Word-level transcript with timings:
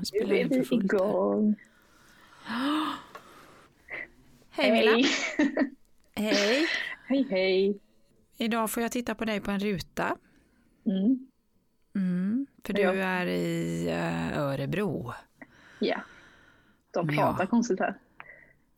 Han 0.00 0.04
Nu 0.12 0.18
spelar 0.18 0.34
in 0.34 0.48
för 0.48 0.56
vi 0.56 0.64
fullt. 0.64 0.84
igång. 0.92 1.54
Hej 4.50 4.72
Milla! 4.72 4.90
Hej. 4.90 5.04
Hej! 6.14 6.66
hej, 7.08 7.26
hej. 7.30 7.78
Idag 8.36 8.70
får 8.70 8.82
jag 8.82 8.92
titta 8.92 9.14
på 9.14 9.24
dig 9.24 9.40
på 9.40 9.50
en 9.50 9.60
ruta. 9.60 10.16
Mm. 10.86 11.26
Mm, 11.94 12.46
för 12.64 12.72
du 12.72 12.82
Ja. 12.82 12.92
är 12.92 13.26
i 13.26 13.86
eh, 13.88 14.38
Örebro. 14.38 15.12
Ja. 15.78 16.00
De 16.90 17.10
Ja. 17.10 17.22
pratar 17.22 17.46
konstigt 17.46 17.78
här. 17.80 17.98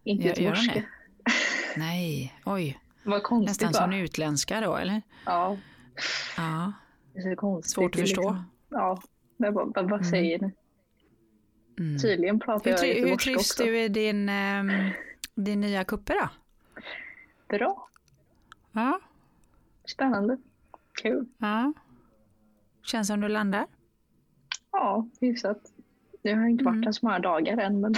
Inte 0.04 0.27
göteborgska. 0.29 0.82
Nej, 1.77 2.34
oj. 2.45 2.79
Vad 3.04 3.23
konstigt 3.23 3.48
Nästan 3.62 3.73
va? 3.73 3.93
som 3.93 3.93
utländska 4.00 4.61
då, 4.61 4.77
eller? 4.77 5.02
Ja, 5.27 5.57
Ja, 6.36 6.73
det 7.12 7.18
är 7.20 7.30
så 7.30 7.36
konstigt. 7.36 7.75
svårt 7.75 7.95
att 7.95 8.00
förstå. 8.00 8.20
Liksom, 8.23 8.45
ja, 8.68 9.02
men 9.36 9.54
vad, 9.54 9.75
vad, 9.75 9.91
vad 9.91 10.07
säger 10.07 10.39
ni? 10.39 10.50
Mm. 11.79 11.98
Tydligen 11.98 12.41
pratar 12.41 12.64
Hur, 12.64 12.70
jag 12.70 12.80
tri- 12.80 12.89
hur 12.89 12.94
göteborgska 13.00 13.25
trivs 13.31 13.50
också. 13.50 13.64
du 13.64 13.79
i 13.80 13.89
din, 13.89 14.29
ehm, 14.29 14.90
din 15.35 15.61
nya 15.61 15.85
kuppe 15.85 16.13
då? 16.14 16.29
Bra. 17.58 17.89
Ja, 18.72 19.00
Spännande. 19.85 20.36
Kul. 21.03 21.27
ja. 21.39 21.72
Känns 22.82 23.08
som 23.08 23.21
du 23.21 23.29
landar? 23.29 23.66
Ja, 24.72 25.08
hyfsat. 25.21 25.58
Nu 26.22 26.35
har 26.35 26.40
jag 26.40 26.50
inte 26.50 26.64
varit 26.64 26.77
Mm. 26.77 26.93
så 26.93 27.07
många 27.07 27.18
dagar 27.18 27.58
än, 27.58 27.80
men 27.80 27.94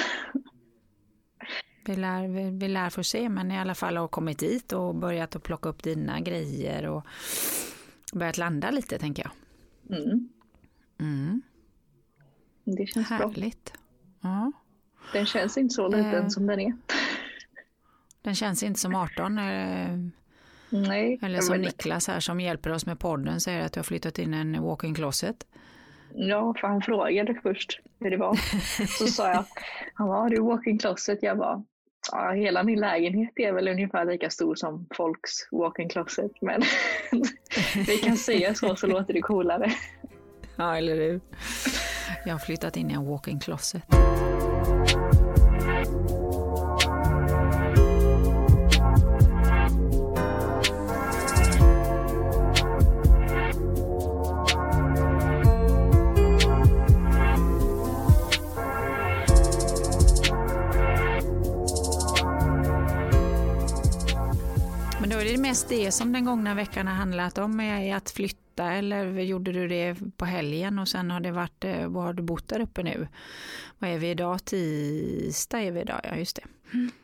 Vi 1.87 1.97
lär, 1.97 2.29
vi, 2.29 2.51
vi 2.59 2.69
lär 2.69 2.91
få 2.91 3.03
se, 3.03 3.29
men 3.29 3.51
i 3.51 3.59
alla 3.59 3.75
fall 3.75 3.97
har 3.97 4.09
kommit 4.09 4.39
dit 4.39 4.73
och 4.73 4.95
börjat 4.95 5.37
att 5.37 5.43
plocka 5.43 5.69
upp 5.69 5.83
dina 5.83 6.21
grejer 6.21 6.87
och 6.89 7.07
börjat 8.13 8.39
landa 8.39 8.71
lite 8.71 8.99
tänker 8.99 9.23
jag. 9.23 9.33
mm, 9.99 10.29
Mm, 11.01 11.43
det 12.65 12.87
känns 12.87 13.09
bra. 13.09 13.17
härligt. 13.19 13.73
Ja. 14.21 14.53
Den 15.13 15.27
känns 15.27 15.59
inte 15.59 15.75
så 15.75 15.89
liten 15.89 16.15
Eh. 16.23 16.29
som 16.29 16.47
den 16.47 16.61
är. 16.61 16.73
Den 18.23 18.35
känns 18.35 18.63
inte 18.63 18.81
som 18.81 18.95
18. 18.95 19.39
eh, 19.39 19.99
Nej, 20.69 21.19
Eller 21.23 21.41
som 21.41 21.57
Niklas 21.61 22.09
här 22.09 22.21
som 22.21 22.41
hjälper 22.41 22.73
oss 22.73 22.87
med 22.87 22.99
podden 22.99 23.41
säger 23.41 23.65
att 23.65 23.73
du 23.73 23.79
har 23.81 23.85
flyttat 23.85 24.19
in 24.19 24.35
en 24.35 24.63
walk-in 24.63 24.95
closet. 24.95 25.47
Ja, 26.15 26.55
för 26.61 26.69
han 26.69 26.83
frågade 26.83 27.35
först 27.43 27.81
hur 28.01 28.11
det 28.11 28.17
var. 28.17 28.35
Så 28.99 29.07
sa 29.07 29.29
jag, 29.31 29.45
han 29.95 30.09
var 30.09 30.29
du 30.31 30.41
walk-in 30.41 30.79
closet? 30.79 31.19
Jag 31.23 31.39
bara, 31.39 31.65
ja, 32.13 32.31
hela 32.33 32.63
min 32.63 32.81
lägenhet 32.81 33.33
är 33.37 33.53
väl 33.53 33.69
ungefär 33.69 34.05
lika 34.05 34.31
stor 34.31 34.55
som 34.55 34.87
folks 34.97 35.31
walk-in 35.53 35.89
closet. 35.89 36.33
Men 36.41 36.63
vi 37.87 37.97
kan 37.99 38.17
säga 38.17 38.55
så 38.55 38.77
så 38.77 38.87
låter 38.87 39.15
det 39.15 39.21
coolare. 39.23 39.73
Ja, 40.57 40.77
eller 40.77 40.95
hur? 40.97 41.21
Jag 42.25 42.35
har 42.35 42.39
flyttat 42.39 42.77
in 42.77 42.91
i 42.91 42.95
en 42.95 43.07
walk-in 43.07 43.41
closet. 43.41 43.83
Mest 65.55 65.69
det 65.69 65.93
som 65.93 66.13
den 66.13 66.25
gångna 66.25 66.55
veckan 66.55 66.87
har 66.87 66.95
handlat 66.95 67.39
om, 67.39 67.61
är 67.61 67.97
att 67.97 68.11
flytta 68.11 68.73
eller 68.73 69.07
gjorde 69.21 69.53
du 69.53 69.69
det 69.69 69.97
på 70.17 70.25
helgen 70.25 70.79
och 70.79 70.89
sen 70.89 71.11
har 71.11 71.21
det 71.21 71.33
varit, 71.33 71.65
eh, 71.65 71.87
var 71.89 72.03
har 72.03 72.13
du 72.13 72.23
bott 72.23 72.49
där 72.49 72.61
uppe 72.61 72.83
nu? 72.83 73.09
Vad 73.79 73.91
är 73.91 73.99
vi 73.99 74.11
idag? 74.11 74.45
Tisdag 74.45 75.61
är 75.61 75.73
vi 75.73 75.81
idag, 75.81 76.01
ja 76.05 76.17
just 76.17 76.37
det. 76.37 76.43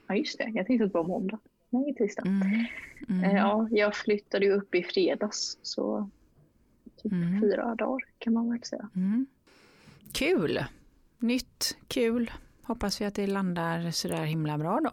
Ja, 0.08 0.14
just 0.14 0.38
det. 0.38 0.44
Jag 0.54 0.66
tänkte 0.66 0.84
att 0.84 0.92
det 0.92 0.98
var 0.98 1.04
måndag. 1.06 1.38
Nej, 1.70 1.94
tisdag. 1.94 2.22
Mm. 2.26 2.64
Mm. 3.08 3.24
Eh, 3.24 3.36
Ja, 3.36 3.68
jag 3.70 3.96
flyttade 3.96 4.46
ju 4.46 4.52
upp 4.52 4.74
i 4.74 4.82
fredags, 4.82 5.58
så 5.62 6.10
typ 7.02 7.12
Mm. 7.12 7.40
fyra 7.40 7.74
dagar 7.74 8.04
kan 8.18 8.32
man 8.32 8.50
väl 8.50 8.62
säga. 8.62 8.88
Mm. 8.96 9.26
Kul! 10.12 10.64
Nytt, 11.18 11.76
kul. 11.88 12.30
Hoppas 12.62 13.00
vi 13.00 13.04
att 13.04 13.14
det 13.14 13.26
landar 13.26 13.90
sådär 13.90 14.24
himla 14.24 14.58
bra 14.58 14.80
då. 14.84 14.90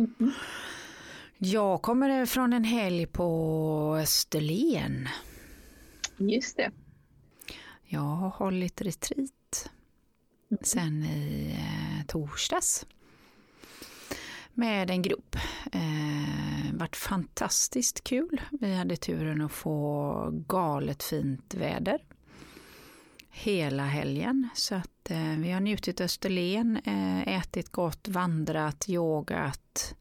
Mhm. 0.00 0.32
Jag 1.44 1.82
kommer 1.82 2.26
från 2.26 2.52
en 2.52 2.64
helg 2.64 3.06
på 3.06 3.96
Österlen. 4.00 5.08
Just 6.16 6.56
det. 6.56 6.70
Jag 7.84 8.00
har 8.00 8.28
hållit 8.28 8.82
retreat 8.82 9.70
sen 10.60 11.04
i 11.04 11.50
eh, 11.58 12.06
torsdags 12.06 12.86
med 14.54 14.90
en 14.90 15.02
grupp. 15.02 15.36
Eh, 15.72 16.74
vart 16.74 16.96
fantastiskt 16.96 18.04
kul. 18.04 18.40
Vi 18.60 18.74
hade 18.74 18.96
turen 18.96 19.40
att 19.42 19.52
få 19.52 20.28
galet 20.32 21.02
fint 21.02 21.54
väder 21.54 22.04
hela 23.30 23.84
helgen. 23.84 24.48
Så 24.54 24.74
att 24.74 25.10
eh, 25.10 25.38
vi 25.38 25.50
har 25.50 25.60
njutit 25.60 26.00
Österlen, 26.00 26.76
eh, 26.76 27.38
ätit 27.38 27.68
gott, 27.68 28.08
vandrat, 28.08 28.84
yogat 28.88 29.94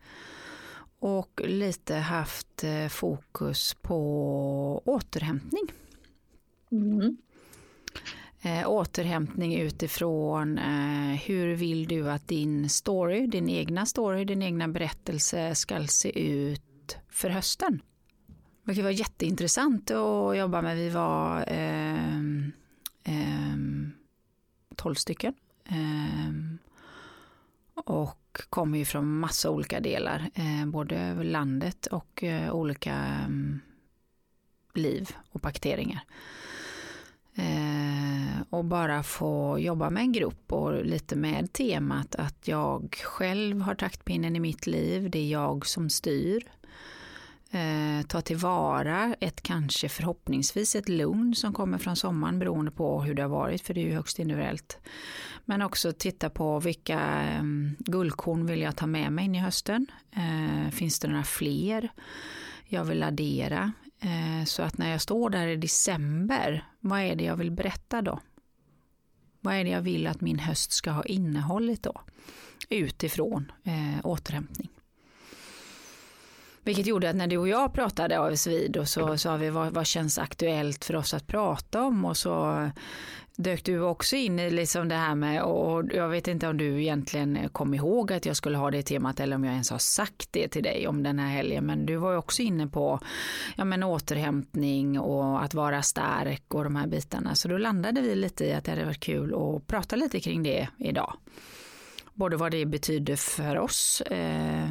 och 1.01 1.41
lite 1.43 1.95
haft 1.95 2.63
eh, 2.63 2.87
fokus 2.87 3.73
på 3.81 4.81
återhämtning. 4.85 5.63
Mm. 6.71 7.17
Eh, 8.41 8.69
återhämtning 8.69 9.55
utifrån 9.55 10.57
eh, 10.57 11.19
hur 11.25 11.55
vill 11.55 11.87
du 11.87 12.09
att 12.09 12.27
din 12.27 12.69
story, 12.69 13.27
din 13.27 13.49
egna 13.49 13.85
story, 13.85 14.25
din 14.25 14.41
egna 14.41 14.67
berättelse 14.67 15.55
ska 15.55 15.87
se 15.87 16.19
ut 16.19 16.97
för 17.09 17.29
hösten. 17.29 17.81
Det 18.63 18.81
var 18.81 18.89
jätteintressant 18.89 19.91
att 19.91 20.37
jobba 20.37 20.61
med. 20.61 20.77
Vi 20.77 20.89
var 20.89 21.45
ehm, 21.47 22.51
ehm, 23.03 23.91
12 24.75 24.95
stycken. 24.95 25.33
Och 27.85 28.41
kommer 28.49 28.77
ju 28.77 28.85
från 28.85 29.19
massa 29.19 29.49
olika 29.49 29.79
delar, 29.79 30.29
eh, 30.33 30.65
både 30.65 30.95
över 30.95 31.23
landet 31.23 31.85
och 31.85 32.23
eh, 32.23 32.53
olika 32.53 32.93
mm, 32.93 33.59
liv 34.73 35.09
och 35.31 35.39
bakterier. 35.39 35.99
Eh, 37.35 38.41
och 38.49 38.65
bara 38.65 39.03
få 39.03 39.59
jobba 39.59 39.89
med 39.89 40.01
en 40.01 40.11
grupp 40.11 40.51
och 40.51 40.85
lite 40.85 41.15
med 41.15 41.53
temat 41.53 42.15
att 42.15 42.47
jag 42.47 42.95
själv 43.03 43.61
har 43.61 43.75
taktpinnen 43.75 44.35
i 44.35 44.39
mitt 44.39 44.67
liv, 44.67 45.09
det 45.09 45.19
är 45.19 45.31
jag 45.31 45.65
som 45.65 45.89
styr. 45.89 46.43
Eh, 47.53 48.05
ta 48.07 48.21
tillvara 48.21 49.15
ett 49.19 49.41
kanske 49.41 49.89
förhoppningsvis 49.89 50.75
ett 50.75 50.89
lugn 50.89 51.35
som 51.35 51.53
kommer 51.53 51.77
från 51.77 51.95
sommaren 51.95 52.39
beroende 52.39 52.71
på 52.71 53.01
hur 53.01 53.13
det 53.13 53.21
har 53.21 53.29
varit, 53.29 53.61
för 53.61 53.73
det 53.73 53.81
är 53.81 53.85
ju 53.85 53.93
högst 53.93 54.19
individuellt. 54.19 54.79
Men 55.45 55.61
också 55.61 55.93
titta 55.93 56.29
på 56.29 56.59
vilka 56.59 56.99
eh, 57.23 57.43
guldkorn 57.79 58.45
vill 58.45 58.61
jag 58.61 58.75
ta 58.75 58.87
med 58.87 59.11
mig 59.13 59.25
in 59.25 59.35
i 59.35 59.39
hösten. 59.39 59.87
Eh, 60.11 60.71
finns 60.71 60.99
det 60.99 61.07
några 61.07 61.23
fler 61.23 61.91
jag 62.65 62.83
vill 62.83 63.03
addera? 63.03 63.71
Eh, 63.99 64.45
så 64.45 64.63
att 64.63 64.77
när 64.77 64.91
jag 64.91 65.01
står 65.01 65.29
där 65.29 65.47
i 65.47 65.55
december, 65.55 66.65
vad 66.79 66.99
är 66.99 67.15
det 67.15 67.23
jag 67.23 67.35
vill 67.35 67.51
berätta 67.51 68.01
då? 68.01 68.19
Vad 69.39 69.55
är 69.55 69.63
det 69.63 69.69
jag 69.69 69.81
vill 69.81 70.07
att 70.07 70.21
min 70.21 70.39
höst 70.39 70.71
ska 70.71 70.91
ha 70.91 71.03
innehållit 71.03 71.83
då? 71.83 72.01
Utifrån 72.69 73.51
eh, 73.63 74.05
återhämtning. 74.05 74.69
Vilket 76.63 76.85
gjorde 76.85 77.09
att 77.09 77.15
när 77.15 77.27
du 77.27 77.37
och 77.37 77.47
jag 77.47 77.73
pratade 77.73 78.19
av 78.19 78.31
oss 78.31 78.47
vid 78.47 78.77
och 78.77 78.87
så 78.87 79.17
sa 79.17 79.37
vi 79.37 79.49
vad, 79.49 79.73
vad 79.73 79.85
känns 79.85 80.17
aktuellt 80.17 80.85
för 80.85 80.95
oss 80.95 81.13
att 81.13 81.27
prata 81.27 81.83
om 81.83 82.05
och 82.05 82.17
så 82.17 82.69
dök 83.35 83.65
du 83.65 83.81
också 83.81 84.15
in 84.15 84.39
i 84.39 84.51
liksom 84.51 84.89
det 84.89 84.95
här 84.95 85.15
med 85.15 85.43
och 85.43 85.83
jag 85.93 86.09
vet 86.09 86.27
inte 86.27 86.47
om 86.47 86.57
du 86.57 86.81
egentligen 86.81 87.49
kom 87.51 87.73
ihåg 87.73 88.13
att 88.13 88.25
jag 88.25 88.35
skulle 88.35 88.57
ha 88.57 88.71
det 88.71 88.83
temat 88.83 89.19
eller 89.19 89.35
om 89.35 89.43
jag 89.43 89.51
ens 89.51 89.69
har 89.69 89.77
sagt 89.77 90.27
det 90.31 90.47
till 90.47 90.63
dig 90.63 90.87
om 90.87 91.03
den 91.03 91.19
här 91.19 91.29
helgen 91.29 91.65
men 91.65 91.85
du 91.85 91.95
var 91.95 92.11
ju 92.11 92.17
också 92.17 92.41
inne 92.41 92.67
på 92.67 92.99
ja, 93.55 93.65
men 93.65 93.83
återhämtning 93.83 94.99
och 94.99 95.43
att 95.43 95.53
vara 95.53 95.81
stark 95.81 96.53
och 96.53 96.63
de 96.63 96.75
här 96.75 96.87
bitarna 96.87 97.35
så 97.35 97.47
då 97.47 97.57
landade 97.57 98.01
vi 98.01 98.15
lite 98.15 98.45
i 98.45 98.53
att 98.53 98.63
det 98.63 98.71
hade 98.71 98.85
varit 98.85 98.99
kul 98.99 99.33
att 99.33 99.67
prata 99.67 99.95
lite 99.95 100.19
kring 100.19 100.43
det 100.43 100.67
idag. 100.77 101.13
Både 102.13 102.37
vad 102.37 102.51
det 102.51 102.65
betyder 102.65 103.15
för 103.15 103.57
oss 103.57 104.01
eh, 104.01 104.69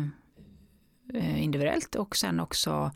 individuellt 1.17 1.95
och 1.95 2.17
sen 2.17 2.41
också 2.41 2.91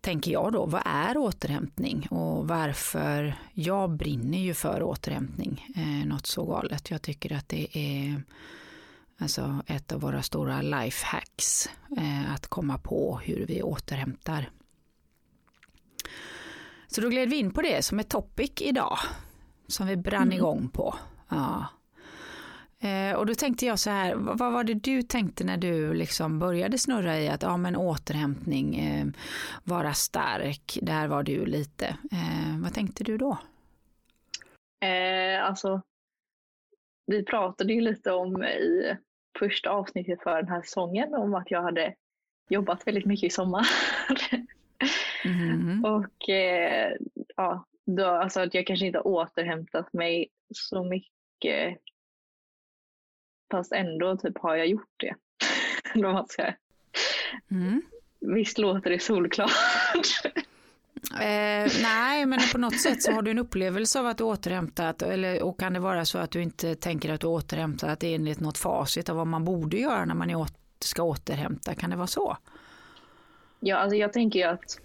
tänker 0.00 0.30
jag 0.32 0.52
då, 0.52 0.66
vad 0.66 0.82
är 0.84 1.16
återhämtning 1.16 2.06
och 2.10 2.48
varför 2.48 3.34
jag 3.52 3.90
brinner 3.90 4.38
ju 4.38 4.54
för 4.54 4.82
återhämtning, 4.82 5.66
eh, 5.76 6.08
något 6.08 6.26
så 6.26 6.44
galet. 6.44 6.90
Jag 6.90 7.02
tycker 7.02 7.32
att 7.32 7.48
det 7.48 7.78
är 7.78 8.22
alltså 9.18 9.62
ett 9.66 9.92
av 9.92 10.00
våra 10.00 10.22
stora 10.22 10.62
lifehacks, 10.62 11.68
eh, 11.96 12.32
att 12.34 12.46
komma 12.46 12.78
på 12.78 13.20
hur 13.24 13.46
vi 13.46 13.62
återhämtar. 13.62 14.50
Så 16.88 17.00
då 17.00 17.08
gled 17.08 17.30
vi 17.30 17.36
in 17.36 17.50
på 17.50 17.62
det 17.62 17.82
som 17.84 17.98
ett 17.98 18.08
topic 18.10 18.52
idag, 18.60 18.98
som 19.68 19.86
vi 19.86 19.96
brann 19.96 20.22
Mm. 20.22 20.36
igång 20.38 20.68
på. 20.68 20.94
Ja. 21.28 21.66
Eh, 22.82 23.16
och 23.16 23.26
då 23.26 23.34
tänkte 23.34 23.66
jag 23.66 23.78
så 23.78 23.90
här, 23.90 24.14
vad, 24.14 24.38
vad 24.38 24.52
var 24.52 24.64
det 24.64 24.74
du 24.74 25.02
tänkte 25.02 25.44
när 25.44 25.56
du 25.56 25.94
liksom 25.94 26.38
började 26.38 26.78
snurra 26.78 27.20
i 27.20 27.28
att 27.28 27.42
ja, 27.42 27.56
men 27.56 27.76
återhämtning, 27.76 28.76
eh, 28.78 29.06
vara 29.64 29.92
stark, 29.92 30.78
där 30.82 31.08
var 31.08 31.22
du 31.22 31.46
lite. 31.46 31.86
Eh, 31.86 32.62
vad 32.62 32.74
tänkte 32.74 33.04
du 33.04 33.18
då? 33.18 33.38
Eh, 34.84 35.44
alltså, 35.44 35.82
vi 37.06 37.24
pratade 37.24 37.72
ju 37.72 37.80
lite 37.80 38.12
om 38.12 38.44
i 38.44 38.96
första 39.38 39.70
avsnittet 39.70 40.22
för 40.22 40.36
den 40.36 40.48
här 40.48 40.62
säsongen 40.62 41.14
om 41.14 41.34
att 41.34 41.50
jag 41.50 41.62
hade 41.62 41.94
jobbat 42.48 42.86
väldigt 42.86 43.06
mycket 43.06 43.26
i 43.26 43.30
sommar. 43.30 43.66
Mm. 45.24 45.84
och 45.84 46.28
eh, 46.28 46.92
ja, 47.36 47.66
då, 47.86 48.06
alltså 48.06 48.40
att 48.40 48.54
jag 48.54 48.66
kanske 48.66 48.86
inte 48.86 49.00
återhämtat 49.00 49.92
mig 49.92 50.28
så 50.54 50.84
mycket. 50.84 51.78
Fast 53.52 53.72
ändå 53.72 54.16
typ 54.16 54.38
har 54.38 54.56
jag 54.56 54.66
gjort 54.66 54.94
det. 54.96 55.14
man 56.00 56.26
ska. 56.28 56.42
Mm. 57.50 57.82
Visst 58.20 58.58
låter 58.58 58.90
det 58.90 58.98
solklart? 58.98 59.50
Eh, 61.20 61.72
nej, 61.82 62.26
men 62.26 62.38
på 62.52 62.58
något 62.58 62.80
sätt 62.80 63.02
så 63.02 63.12
har 63.12 63.22
du 63.22 63.30
en 63.30 63.38
upplevelse 63.38 64.00
av 64.00 64.06
att 64.06 64.18
du 64.18 64.24
återhämtat 64.24 65.02
eller, 65.02 65.42
och 65.42 65.60
kan 65.60 65.72
det 65.72 65.80
vara 65.80 66.04
så 66.04 66.18
att 66.18 66.30
du 66.30 66.42
inte 66.42 66.74
tänker 66.74 67.12
att 67.12 67.20
du 67.20 67.26
återhämtat 67.26 68.02
enligt 68.02 68.40
något 68.40 68.58
facit 68.58 69.08
av 69.08 69.16
vad 69.16 69.26
man 69.26 69.44
borde 69.44 69.76
göra 69.76 70.04
när 70.04 70.14
man 70.14 70.46
ska 70.80 71.02
återhämta? 71.02 71.74
Kan 71.74 71.90
det 71.90 71.96
vara 71.96 72.06
så? 72.06 72.36
Ja, 73.60 73.76
alltså 73.76 73.96
jag 73.96 74.12
tänker 74.12 74.38
ju 74.38 74.44
att 74.44 74.80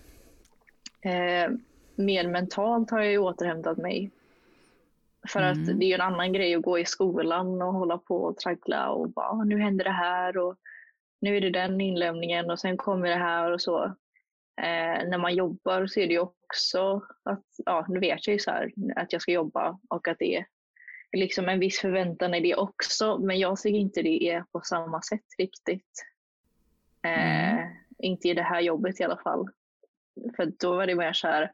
eh, 1.02 1.56
mer 1.96 2.28
mentalt 2.28 2.92
har 2.92 3.00
jag 3.00 3.12
ju 3.12 3.18
återhämtat 3.18 3.78
mig. 3.78 4.12
För 5.28 5.40
mm. 5.40 5.52
att 5.52 5.80
det 5.80 5.86
är 5.86 5.88
ju 5.88 5.94
en 5.94 6.02
annan 6.02 6.34
grej 6.34 6.56
att 6.56 6.62
gå 6.62 6.80
i 6.80 6.86
skolan 6.86 7.62
och 7.62 7.74
hålla 7.74 7.98
på 7.98 8.16
och 8.16 8.38
traggla 8.38 8.90
och 8.90 9.10
bara 9.10 9.30
ah, 9.30 9.44
nu 9.44 9.62
händer 9.62 9.84
det 9.84 9.92
här 9.92 10.38
och 10.38 10.56
nu 11.22 11.38
är 11.38 11.42
det 11.42 11.50
den 11.50 11.82
inlämningen 11.82 12.52
och 12.52 12.60
sen 12.60 12.78
kommer 12.78 13.10
det 13.10 13.16
här 13.16 13.52
och 13.52 13.62
så. 13.62 13.84
Eh, 14.62 15.08
när 15.10 15.18
man 15.18 15.36
jobbar 15.36 15.88
så 15.88 16.00
är 16.00 16.08
det 16.08 16.14
ju 16.14 16.20
också 16.20 17.02
att, 17.24 17.46
ja 17.66 17.86
nu 17.90 18.00
vet 18.00 18.28
jag 18.28 18.34
ju 18.34 18.40
så 18.40 18.52
här, 18.52 18.72
att 18.96 19.14
jag 19.14 19.22
ska 19.22 19.32
jobba 19.32 19.80
och 19.90 20.08
att 20.08 20.20
det 20.20 20.36
är 20.36 20.46
liksom 21.18 21.50
en 21.50 21.60
viss 21.60 21.80
förväntan 21.80 22.34
i 22.34 22.40
det 22.40 22.56
också 22.56 23.18
men 23.18 23.40
jag 23.40 23.60
ser 23.60 23.70
inte 23.70 24.02
det 24.02 24.44
på 24.52 24.62
samma 24.62 25.02
sätt 25.02 25.26
riktigt. 25.38 26.06
Eh, 27.04 27.54
mm. 27.54 27.74
Inte 28.00 28.28
i 28.28 28.34
det 28.34 28.44
här 28.44 28.62
jobbet 28.62 29.00
i 29.00 29.04
alla 29.04 29.18
fall. 29.18 29.48
För 30.36 30.52
då 30.60 30.76
var 30.76 30.88
det 30.88 30.96
mer 30.96 31.14
så 31.14 31.28
här 31.28 31.52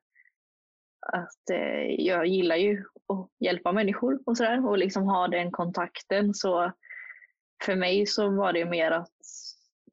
att 1.00 1.50
eh, 1.52 2.06
jag 2.06 2.28
gillar 2.28 2.56
ju 2.56 2.84
att 3.13 3.30
hjälpa 3.39 3.71
människor 3.71 4.19
och 4.25 4.38
sådär 4.38 4.68
och 4.68 4.77
liksom 4.77 5.04
ha 5.04 5.27
den 5.27 5.51
kontakten. 5.51 6.33
Så 6.33 6.71
för 7.65 7.75
mig 7.75 8.06
så 8.06 8.30
var 8.30 8.54
det 8.54 8.65
mer 8.65 8.92
att 8.92 9.12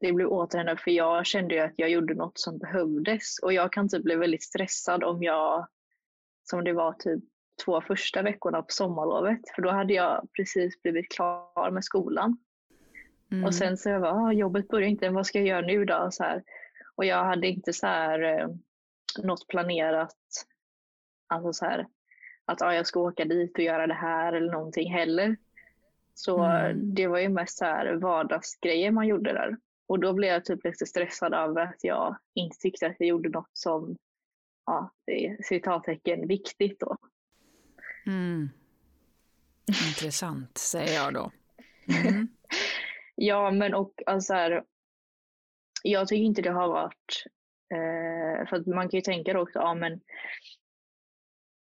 det 0.00 0.12
blev 0.12 0.28
återhämtat 0.28 0.80
för 0.80 0.90
jag 0.90 1.26
kände 1.26 1.54
ju 1.54 1.60
att 1.60 1.74
jag 1.76 1.90
gjorde 1.90 2.14
något 2.14 2.38
som 2.38 2.58
behövdes 2.58 3.38
och 3.42 3.52
jag 3.52 3.72
kan 3.72 3.88
typ 3.88 4.02
bli 4.02 4.14
väldigt 4.14 4.42
stressad 4.42 5.04
om 5.04 5.22
jag, 5.22 5.68
som 6.50 6.64
det 6.64 6.72
var 6.72 6.92
typ 6.92 7.24
två 7.64 7.80
första 7.80 8.22
veckorna 8.22 8.62
på 8.62 8.72
sommarlovet, 8.72 9.40
för 9.54 9.62
då 9.62 9.70
hade 9.70 9.94
jag 9.94 10.28
precis 10.36 10.82
blivit 10.82 11.12
klar 11.12 11.70
med 11.70 11.84
skolan. 11.84 12.38
Mm. 13.32 13.44
Och 13.44 13.54
sen 13.54 13.76
så 13.76 13.88
jag 13.88 14.02
bara, 14.02 14.12
ah, 14.12 14.32
jobbet 14.32 14.68
börjar 14.68 14.88
inte, 14.88 15.10
vad 15.10 15.26
ska 15.26 15.38
jag 15.38 15.48
göra 15.48 15.66
nu 15.66 15.84
då? 15.84 16.08
Så 16.10 16.22
här. 16.22 16.42
Och 16.94 17.04
jag 17.04 17.24
hade 17.24 17.48
inte 17.48 17.72
så 17.72 17.86
här 17.86 18.22
eh, 18.22 18.48
något 19.22 19.46
planerat, 19.48 20.16
alltså 21.28 21.52
så 21.52 21.64
här, 21.64 21.86
att 22.50 22.62
ah, 22.62 22.74
jag 22.74 22.86
ska 22.86 23.00
åka 23.00 23.24
dit 23.24 23.52
och 23.52 23.64
göra 23.64 23.86
det 23.86 23.94
här 23.94 24.32
eller 24.32 24.52
någonting 24.52 24.92
heller. 24.92 25.36
Så 26.14 26.42
mm. 26.42 26.94
det 26.94 27.06
var 27.06 27.18
ju 27.18 27.28
mest 27.28 27.58
så 27.58 27.64
här 27.64 27.94
vardagsgrejer 27.94 28.90
man 28.90 29.06
gjorde 29.06 29.32
där. 29.32 29.56
Och 29.86 29.98
då 29.98 30.12
blev 30.12 30.30
jag 30.30 30.44
typ 30.44 30.64
lite 30.64 30.86
stressad 30.86 31.34
över 31.34 31.62
att 31.62 31.84
jag 31.84 32.16
inte 32.34 32.58
tyckte 32.58 32.86
att 32.86 32.96
jag 32.98 33.08
gjorde 33.08 33.28
något 33.28 33.50
som, 33.52 33.96
ja, 34.66 34.92
citattecken, 35.44 36.26
viktigt 36.28 36.80
då. 36.80 36.96
Mm. 38.06 38.50
Intressant, 39.88 40.58
säger 40.58 40.94
jag 40.94 41.14
då. 41.14 41.30
Mm. 41.88 42.28
ja, 43.14 43.50
men 43.50 43.74
och 43.74 44.02
alltså 44.06 44.34
här, 44.34 44.64
jag 45.82 46.08
tycker 46.08 46.24
inte 46.24 46.42
det 46.42 46.50
har 46.50 46.68
varit, 46.68 47.24
eh, 47.72 48.48
för 48.48 48.56
att 48.56 48.66
man 48.66 48.88
kan 48.88 48.98
ju 48.98 49.02
tänka 49.02 49.32
då 49.32 49.40
också, 49.40 49.58
ja 49.58 49.74
men 49.74 50.00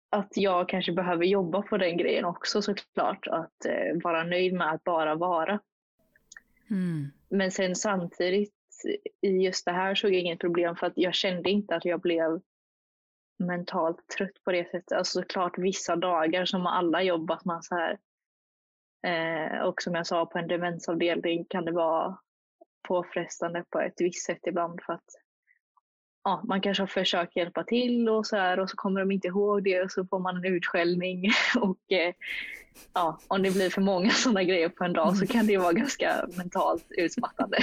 att 0.09 0.37
jag 0.37 0.69
kanske 0.69 0.91
behöver 0.91 1.25
jobba 1.25 1.61
på 1.61 1.77
den 1.77 1.97
grejen 1.97 2.25
också 2.25 2.61
såklart. 2.61 3.27
Att 3.27 3.65
eh, 3.65 4.01
vara 4.03 4.23
nöjd 4.23 4.53
med 4.53 4.71
att 4.71 4.83
bara 4.83 5.15
vara. 5.15 5.59
Mm. 6.69 7.11
Men 7.29 7.51
sen 7.51 7.75
samtidigt 7.75 8.53
i 9.21 9.29
just 9.29 9.65
det 9.65 9.71
här 9.71 9.95
såg 9.95 10.13
jag 10.13 10.21
inget 10.21 10.39
problem 10.39 10.75
för 10.75 10.87
att 10.87 10.93
jag 10.95 11.13
kände 11.13 11.49
inte 11.49 11.75
att 11.75 11.85
jag 11.85 12.01
blev 12.01 12.41
mentalt 13.39 14.07
trött 14.17 14.43
på 14.43 14.51
det 14.51 14.71
sättet. 14.71 14.91
Alltså 14.91 15.19
såklart 15.19 15.57
vissa 15.57 15.95
dagar 15.95 16.45
som 16.45 16.65
alla 16.65 17.03
jobbat 17.03 17.45
man 17.45 17.63
så 17.63 17.75
här. 17.75 17.97
Eh, 19.03 19.59
och 19.59 19.81
som 19.81 19.95
jag 19.95 20.07
sa 20.07 20.25
på 20.25 20.37
en 20.37 20.47
demensavdelning 20.47 21.45
kan 21.45 21.65
det 21.65 21.71
vara 21.71 22.17
påfrestande 22.87 23.63
på 23.69 23.79
ett 23.79 23.93
visst 23.97 24.25
sätt 24.25 24.47
ibland 24.47 24.79
för 24.85 24.93
att 24.93 25.09
ja, 26.23 26.41
man 26.43 26.61
kanske 26.61 26.83
har 26.83 26.87
försökt 26.87 27.35
hjälpa 27.35 27.63
till 27.63 28.09
och 28.09 28.27
så 28.27 28.35
här 28.35 28.59
och 28.59 28.69
så 28.69 28.75
kommer 28.75 28.99
de 28.99 29.11
inte 29.11 29.27
ihåg 29.27 29.63
det 29.63 29.81
och 29.81 29.91
så 29.91 30.05
får 30.05 30.19
man 30.19 30.37
en 30.37 30.45
utskällning. 30.45 31.31
och 31.61 31.91
eh, 31.91 32.13
ja, 32.93 33.19
om 33.27 33.43
det 33.43 33.51
blir 33.51 33.69
för 33.69 33.81
många 33.81 34.09
sådana 34.09 34.43
grejer 34.43 34.69
på 34.69 34.83
en 34.83 34.93
dag 34.93 35.17
så 35.17 35.27
kan 35.27 35.47
det 35.47 35.57
vara 35.57 35.73
ganska 35.73 36.27
mentalt 36.37 36.85
utmattande. 36.89 37.57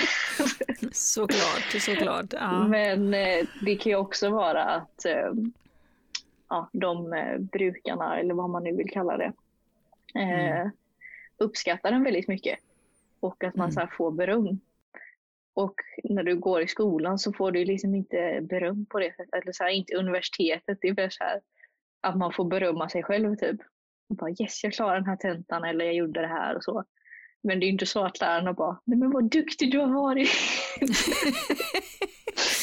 såklart, 0.93 1.81
såklart. 1.81 2.32
Ja. 2.32 2.69
Men 2.69 3.14
eh, 3.14 3.47
det 3.62 3.76
kan 3.76 3.91
ju 3.91 3.97
också 3.97 4.31
vara 4.31 4.64
att 4.64 5.05
eh, 5.05 5.32
ja, 6.49 6.69
de 6.73 7.14
brukarna, 7.52 8.19
eller 8.19 8.35
vad 8.35 8.50
man 8.50 8.64
nu 8.64 8.73
vill 8.76 8.91
kalla 8.91 9.17
det, 9.17 9.32
mm. 10.14 10.70
uppskattar 11.38 11.91
den 11.91 12.05
väldigt 12.05 12.29
mycket. 12.29 12.59
Och 13.20 13.44
att 13.44 13.55
man 13.55 13.70
mm. 13.70 13.88
så 13.88 13.97
får 13.97 14.11
beröm 14.11 14.61
och 15.56 15.75
när 16.05 16.23
du 16.23 16.37
går 16.37 16.62
i 16.62 16.69
skolan 16.69 17.19
så 17.19 17.32
får 17.32 17.53
du 17.53 17.64
liksom 17.64 17.94
inte 17.94 18.41
beröm 18.43 18.87
på 18.87 18.99
det 18.99 19.17
sättet. 19.17 19.43
Eller 19.43 19.53
så 19.53 19.64
här, 19.64 19.70
inte 19.70 19.97
universitetet. 19.97 20.79
Det 20.81 20.88
är 20.88 20.94
mer 20.97 21.11
så 21.11 21.25
här, 21.25 21.41
att 22.03 22.17
man 22.17 22.32
får 22.32 22.44
berömma 22.44 22.88
sig 22.88 23.03
själv 23.03 23.37
typ. 23.37 23.61
Och 24.08 24.17
bara 24.17 24.31
yes, 24.31 24.64
jag 24.64 24.73
klarade 24.73 24.97
den 24.97 25.06
här 25.06 25.17
tentan 25.17 25.64
eller 25.64 25.85
jag 25.85 25.94
gjorde 25.94 26.20
det 26.20 26.26
här 26.26 26.56
och 26.56 26.64
så. 26.64 26.85
Men 27.43 27.61
det 27.61 27.67
är 27.67 27.69
inte 27.69 27.87
så 27.87 28.04
att 28.04 28.21
lärarna 28.21 28.52
bara, 28.52 28.80
nej 28.85 28.99
men 28.99 29.11
vad 29.11 29.30
duktig 29.30 29.73
du 29.73 29.78
har 29.78 29.92
varit. 29.92 30.30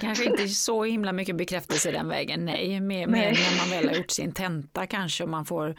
kanske 0.00 0.24
inte 0.24 0.48
så 0.48 0.84
himla 0.84 1.12
mycket 1.12 1.36
bekräftelse 1.36 1.90
den 1.90 2.08
vägen, 2.08 2.44
nej. 2.44 2.80
Mer, 2.80 3.06
nej. 3.06 3.32
när 3.32 3.58
man 3.58 3.70
väl 3.70 3.88
har 3.88 3.96
gjort 3.96 4.10
sin 4.10 4.32
tenta 4.32 4.86
kanske 4.86 5.24
och 5.24 5.30
man 5.30 5.44
får 5.44 5.74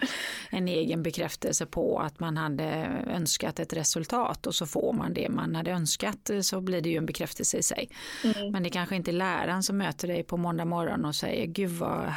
en 0.50 0.67
egen 0.67 1.03
bekräftelse 1.03 1.65
på 1.65 2.00
att 2.00 2.19
man 2.19 2.38
hade 2.38 2.65
önskat 3.07 3.59
ett 3.59 3.73
resultat 3.73 4.47
och 4.47 4.55
så 4.55 4.65
får 4.65 4.93
man 4.93 5.13
det 5.13 5.29
man 5.29 5.55
hade 5.55 5.71
önskat 5.71 6.31
så 6.41 6.61
blir 6.61 6.81
det 6.81 6.89
ju 6.89 6.97
en 6.97 7.05
bekräftelse 7.05 7.57
i 7.57 7.63
sig. 7.63 7.89
Mm. 8.23 8.51
Men 8.51 8.63
det 8.63 8.69
kanske 8.69 8.95
inte 8.95 9.11
är 9.11 9.13
läraren 9.13 9.63
som 9.63 9.77
möter 9.77 10.07
dig 10.07 10.23
på 10.23 10.38
måndag 10.38 10.65
morgon 10.65 11.05
och 11.05 11.15
säger 11.15 11.45
gud 11.45 11.71
vad 11.71 12.13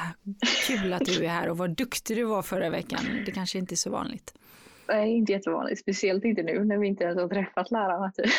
kul 0.66 0.92
att 0.92 1.04
du 1.04 1.24
är 1.24 1.28
här 1.28 1.48
och 1.48 1.58
vad 1.58 1.70
duktig 1.70 2.16
du 2.16 2.24
var 2.24 2.42
förra 2.42 2.70
veckan. 2.70 3.00
Det 3.26 3.32
kanske 3.32 3.58
inte 3.58 3.74
är 3.74 3.76
så 3.76 3.90
vanligt. 3.90 4.34
Nej, 4.88 5.16
inte 5.16 5.32
jättevanligt. 5.32 5.80
Speciellt 5.80 6.24
inte 6.24 6.42
nu 6.42 6.64
när 6.64 6.78
vi 6.78 6.86
inte 6.86 7.04
ens 7.04 7.20
har 7.20 7.28
träffat 7.28 7.70
lärarna. 7.70 8.12
Typ. 8.16 8.32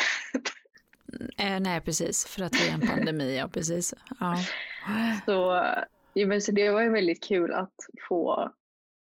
Eh, 1.38 1.60
nej, 1.60 1.80
precis, 1.80 2.26
för 2.26 2.42
att 2.42 2.52
det 2.52 2.68
är 2.68 2.74
en 2.74 2.88
pandemi, 2.88 3.36
ja 3.36 3.48
precis. 3.48 3.94
Ja. 4.20 4.36
Så, 5.26 5.62
ja, 6.12 6.26
men 6.26 6.40
så 6.40 6.52
det 6.52 6.70
var 6.70 6.82
ju 6.82 6.90
väldigt 6.90 7.24
kul 7.24 7.52
att 7.52 7.74
få 8.08 8.52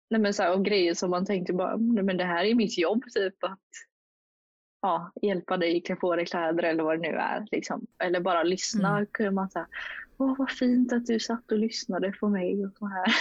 nej, 0.09 0.21
men 0.21 0.33
så 0.33 0.43
här, 0.43 0.53
och 0.53 0.65
grejer 0.65 0.93
som 0.93 1.09
man 1.09 1.25
tänkte 1.25 1.53
bara, 1.53 1.77
nej, 1.77 2.03
men 2.03 2.17
det 2.17 2.23
här 2.23 2.45
är 2.45 2.55
mitt 2.55 2.77
jobb 2.77 3.03
typ 3.13 3.43
att 3.43 3.59
ja, 4.81 5.11
hjälpa 5.21 5.57
dig 5.57 5.81
klä 5.81 5.95
på 5.95 6.15
dig 6.15 6.25
kläder 6.25 6.63
eller 6.63 6.83
vad 6.83 7.01
det 7.01 7.11
nu 7.11 7.17
är. 7.17 7.47
Liksom. 7.51 7.87
Eller 7.99 8.19
bara 8.19 8.43
lyssna. 8.43 8.89
Mm. 8.89 9.05
Kunde 9.11 9.31
man 9.31 9.49
säga, 9.49 9.67
åh 10.17 10.35
vad 10.37 10.51
fint 10.51 10.93
att 10.93 11.05
du 11.05 11.19
satt 11.19 11.51
och 11.51 11.57
lyssnade 11.57 12.11
på 12.11 12.29
mig 12.29 12.65
och 12.65 12.77
så 12.77 12.87
här. 12.87 13.13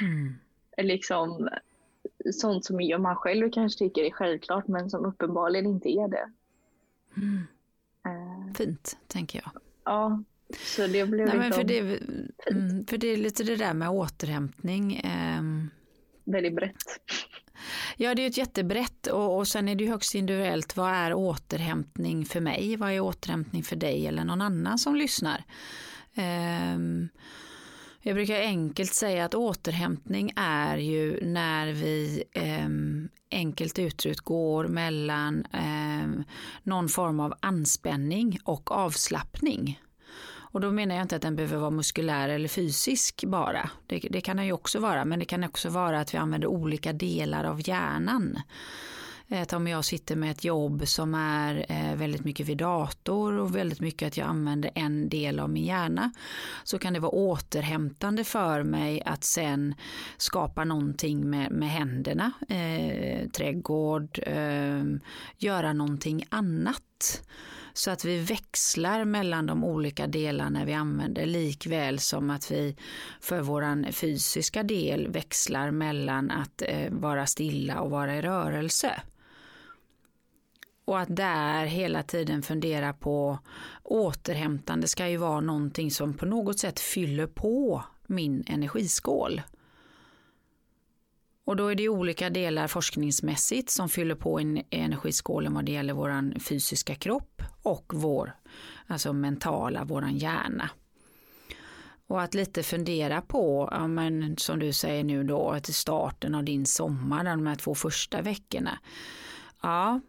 Mm. 0.00 0.34
liksom 0.88 1.48
sånt 2.32 2.64
som 2.64 3.02
man 3.02 3.16
själv 3.16 3.50
kanske 3.50 3.78
tycker 3.78 4.02
är 4.02 4.10
självklart 4.10 4.68
men 4.68 4.90
som 4.90 5.04
uppenbarligen 5.04 5.66
inte 5.66 5.88
är 5.88 6.08
det. 6.08 6.30
Mm. 7.16 7.46
Fint, 8.58 8.96
tänker 9.06 9.42
jag. 9.44 9.62
Ja, 9.84 10.22
så 10.56 10.86
det 10.86 11.06
blev 11.06 11.26
Nej, 11.26 11.38
men 11.38 11.52
för, 11.52 11.64
det, 11.64 11.78
mm, 12.50 12.86
för 12.86 12.98
det 12.98 13.06
är 13.06 13.16
lite 13.16 13.42
det 13.44 13.56
där 13.56 13.74
med 13.74 13.90
återhämtning. 13.90 15.02
Um, 15.38 15.70
Väldigt 16.24 16.56
brett. 16.56 16.76
Ja, 17.96 18.14
det 18.14 18.22
är 18.22 18.26
ett 18.26 18.36
jättebrett 18.36 19.06
och, 19.06 19.36
och 19.38 19.48
sen 19.48 19.68
är 19.68 19.74
det 19.74 19.84
ju 19.84 19.90
högst 19.90 20.14
individuellt. 20.14 20.76
Vad 20.76 20.90
är 20.90 21.14
återhämtning 21.14 22.24
för 22.24 22.40
mig? 22.40 22.76
Vad 22.76 22.92
är 22.92 23.00
återhämtning 23.00 23.62
för 23.62 23.76
dig 23.76 24.06
eller 24.06 24.24
någon 24.24 24.40
annan 24.40 24.78
som 24.78 24.96
lyssnar? 24.96 25.44
Um, 26.74 27.08
jag 28.00 28.14
brukar 28.14 28.40
enkelt 28.40 28.94
säga 28.94 29.24
att 29.24 29.34
återhämtning 29.34 30.32
är 30.36 30.78
ju 30.78 31.18
när 31.22 31.66
vi 31.72 32.24
eh, 32.32 32.68
enkelt 33.30 33.78
uttryckt 33.78 34.20
går 34.20 34.68
mellan 34.68 35.44
eh, 35.52 36.24
någon 36.62 36.88
form 36.88 37.20
av 37.20 37.34
anspänning 37.40 38.38
och 38.44 38.72
avslappning. 38.72 39.80
Och 40.50 40.60
då 40.60 40.70
menar 40.70 40.94
jag 40.94 41.04
inte 41.04 41.16
att 41.16 41.22
den 41.22 41.36
behöver 41.36 41.56
vara 41.56 41.70
muskulär 41.70 42.28
eller 42.28 42.48
fysisk 42.48 43.24
bara. 43.24 43.70
Det, 43.86 43.98
det 44.10 44.20
kan 44.20 44.36
den 44.36 44.46
ju 44.46 44.52
också 44.52 44.80
vara, 44.80 45.04
men 45.04 45.18
det 45.18 45.24
kan 45.24 45.44
också 45.44 45.68
vara 45.68 46.00
att 46.00 46.14
vi 46.14 46.18
använder 46.18 46.48
olika 46.48 46.92
delar 46.92 47.44
av 47.44 47.68
hjärnan. 47.68 48.38
Att 49.30 49.52
om 49.52 49.66
jag 49.66 49.84
sitter 49.84 50.16
med 50.16 50.30
ett 50.30 50.44
jobb 50.44 50.88
som 50.88 51.14
är 51.14 51.66
eh, 51.68 51.96
väldigt 51.96 52.24
mycket 52.24 52.48
vid 52.48 52.58
dator 52.58 53.38
och 53.38 53.56
väldigt 53.56 53.80
mycket 53.80 54.06
att 54.06 54.16
jag 54.16 54.26
använder 54.26 54.70
en 54.74 55.08
del 55.08 55.40
av 55.40 55.50
min 55.50 55.64
hjärna 55.64 56.12
så 56.64 56.78
kan 56.78 56.92
det 56.92 57.00
vara 57.00 57.12
återhämtande 57.12 58.24
för 58.24 58.62
mig 58.62 59.02
att 59.04 59.24
sen 59.24 59.74
skapa 60.16 60.64
någonting 60.64 61.30
med, 61.30 61.52
med 61.52 61.70
händerna, 61.70 62.32
eh, 62.48 63.28
trädgård, 63.28 64.18
eh, 64.22 64.84
göra 65.36 65.72
någonting 65.72 66.24
annat. 66.28 67.22
Så 67.72 67.90
att 67.90 68.04
vi 68.04 68.18
växlar 68.18 69.04
mellan 69.04 69.46
de 69.46 69.64
olika 69.64 70.06
delarna 70.06 70.64
vi 70.64 70.72
använder 70.72 71.26
likväl 71.26 71.98
som 71.98 72.30
att 72.30 72.50
vi 72.50 72.76
för 73.20 73.40
våran 73.40 73.86
fysiska 73.92 74.62
del 74.62 75.08
växlar 75.08 75.70
mellan 75.70 76.30
att 76.30 76.62
eh, 76.62 76.90
vara 76.90 77.26
stilla 77.26 77.80
och 77.80 77.90
vara 77.90 78.16
i 78.16 78.22
rörelse. 78.22 79.02
Och 80.88 81.00
att 81.00 81.16
där 81.16 81.66
hela 81.66 82.02
tiden 82.02 82.42
fundera 82.42 82.92
på 82.92 83.38
återhämtande 83.82 84.88
ska 84.88 85.08
ju 85.08 85.16
vara 85.16 85.40
någonting 85.40 85.90
som 85.90 86.14
på 86.14 86.26
något 86.26 86.58
sätt 86.58 86.80
fyller 86.80 87.26
på 87.26 87.84
min 88.06 88.44
energiskål. 88.46 89.42
Och 91.44 91.56
då 91.56 91.68
är 91.68 91.74
det 91.74 91.88
olika 91.88 92.30
delar 92.30 92.68
forskningsmässigt 92.68 93.70
som 93.70 93.88
fyller 93.88 94.14
på 94.14 94.40
en 94.40 94.62
energiskålen 94.70 95.54
vad 95.54 95.64
det 95.64 95.72
gäller 95.72 95.92
vår 95.92 96.38
fysiska 96.40 96.94
kropp 96.94 97.42
och 97.62 97.92
vår 97.94 98.32
alltså 98.86 99.12
mentala, 99.12 99.84
våran 99.84 100.16
hjärna. 100.16 100.70
Och 102.06 102.22
att 102.22 102.34
lite 102.34 102.62
fundera 102.62 103.20
på, 103.20 103.68
ja, 103.72 103.86
men 103.86 104.36
som 104.36 104.58
du 104.58 104.72
säger 104.72 105.04
nu 105.04 105.24
då, 105.24 105.50
att 105.50 105.66
starten 105.66 106.34
av 106.34 106.44
din 106.44 106.66
sommar, 106.66 107.24
de 107.24 107.46
här 107.46 107.56
två 107.56 107.74
första 107.74 108.22
veckorna. 108.22 108.78
Ja, 109.62 110.00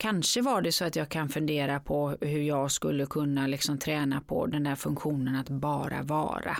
kanske 0.00 0.40
var 0.40 0.62
det 0.62 0.72
så 0.72 0.84
att 0.84 0.96
jag 0.96 1.08
kan 1.08 1.28
fundera 1.28 1.80
på 1.80 2.16
hur 2.20 2.42
jag 2.42 2.70
skulle 2.70 3.06
kunna 3.06 3.46
liksom 3.46 3.78
träna 3.78 4.20
på 4.20 4.46
den 4.46 4.64
där 4.64 4.74
funktionen 4.74 5.36
att 5.36 5.48
bara 5.48 6.02
vara. 6.02 6.56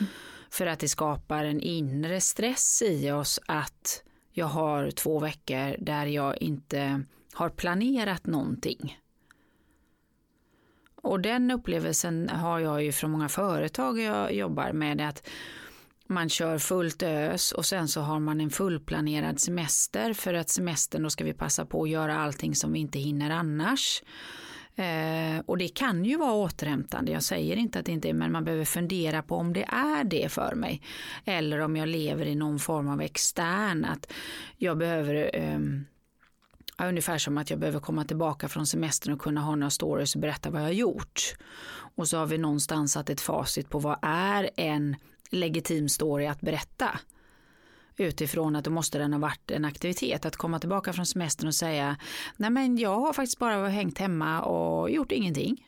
Mm. 0.00 0.10
För 0.50 0.66
att 0.66 0.78
det 0.78 0.88
skapar 0.88 1.44
en 1.44 1.60
inre 1.60 2.20
stress 2.20 2.82
i 2.82 3.10
oss 3.10 3.40
att 3.46 4.02
jag 4.32 4.46
har 4.46 4.90
två 4.90 5.18
veckor 5.18 5.76
där 5.78 6.06
jag 6.06 6.42
inte 6.42 7.02
har 7.32 7.48
planerat 7.48 8.26
någonting. 8.26 8.98
Och 11.02 11.20
den 11.20 11.50
upplevelsen 11.50 12.28
har 12.28 12.58
jag 12.58 12.84
ju 12.84 12.92
från 12.92 13.10
många 13.10 13.28
företag 13.28 14.00
jag 14.00 14.34
jobbar 14.34 14.72
med. 14.72 15.00
att 15.00 15.28
man 16.08 16.28
kör 16.28 16.58
fullt 16.58 17.02
ös 17.02 17.52
och 17.52 17.66
sen 17.66 17.88
så 17.88 18.00
har 18.00 18.20
man 18.20 18.40
en 18.40 18.50
fullplanerad 18.50 19.40
semester 19.40 20.12
för 20.12 20.34
att 20.34 20.48
semestern 20.48 21.02
då 21.02 21.10
ska 21.10 21.24
vi 21.24 21.32
passa 21.32 21.66
på 21.66 21.82
att 21.82 21.90
göra 21.90 22.18
allting 22.18 22.54
som 22.54 22.72
vi 22.72 22.78
inte 22.78 22.98
hinner 22.98 23.30
annars. 23.30 24.02
Eh, 24.74 25.40
och 25.46 25.58
det 25.58 25.68
kan 25.68 26.04
ju 26.04 26.16
vara 26.16 26.32
återhämtande, 26.32 27.12
jag 27.12 27.22
säger 27.22 27.56
inte 27.56 27.78
att 27.78 27.86
det 27.86 27.92
inte 27.92 28.08
är, 28.08 28.12
men 28.12 28.32
man 28.32 28.44
behöver 28.44 28.64
fundera 28.64 29.22
på 29.22 29.36
om 29.36 29.52
det 29.52 29.64
är 29.64 30.04
det 30.04 30.32
för 30.32 30.54
mig. 30.54 30.82
Eller 31.24 31.58
om 31.58 31.76
jag 31.76 31.88
lever 31.88 32.26
i 32.26 32.34
någon 32.34 32.58
form 32.58 32.88
av 32.88 33.00
extern, 33.00 33.84
att 33.84 34.12
jag 34.56 34.78
behöver 34.78 35.30
eh, 35.36 35.58
Ungefär 36.82 37.18
som 37.18 37.38
att 37.38 37.50
jag 37.50 37.58
behöver 37.58 37.80
komma 37.80 38.04
tillbaka 38.04 38.48
från 38.48 38.66
semestern 38.66 39.12
och 39.12 39.20
kunna 39.20 39.40
ha 39.40 39.56
några 39.56 39.70
stories 39.70 40.14
och 40.14 40.20
berätta 40.20 40.50
vad 40.50 40.60
jag 40.60 40.66
har 40.66 40.72
gjort. 40.72 41.36
Och 41.96 42.08
så 42.08 42.18
har 42.18 42.26
vi 42.26 42.38
någonstans 42.38 42.92
satt 42.92 43.10
ett 43.10 43.20
facit 43.20 43.68
på 43.68 43.78
vad 43.78 43.98
är 44.02 44.50
en 44.56 44.96
legitim 45.30 45.88
story 45.88 46.26
att 46.26 46.40
berätta. 46.40 47.00
Utifrån 47.96 48.56
att 48.56 48.64
då 48.64 48.70
måste 48.70 48.98
den 48.98 49.12
ha 49.12 49.20
varit 49.20 49.50
en 49.50 49.64
aktivitet. 49.64 50.26
Att 50.26 50.36
komma 50.36 50.58
tillbaka 50.58 50.92
från 50.92 51.06
semestern 51.06 51.46
och 51.46 51.54
säga 51.54 51.96
nej 52.36 52.50
men 52.50 52.76
jag 52.76 53.00
har 53.00 53.12
faktiskt 53.12 53.38
bara 53.38 53.68
hängt 53.68 53.98
hemma 53.98 54.42
och 54.42 54.90
gjort 54.90 55.12
ingenting. 55.12 55.64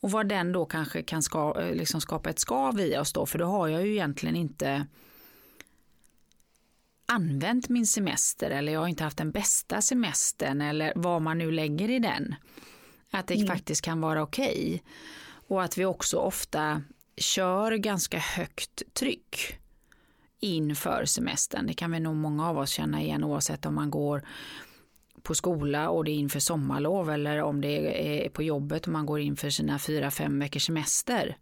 Och 0.00 0.10
vad 0.10 0.28
den 0.28 0.52
då 0.52 0.64
kanske 0.64 1.02
kan 1.02 1.22
ska, 1.22 1.52
liksom 1.52 2.00
skapa 2.00 2.30
ett 2.30 2.38
skav 2.38 2.80
i 2.80 2.98
oss 2.98 3.12
då, 3.12 3.26
för 3.26 3.38
då 3.38 3.44
har 3.44 3.68
jag 3.68 3.86
ju 3.86 3.92
egentligen 3.92 4.36
inte 4.36 4.86
använt 7.06 7.68
min 7.68 7.86
semester 7.86 8.50
eller 8.50 8.72
jag 8.72 8.80
har 8.80 8.88
inte 8.88 9.04
haft 9.04 9.18
den 9.18 9.30
bästa 9.30 9.82
semestern 9.82 10.60
eller 10.60 10.92
vad 10.96 11.22
man 11.22 11.38
nu 11.38 11.50
lägger 11.50 11.90
i 11.90 11.98
den. 11.98 12.34
Att 13.10 13.26
det 13.26 13.34
mm. 13.34 13.46
faktiskt 13.46 13.82
kan 13.82 14.00
vara 14.00 14.22
okej. 14.22 14.54
Okay. 14.58 14.80
Och 15.48 15.62
att 15.62 15.78
vi 15.78 15.84
också 15.84 16.16
ofta 16.16 16.82
kör 17.16 17.72
ganska 17.72 18.18
högt 18.18 18.82
tryck 18.94 19.58
inför 20.40 21.04
semestern. 21.04 21.66
Det 21.66 21.74
kan 21.74 21.90
vi 21.90 22.00
nog 22.00 22.16
många 22.16 22.48
av 22.48 22.58
oss 22.58 22.70
känna 22.70 23.02
igen 23.02 23.24
oavsett 23.24 23.66
om 23.66 23.74
man 23.74 23.90
går 23.90 24.22
på 25.22 25.34
skola 25.34 25.90
och 25.90 26.04
det 26.04 26.10
är 26.10 26.14
inför 26.14 26.40
sommarlov 26.40 27.10
eller 27.10 27.42
om 27.42 27.60
det 27.60 28.24
är 28.24 28.28
på 28.28 28.42
jobbet 28.42 28.86
och 28.86 28.92
man 28.92 29.06
går 29.06 29.20
in 29.20 29.36
för 29.36 29.50
sina 29.50 29.78
fyra, 29.78 30.10
fem 30.10 30.38
veckors 30.38 30.66
semester. 30.66 31.36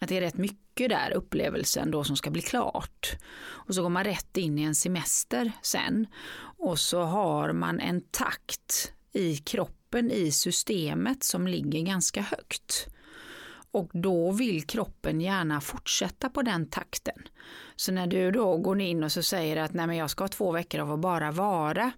Att 0.00 0.08
det 0.08 0.16
är 0.16 0.20
rätt 0.20 0.36
mycket 0.36 0.88
där 0.88 1.10
upplevelsen 1.10 1.90
då 1.90 2.04
som 2.04 2.16
ska 2.16 2.30
bli 2.30 2.42
klart. 2.42 3.16
Och 3.42 3.74
så 3.74 3.82
går 3.82 3.88
man 3.88 4.04
rätt 4.04 4.36
in 4.36 4.58
i 4.58 4.62
en 4.62 4.74
semester 4.74 5.52
sen 5.62 6.06
och 6.58 6.78
så 6.78 7.02
har 7.02 7.52
man 7.52 7.80
en 7.80 8.00
takt 8.00 8.92
i 9.12 9.36
kroppen, 9.36 10.10
i 10.10 10.30
systemet 10.32 11.24
som 11.24 11.46
ligger 11.46 11.80
ganska 11.80 12.22
högt. 12.22 12.88
Och 13.72 13.90
då 13.92 14.30
vill 14.30 14.66
kroppen 14.66 15.20
gärna 15.20 15.60
fortsätta 15.60 16.28
på 16.28 16.42
den 16.42 16.66
takten. 16.66 17.22
Så 17.76 17.92
när 17.92 18.06
du 18.06 18.30
då 18.30 18.56
går 18.56 18.80
in 18.80 19.04
och 19.04 19.12
så 19.12 19.22
säger 19.22 19.56
att 19.56 19.74
nej 19.74 19.86
men 19.86 19.96
jag 19.96 20.10
ska 20.10 20.24
ha 20.24 20.28
två 20.28 20.52
veckor 20.52 20.80
av 20.80 20.92
att 20.92 21.00
bara 21.00 21.30
vara 21.30 21.92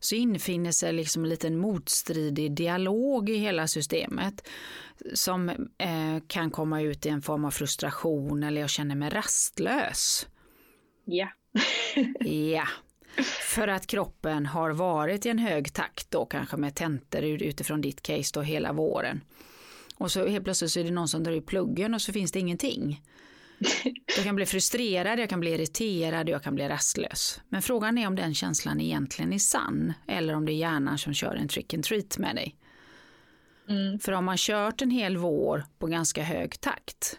så 0.00 0.14
infinner 0.14 0.72
sig 0.72 0.92
liksom 0.92 1.22
en 1.22 1.28
liten 1.28 1.58
motstridig 1.58 2.54
dialog 2.54 3.30
i 3.30 3.36
hela 3.36 3.66
systemet 3.66 4.48
som 5.14 5.48
eh, 5.78 6.22
kan 6.26 6.50
komma 6.50 6.82
ut 6.82 7.06
i 7.06 7.08
en 7.08 7.22
form 7.22 7.44
av 7.44 7.50
frustration 7.50 8.42
eller 8.42 8.60
jag 8.60 8.70
känner 8.70 8.94
mig 8.94 9.10
rastlös. 9.10 10.26
Ja. 11.04 11.28
ja. 12.52 12.66
För 13.54 13.68
att 13.68 13.86
kroppen 13.86 14.46
har 14.46 14.70
varit 14.70 15.26
i 15.26 15.28
en 15.28 15.38
hög 15.38 15.72
takt 15.72 16.10
då 16.10 16.26
kanske 16.26 16.56
med 16.56 16.74
tentor 16.74 17.22
utifrån 17.22 17.80
ditt 17.80 18.02
case 18.02 18.30
då 18.34 18.40
hela 18.40 18.72
våren. 18.72 19.20
Och 20.02 20.12
så 20.12 20.26
helt 20.26 20.44
plötsligt 20.44 20.70
så 20.70 20.80
är 20.80 20.84
det 20.84 20.90
någon 20.90 21.08
som 21.08 21.24
drar 21.24 21.32
i 21.32 21.40
pluggen 21.40 21.94
och 21.94 22.02
så 22.02 22.12
finns 22.12 22.32
det 22.32 22.38
ingenting. 22.38 23.02
Jag 24.16 24.24
kan 24.24 24.36
bli 24.36 24.46
frustrerad, 24.46 25.18
jag 25.18 25.28
kan 25.30 25.40
bli 25.40 25.50
irriterad, 25.50 26.28
jag 26.28 26.42
kan 26.42 26.54
bli 26.54 26.68
rastlös. 26.68 27.40
Men 27.48 27.62
frågan 27.62 27.98
är 27.98 28.06
om 28.06 28.16
den 28.16 28.34
känslan 28.34 28.80
egentligen 28.80 29.32
är 29.32 29.38
sann 29.38 29.92
eller 30.06 30.34
om 30.34 30.46
det 30.46 30.52
är 30.52 30.56
hjärnan 30.56 30.98
som 30.98 31.14
kör 31.14 31.34
en 31.34 31.48
trick 31.48 31.74
and 31.74 31.84
treat 31.84 32.18
med 32.18 32.36
dig. 32.36 32.56
Mm. 33.68 33.98
För 33.98 34.12
har 34.12 34.22
man 34.22 34.36
kört 34.36 34.82
en 34.82 34.90
hel 34.90 35.16
vår 35.16 35.64
på 35.78 35.86
ganska 35.86 36.22
hög 36.22 36.60
takt 36.60 37.18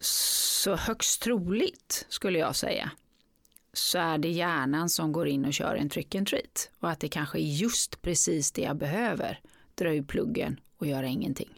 så 0.00 0.76
högst 0.76 1.22
troligt 1.22 2.06
skulle 2.08 2.38
jag 2.38 2.56
säga 2.56 2.90
så 3.72 3.98
är 3.98 4.18
det 4.18 4.28
hjärnan 4.28 4.88
som 4.88 5.12
går 5.12 5.28
in 5.28 5.44
och 5.44 5.52
kör 5.52 5.74
en 5.74 5.88
trick 5.88 6.14
and 6.14 6.26
treat 6.26 6.70
och 6.80 6.90
att 6.90 7.00
det 7.00 7.08
kanske 7.08 7.38
är 7.38 7.54
just 7.54 8.02
precis 8.02 8.52
det 8.52 8.62
jag 8.62 8.76
behöver. 8.76 9.40
Dra 9.74 10.02
pluggen 10.02 10.60
och 10.82 10.88
göra 10.88 11.06
ingenting. 11.06 11.50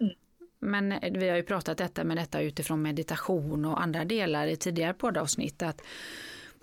Mm. 0.00 0.12
Men 0.58 0.92
eh, 0.92 1.12
vi 1.12 1.28
har 1.28 1.36
ju 1.36 1.42
pratat 1.42 1.78
detta 1.78 2.04
med 2.04 2.16
detta 2.16 2.40
utifrån 2.40 2.82
meditation 2.82 3.64
och 3.64 3.82
andra 3.82 4.04
delar 4.04 4.46
i 4.46 4.56
tidigare 4.56 4.94
poddavsnitt. 4.94 5.62
Att 5.62 5.82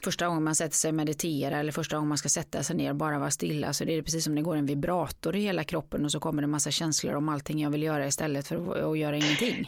första 0.03 0.27
gången 0.27 0.43
man 0.43 0.55
sätter 0.55 0.75
sig 0.75 0.89
och 0.89 0.95
mediterar 0.95 1.59
eller 1.59 1.71
första 1.71 1.95
gången 1.95 2.09
man 2.09 2.17
ska 2.17 2.29
sätta 2.29 2.63
sig 2.63 2.75
ner 2.75 2.89
och 2.89 2.95
bara 2.95 3.19
vara 3.19 3.31
stilla 3.31 3.73
så 3.73 3.85
det 3.85 3.93
är 3.93 4.01
precis 4.01 4.23
som 4.23 4.35
det 4.35 4.41
går 4.41 4.55
en 4.55 4.65
vibrator 4.65 5.35
i 5.35 5.39
hela 5.39 5.63
kroppen 5.63 6.05
och 6.05 6.11
så 6.11 6.19
kommer 6.19 6.41
det 6.41 6.47
massa 6.47 6.71
känslor 6.71 7.15
om 7.15 7.29
allting 7.29 7.61
jag 7.61 7.69
vill 7.69 7.83
göra 7.83 8.07
istället 8.07 8.47
för 8.47 8.91
att 8.91 8.97
göra 8.97 9.15
ingenting. 9.15 9.67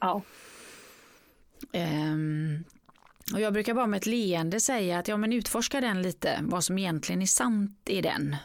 ja. 0.00 0.22
Um, 1.72 2.64
och 3.32 3.40
jag 3.40 3.52
brukar 3.52 3.74
bara 3.74 3.86
med 3.86 3.98
ett 3.98 4.06
leende 4.06 4.60
säga 4.60 4.98
att 4.98 5.08
ja 5.08 5.16
men 5.16 5.32
utforska 5.32 5.80
den 5.80 6.02
lite, 6.02 6.38
vad 6.42 6.64
som 6.64 6.78
egentligen 6.78 7.22
är 7.22 7.26
sant 7.26 7.80
i 7.84 8.00
den. 8.00 8.36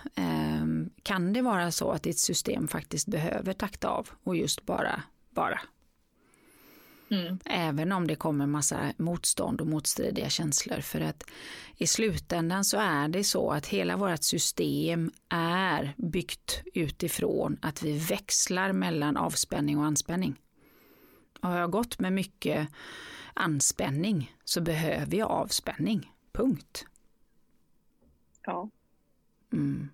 Um, 0.62 0.90
kan 1.04 1.34
det 1.34 1.42
vara 1.42 1.72
så 1.72 1.92
att 1.92 2.04
ditt 2.04 2.20
system 2.20 2.68
faktiskt 2.68 3.08
behöver 3.08 3.54
takta 3.54 3.90
av 3.90 4.10
och 4.24 4.36
just 4.36 4.66
bara, 4.66 5.04
bara 5.30 5.60
Mm. 7.10 7.40
Även 7.46 7.92
om 7.92 8.08
det 8.08 8.16
kommer 8.16 8.46
massa 8.46 8.94
motstånd 8.98 9.62
och 9.62 9.68
motstridiga 9.68 10.30
känslor. 10.30 10.82
För 10.82 11.02
att 11.02 11.24
i 11.78 11.88
slutändan 11.88 12.66
så 12.66 12.78
är 12.78 13.08
det 13.08 13.24
så 13.24 13.52
att 13.52 13.68
hela 13.68 13.98
vårt 13.98 14.24
system 14.24 15.12
är 15.30 15.94
byggt 15.98 16.62
utifrån 16.74 17.58
att 17.62 17.84
vi 17.84 17.98
växlar 17.98 18.72
mellan 18.72 19.18
avspänning 19.18 19.78
och 19.78 19.86
anspänning. 19.86 20.36
Och 21.42 21.50
har 21.50 21.60
jag 21.60 21.72
gått 21.72 22.00
med 22.00 22.14
mycket 22.14 22.68
anspänning 23.38 24.36
så 24.44 24.62
behöver 24.62 25.18
jag 25.18 25.32
avspänning. 25.32 26.12
Punkt. 26.32 26.86
Ja. 28.46 28.70
Mm. 29.54 29.90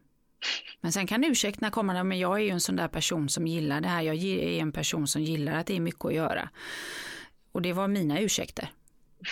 Men 0.82 0.92
sen 0.92 1.08
kan 1.08 1.24
ursäkterna 1.24 1.72
komma, 1.72 2.04
men 2.04 2.20
jag 2.20 2.40
är 2.40 2.44
ju 2.44 2.50
en 2.50 2.62
sån 2.62 2.76
där 2.76 2.88
person 2.88 3.30
som 3.30 3.48
gillar 3.48 3.82
det 3.82 3.88
här. 3.88 4.02
Jag 4.02 4.16
är 4.16 4.62
en 4.62 4.72
person 4.72 5.08
som 5.08 5.22
gillar 5.22 5.54
att 5.54 5.68
det 5.68 5.76
är 5.76 5.80
mycket 5.80 6.06
att 6.06 6.14
göra. 6.14 6.50
Och 7.52 7.62
det 7.62 7.74
var 7.74 7.88
mina 7.88 8.20
ursäkter. 8.20 8.72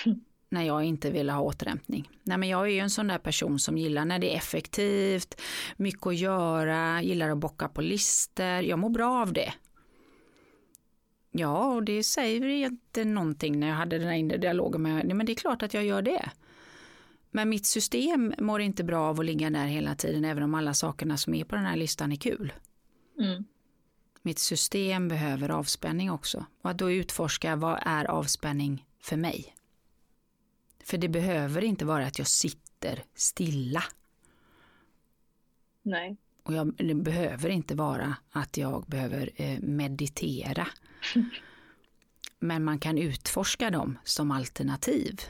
när 0.51 0.63
jag 0.63 0.84
inte 0.84 1.12
ville 1.12 1.32
ha 1.32 1.41
återhämtning. 1.41 2.10
Nej, 2.24 2.38
men 2.38 2.50
jag 2.50 2.62
är 2.62 2.72
ju 2.72 2.80
en 2.80 2.89
sån 2.89 3.08
där 3.08 3.18
person 3.18 3.60
som 3.60 3.77
gillar 3.77 4.06
när 4.06 4.20
det 4.20 4.34
är 4.34 4.38
effektivt, 4.38 5.41
mycket 5.77 6.08
att 6.08 6.15
göra, 6.15 7.01
gillar 7.01 7.30
att 7.30 7.38
bocka 7.38 7.68
på 7.68 7.82
lister. 7.82 8.62
Jag 8.62 8.80
mår 8.80 8.89
bra 8.89 9.22
av 9.22 9.34
det. 9.34 9.53
Ja, 11.32 11.66
och 11.66 11.84
det 11.84 12.04
säger 12.04 12.48
inte 12.48 13.06
någonting 13.06 13.60
när 13.60 13.68
jag 13.68 13.76
hade 13.76 13.98
den 13.98 14.08
här 14.08 14.16
inre 14.16 14.38
dialogen 14.38 14.82
med, 14.82 15.06
nej 15.06 15.14
men 15.14 15.26
det 15.26 15.32
är 15.32 15.36
klart 15.36 15.64
att 15.64 15.74
jag 15.74 15.86
gör 15.86 16.02
det. 16.02 16.32
Men 17.32 17.50
mitt 17.50 17.66
system 17.66 18.34
mår 18.38 18.62
inte 18.62 18.84
bra 18.84 19.06
av 19.10 19.20
att 19.20 19.26
ligga 19.26 19.50
där 19.50 19.66
hela 19.66 19.96
tiden, 19.96 20.26
även 20.26 20.44
om 20.44 20.54
alla 20.54 20.74
sakerna 20.74 21.18
som 21.18 21.34
är 21.34 21.44
på 21.44 21.56
den 21.56 21.66
här 21.66 21.76
listan 21.76 22.12
är 22.12 22.16
kul. 22.16 22.54
Mm. 23.20 23.46
Mitt 24.22 24.40
system 24.40 25.08
behöver 25.08 25.50
avspänning 25.50 26.12
också. 26.12 26.46
Och 26.62 26.70
att 26.70 26.78
då 26.78 26.92
utforska 26.92 27.56
vad 27.56 27.80
är 27.86 28.06
avspänning 28.06 28.86
för 29.00 29.18
mig? 29.18 29.56
För 30.84 30.98
det 30.98 31.10
behöver 31.10 31.64
inte 31.64 31.86
vara 31.86 32.08
att 32.08 32.18
jag 32.18 32.28
sitter 32.28 33.04
stilla. 33.16 33.84
Nej. 35.82 36.18
Och 36.44 36.54
jag, 36.54 36.74
det 36.78 36.94
behöver 36.96 37.50
inte 37.50 37.76
vara 37.76 38.16
att 38.32 38.58
jag 38.58 38.86
behöver 38.88 39.30
eh, 39.36 39.60
meditera. 39.60 40.68
Men 42.39 42.63
man 42.63 42.79
kan 42.79 42.98
utforska 42.98 43.70
dem 43.70 43.98
som 44.03 44.31
alternativ. 44.31 45.22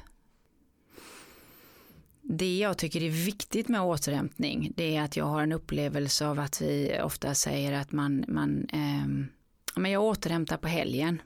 Det 2.21 2.57
jag 2.57 2.77
tycker 2.77 3.03
är 3.03 3.09
viktigt 3.09 3.67
med 3.67 3.81
återhämtning 3.81 4.73
det 4.75 4.95
är 4.95 5.01
att 5.01 5.17
jag 5.17 5.25
har 5.25 5.43
en 5.43 5.51
upplevelse 5.51 6.27
av 6.27 6.39
att 6.39 6.61
vi 6.61 6.99
ofta 7.03 7.35
säger 7.35 7.73
att 7.73 7.91
man, 7.91 8.25
man 8.27 8.67
eh, 8.73 9.31
men 9.75 9.91
jag 9.91 10.03
återhämtar 10.03 10.57
på 10.57 10.67
helgen. 10.67 11.21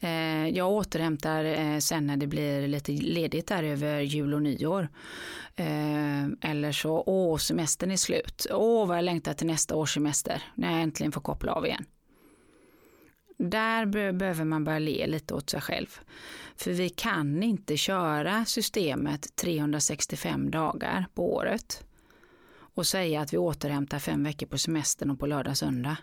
Eh, 0.00 0.48
jag 0.48 0.72
återhämtar 0.72 1.44
eh, 1.44 1.78
sen 1.78 2.06
när 2.06 2.16
det 2.16 2.26
blir 2.26 2.68
lite 2.68 2.92
ledigt 2.92 3.46
där 3.46 3.62
över 3.62 4.00
jul 4.00 4.34
och 4.34 4.42
nyår. 4.42 4.88
Eh, 5.56 6.24
eller 6.40 6.72
så, 6.72 7.02
åh 7.06 7.36
semestern 7.36 7.90
är 7.90 7.96
slut. 7.96 8.46
Åh 8.50 8.88
vad 8.88 8.96
jag 8.96 9.04
längtar 9.04 9.34
till 9.34 9.46
nästa 9.46 9.76
års 9.76 9.94
semester 9.94 10.42
när 10.54 10.72
jag 10.72 10.82
äntligen 10.82 11.12
får 11.12 11.20
koppla 11.20 11.52
av 11.52 11.66
igen. 11.66 11.84
Där 13.38 13.86
behöver 14.12 14.44
man 14.44 14.64
börja 14.64 14.78
le 14.78 15.06
lite 15.06 15.34
åt 15.34 15.50
sig 15.50 15.60
själv. 15.60 16.00
För 16.56 16.72
vi 16.72 16.88
kan 16.88 17.42
inte 17.42 17.76
köra 17.76 18.44
systemet 18.44 19.36
365 19.36 20.50
dagar 20.50 21.06
på 21.14 21.34
året 21.34 21.84
och 22.74 22.86
säga 22.86 23.20
att 23.20 23.32
vi 23.32 23.38
återhämtar 23.38 23.98
fem 23.98 24.24
veckor 24.24 24.46
på 24.46 24.58
semestern 24.58 25.10
och 25.10 25.18
på 25.18 25.26
lördag 25.26 25.56
söndag. 25.56 25.96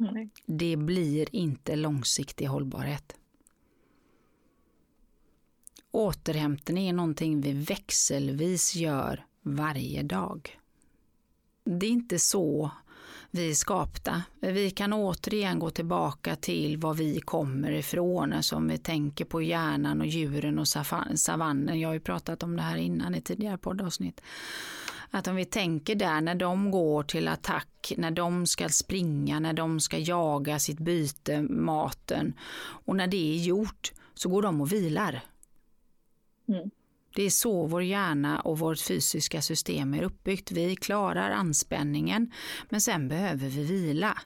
Mm. 0.00 0.30
Det 0.46 0.76
blir 0.76 1.34
inte 1.36 1.76
långsiktig 1.76 2.46
hållbarhet. 2.46 3.16
Återhämtning 5.90 6.88
är 6.88 6.92
någonting 6.92 7.40
vi 7.40 7.52
växelvis 7.52 8.74
gör 8.74 9.26
varje 9.42 10.02
dag. 10.02 10.60
Det 11.64 11.86
är 11.86 11.90
inte 11.90 12.18
så 12.18 12.70
vi 13.34 13.50
är 13.50 13.54
skapta. 13.54 14.22
Vi 14.40 14.70
kan 14.70 14.92
återigen 14.92 15.58
gå 15.58 15.70
tillbaka 15.70 16.36
till 16.36 16.76
var 16.76 16.94
vi 16.94 17.20
kommer 17.20 17.72
ifrån, 17.72 18.32
alltså 18.32 18.56
om 18.56 18.68
vi 18.68 18.78
tänker 18.78 19.24
på 19.24 19.42
hjärnan 19.42 20.00
och 20.00 20.06
djuren 20.06 20.58
och 20.58 20.68
savannen. 21.14 21.80
Jag 21.80 21.88
har 21.88 21.94
ju 21.94 22.00
pratat 22.00 22.42
om 22.42 22.56
det 22.56 22.62
här 22.62 22.76
innan 22.76 23.14
i 23.14 23.20
tidigare 23.20 23.58
poddavsnitt. 23.58 24.20
Att 25.10 25.28
om 25.28 25.36
vi 25.36 25.44
tänker 25.44 25.94
där 25.94 26.20
när 26.20 26.34
de 26.34 26.70
går 26.70 27.02
till 27.02 27.28
attack, 27.28 27.92
när 27.96 28.10
de 28.10 28.46
ska 28.46 28.68
springa, 28.68 29.40
när 29.40 29.52
de 29.52 29.80
ska 29.80 29.98
jaga 29.98 30.58
sitt 30.58 30.78
byte, 30.78 31.42
maten 31.42 32.34
och 32.58 32.96
när 32.96 33.06
det 33.06 33.34
är 33.34 33.42
gjort 33.42 33.92
så 34.14 34.28
går 34.28 34.42
de 34.42 34.60
och 34.60 34.72
vilar. 34.72 35.20
Mm. 36.48 36.70
Det 37.14 37.22
är 37.22 37.30
så 37.30 37.66
vår 37.66 37.82
hjärna 37.82 38.40
och 38.40 38.58
vårt 38.58 38.80
fysiska 38.80 39.42
system 39.42 39.94
är 39.94 40.02
uppbyggt. 40.02 40.52
Vi 40.52 40.76
klarar 40.76 41.30
anspänningen 41.30 42.32
men 42.68 42.80
sen 42.80 43.08
behöver 43.08 43.48
vi 43.48 43.64
vila. 43.64 44.18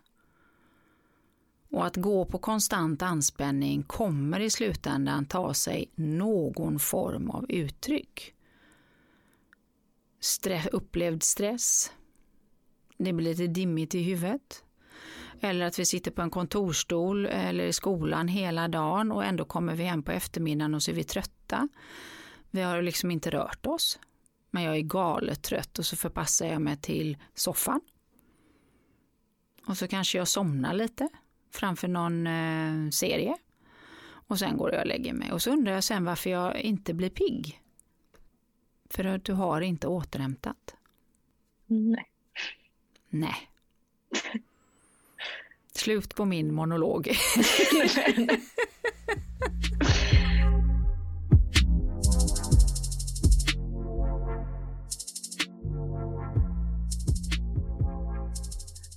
Och 1.70 1.86
att 1.86 1.96
gå 1.96 2.24
på 2.24 2.38
konstant 2.38 3.02
anspänning 3.02 3.82
kommer 3.82 4.40
i 4.40 4.50
slutändan 4.50 5.26
ta 5.26 5.54
sig 5.54 5.90
någon 5.94 6.78
form 6.78 7.30
av 7.30 7.46
uttryck. 7.48 8.34
Stress, 10.20 10.66
upplevd 10.66 11.22
stress, 11.22 11.92
det 12.98 13.12
blir 13.12 13.30
lite 13.30 13.46
dimmigt 13.46 13.94
i 13.94 14.02
huvudet. 14.02 14.64
Eller 15.40 15.66
att 15.66 15.78
vi 15.78 15.86
sitter 15.86 16.10
på 16.10 16.22
en 16.22 16.30
kontorstol 16.30 17.26
eller 17.26 17.64
i 17.64 17.72
skolan 17.72 18.28
hela 18.28 18.68
dagen 18.68 19.12
och 19.12 19.24
ändå 19.24 19.44
kommer 19.44 19.74
vi 19.74 19.84
hem 19.84 20.02
på 20.02 20.12
eftermiddagen 20.12 20.74
och 20.74 20.82
så 20.82 20.90
är 20.90 20.94
vi 20.94 21.04
trötta. 21.04 21.68
Vi 22.50 22.60
har 22.60 22.82
liksom 22.82 23.10
inte 23.10 23.30
rört 23.30 23.66
oss. 23.66 23.98
Men 24.50 24.62
jag 24.62 24.76
är 24.76 24.80
galet 24.80 25.42
trött 25.42 25.78
och 25.78 25.86
så 25.86 25.96
förpassar 25.96 26.46
jag 26.46 26.62
mig 26.62 26.76
till 26.76 27.16
soffan. 27.34 27.80
Och 29.66 29.78
så 29.78 29.88
kanske 29.88 30.18
jag 30.18 30.28
somnar 30.28 30.74
lite 30.74 31.08
framför 31.50 31.88
någon 31.88 32.26
eh, 32.26 32.90
serie. 32.90 33.36
Och 34.10 34.38
sen 34.38 34.56
går 34.56 34.72
jag 34.72 34.80
och 34.80 34.86
lägger 34.86 35.12
mig. 35.12 35.32
Och 35.32 35.42
så 35.42 35.50
undrar 35.50 35.72
jag 35.72 35.84
sen 35.84 36.04
varför 36.04 36.30
jag 36.30 36.60
inte 36.60 36.94
blir 36.94 37.10
pigg. 37.10 37.62
För 38.90 39.04
att 39.04 39.24
du 39.24 39.32
har 39.32 39.60
inte 39.60 39.86
återhämtat. 39.86 40.76
Nej. 41.66 42.10
Nej. 43.08 43.50
Slut 45.72 46.14
på 46.14 46.24
min 46.24 46.54
monolog. 46.54 47.08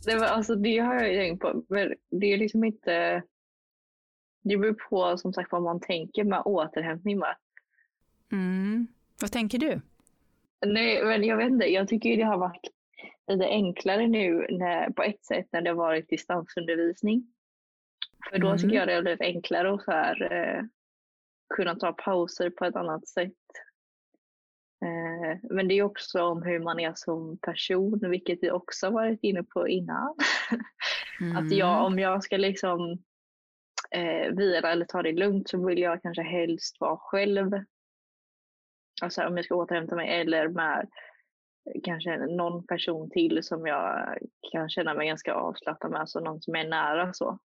Det, 0.05 0.15
var, 0.15 0.27
alltså, 0.27 0.55
det 0.55 0.77
har 0.77 1.03
jag 1.03 1.15
tänkt 1.15 1.41
på. 1.41 1.63
Men 1.69 1.93
det 2.09 2.33
är 2.33 2.37
liksom 2.37 2.63
inte... 2.63 3.23
Det 4.43 4.57
beror 4.57 4.73
på 4.89 5.17
som 5.17 5.33
sagt 5.33 5.51
vad 5.51 5.61
man 5.61 5.79
tänker 5.79 6.23
med 6.23 6.41
återhämtning 6.45 7.19
med. 7.19 7.35
Mm. 8.31 8.87
Vad 9.21 9.31
tänker 9.31 9.59
du? 9.59 9.81
Nej, 10.65 11.05
men 11.05 11.23
jag 11.23 11.37
vet 11.37 11.49
inte. 11.49 11.65
Jag 11.65 11.87
tycker 11.87 12.17
det 12.17 12.23
har 12.23 12.37
varit 12.37 12.61
lite 13.27 13.45
enklare 13.45 14.07
nu 14.07 14.47
när, 14.49 14.89
på 14.89 15.03
ett 15.03 15.25
sätt 15.25 15.47
när 15.51 15.61
det 15.61 15.69
har 15.69 15.77
varit 15.77 16.09
distansundervisning. 16.09 17.27
För 18.29 18.39
då 18.39 18.47
mm. 18.47 18.59
tycker 18.59 18.75
jag 18.75 18.87
det 18.87 18.93
har 18.93 19.01
blivit 19.01 19.21
enklare 19.21 19.73
att 19.73 19.83
så 19.83 19.91
här, 19.91 20.31
eh, 20.33 20.63
kunna 21.55 21.75
ta 21.75 21.93
pauser 21.93 22.49
på 22.49 22.65
ett 22.65 22.75
annat 22.75 23.07
sätt. 23.07 23.33
Eh, 24.85 25.37
men 25.43 25.67
det 25.67 25.73
är 25.73 25.83
också 25.83 26.21
om 26.21 26.43
hur 26.43 26.59
man 26.59 26.79
är 26.79 26.93
som 26.95 27.37
person, 27.37 27.99
vilket 27.99 28.39
vi 28.41 28.51
också 28.51 28.89
varit 28.89 29.19
inne 29.21 29.43
på 29.43 29.67
innan. 29.67 30.15
Mm. 31.21 31.37
att 31.45 31.51
jag, 31.51 31.85
om 31.85 31.99
jag 31.99 32.23
ska 32.23 32.37
liksom 32.37 33.03
eh, 33.91 34.31
vila 34.31 34.71
eller 34.71 34.85
ta 34.85 35.01
det 35.01 35.11
lugnt 35.11 35.49
så 35.49 35.65
vill 35.65 35.79
jag 35.79 36.01
kanske 36.01 36.23
helst 36.23 36.79
vara 36.79 36.97
själv. 36.97 37.51
Alltså 39.01 39.23
om 39.23 39.37
jag 39.37 39.45
ska 39.45 39.55
återhämta 39.55 39.95
mig 39.95 40.21
eller 40.21 40.47
med 40.47 40.89
kanske 41.83 42.17
någon 42.17 42.67
person 42.67 43.09
till 43.09 43.43
som 43.43 43.67
jag 43.67 44.17
kan 44.51 44.69
känna 44.69 44.93
mig 44.93 45.07
ganska 45.07 45.33
avslappnad 45.33 45.91
med, 45.91 46.01
alltså 46.01 46.19
någon 46.19 46.41
som 46.41 46.55
är 46.55 46.69
nära 46.69 47.13
så. 47.13 47.39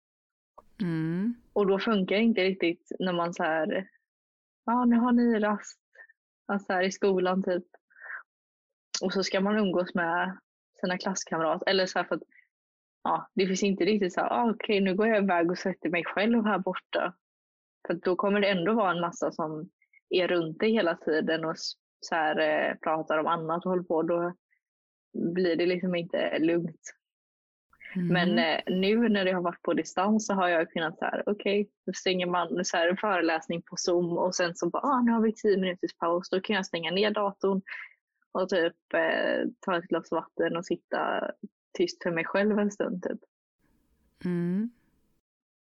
Mm. 0.81 1.35
Och 1.53 1.67
då 1.67 1.79
funkar 1.79 2.17
det 2.17 2.23
inte 2.23 2.45
riktigt 2.45 2.93
när 2.99 3.13
man 3.13 3.35
så 3.35 3.43
här, 3.43 3.89
ja 4.67 4.73
ah, 4.73 4.85
nu 4.85 4.97
har 4.97 5.13
ni 5.13 5.39
rast, 5.39 5.84
Alltså 6.47 6.73
här 6.73 6.83
i 6.83 6.93
skolan 6.93 7.43
typ. 7.43 7.65
Och 9.03 9.13
så 9.13 9.23
ska 9.23 9.41
man 9.41 9.59
umgås 9.59 9.95
med 9.95 10.39
sina 10.81 10.99
klasskamrater. 10.99 11.69
Eller 11.69 11.87
så 11.87 11.99
här 11.99 12.07
för 12.07 12.15
att 12.15 12.23
ja, 13.05 13.31
det 13.35 13.47
finns 13.47 13.63
inte 13.63 13.85
riktigt 13.85 14.13
så 14.13 14.21
här, 14.21 14.33
ah, 14.33 14.51
okej 14.51 14.55
okay, 14.55 14.81
nu 14.81 14.95
går 14.95 15.07
jag 15.07 15.25
iväg 15.25 15.51
och 15.51 15.59
sätter 15.59 15.91
mig 15.91 16.05
själv 16.05 16.45
här 16.45 16.59
borta. 16.59 17.15
För 17.87 17.95
då 17.95 18.17
kommer 18.17 18.41
det 18.41 18.49
ändå 18.49 18.73
vara 18.73 18.91
en 18.91 19.01
massa 19.01 19.33
som 19.33 19.71
är 20.11 20.29
runt 20.29 20.59
dig 20.61 20.73
hela 20.73 20.97
tiden 20.97 21.45
och 21.45 21.55
så 22.01 22.15
här, 22.15 22.39
eh, 22.39 22.75
pratar 22.75 23.19
om 23.19 23.27
annat 23.27 23.65
och 23.65 23.71
håller 23.71 23.83
på. 23.83 24.03
Då 24.03 24.35
blir 25.35 25.57
det 25.57 25.67
liksom 25.67 25.95
inte 25.95 26.39
lugnt. 26.39 26.95
Mm. 27.97 28.09
Men 28.09 28.39
eh, 28.39 28.61
nu 28.67 29.09
när 29.09 29.25
det 29.25 29.33
har 29.33 29.43
varit 29.43 29.63
på 29.63 29.75
distans 29.75 30.27
så 30.27 30.35
har 30.35 30.49
jag 30.49 30.71
kunnat 30.71 30.99
så 30.99 31.05
här, 31.05 31.23
okej, 31.27 31.61
okay, 31.61 31.73
då 31.87 31.93
stänger 31.93 32.27
man 32.27 32.65
så 32.65 32.77
här, 32.77 32.89
en 32.89 32.97
föreläsning 32.97 33.63
på 33.63 33.77
Zoom 33.77 34.19
och 34.19 34.35
sen 34.35 34.55
så 34.55 34.71
bara, 34.71 34.83
ah, 34.83 35.01
nu 35.01 35.13
har 35.13 35.21
vi 35.21 35.33
tio 35.35 35.57
minuters 35.57 35.95
paus, 35.99 36.31
då 36.31 36.41
kan 36.41 36.57
jag 36.57 36.67
stänga 36.67 36.91
ner 36.91 37.11
datorn 37.11 37.63
och 38.33 38.49
typ 38.49 38.95
eh, 38.95 39.49
ta 39.61 39.79
ett 39.79 39.85
glas 39.85 40.11
vatten 40.11 40.57
och 40.57 40.67
sitta 40.67 41.31
tyst 41.79 42.03
för 42.03 42.11
mig 42.11 42.25
själv 42.25 42.59
en 42.59 42.71
stund 42.71 43.03
typ. 43.03 43.21
Mm. 44.25 44.71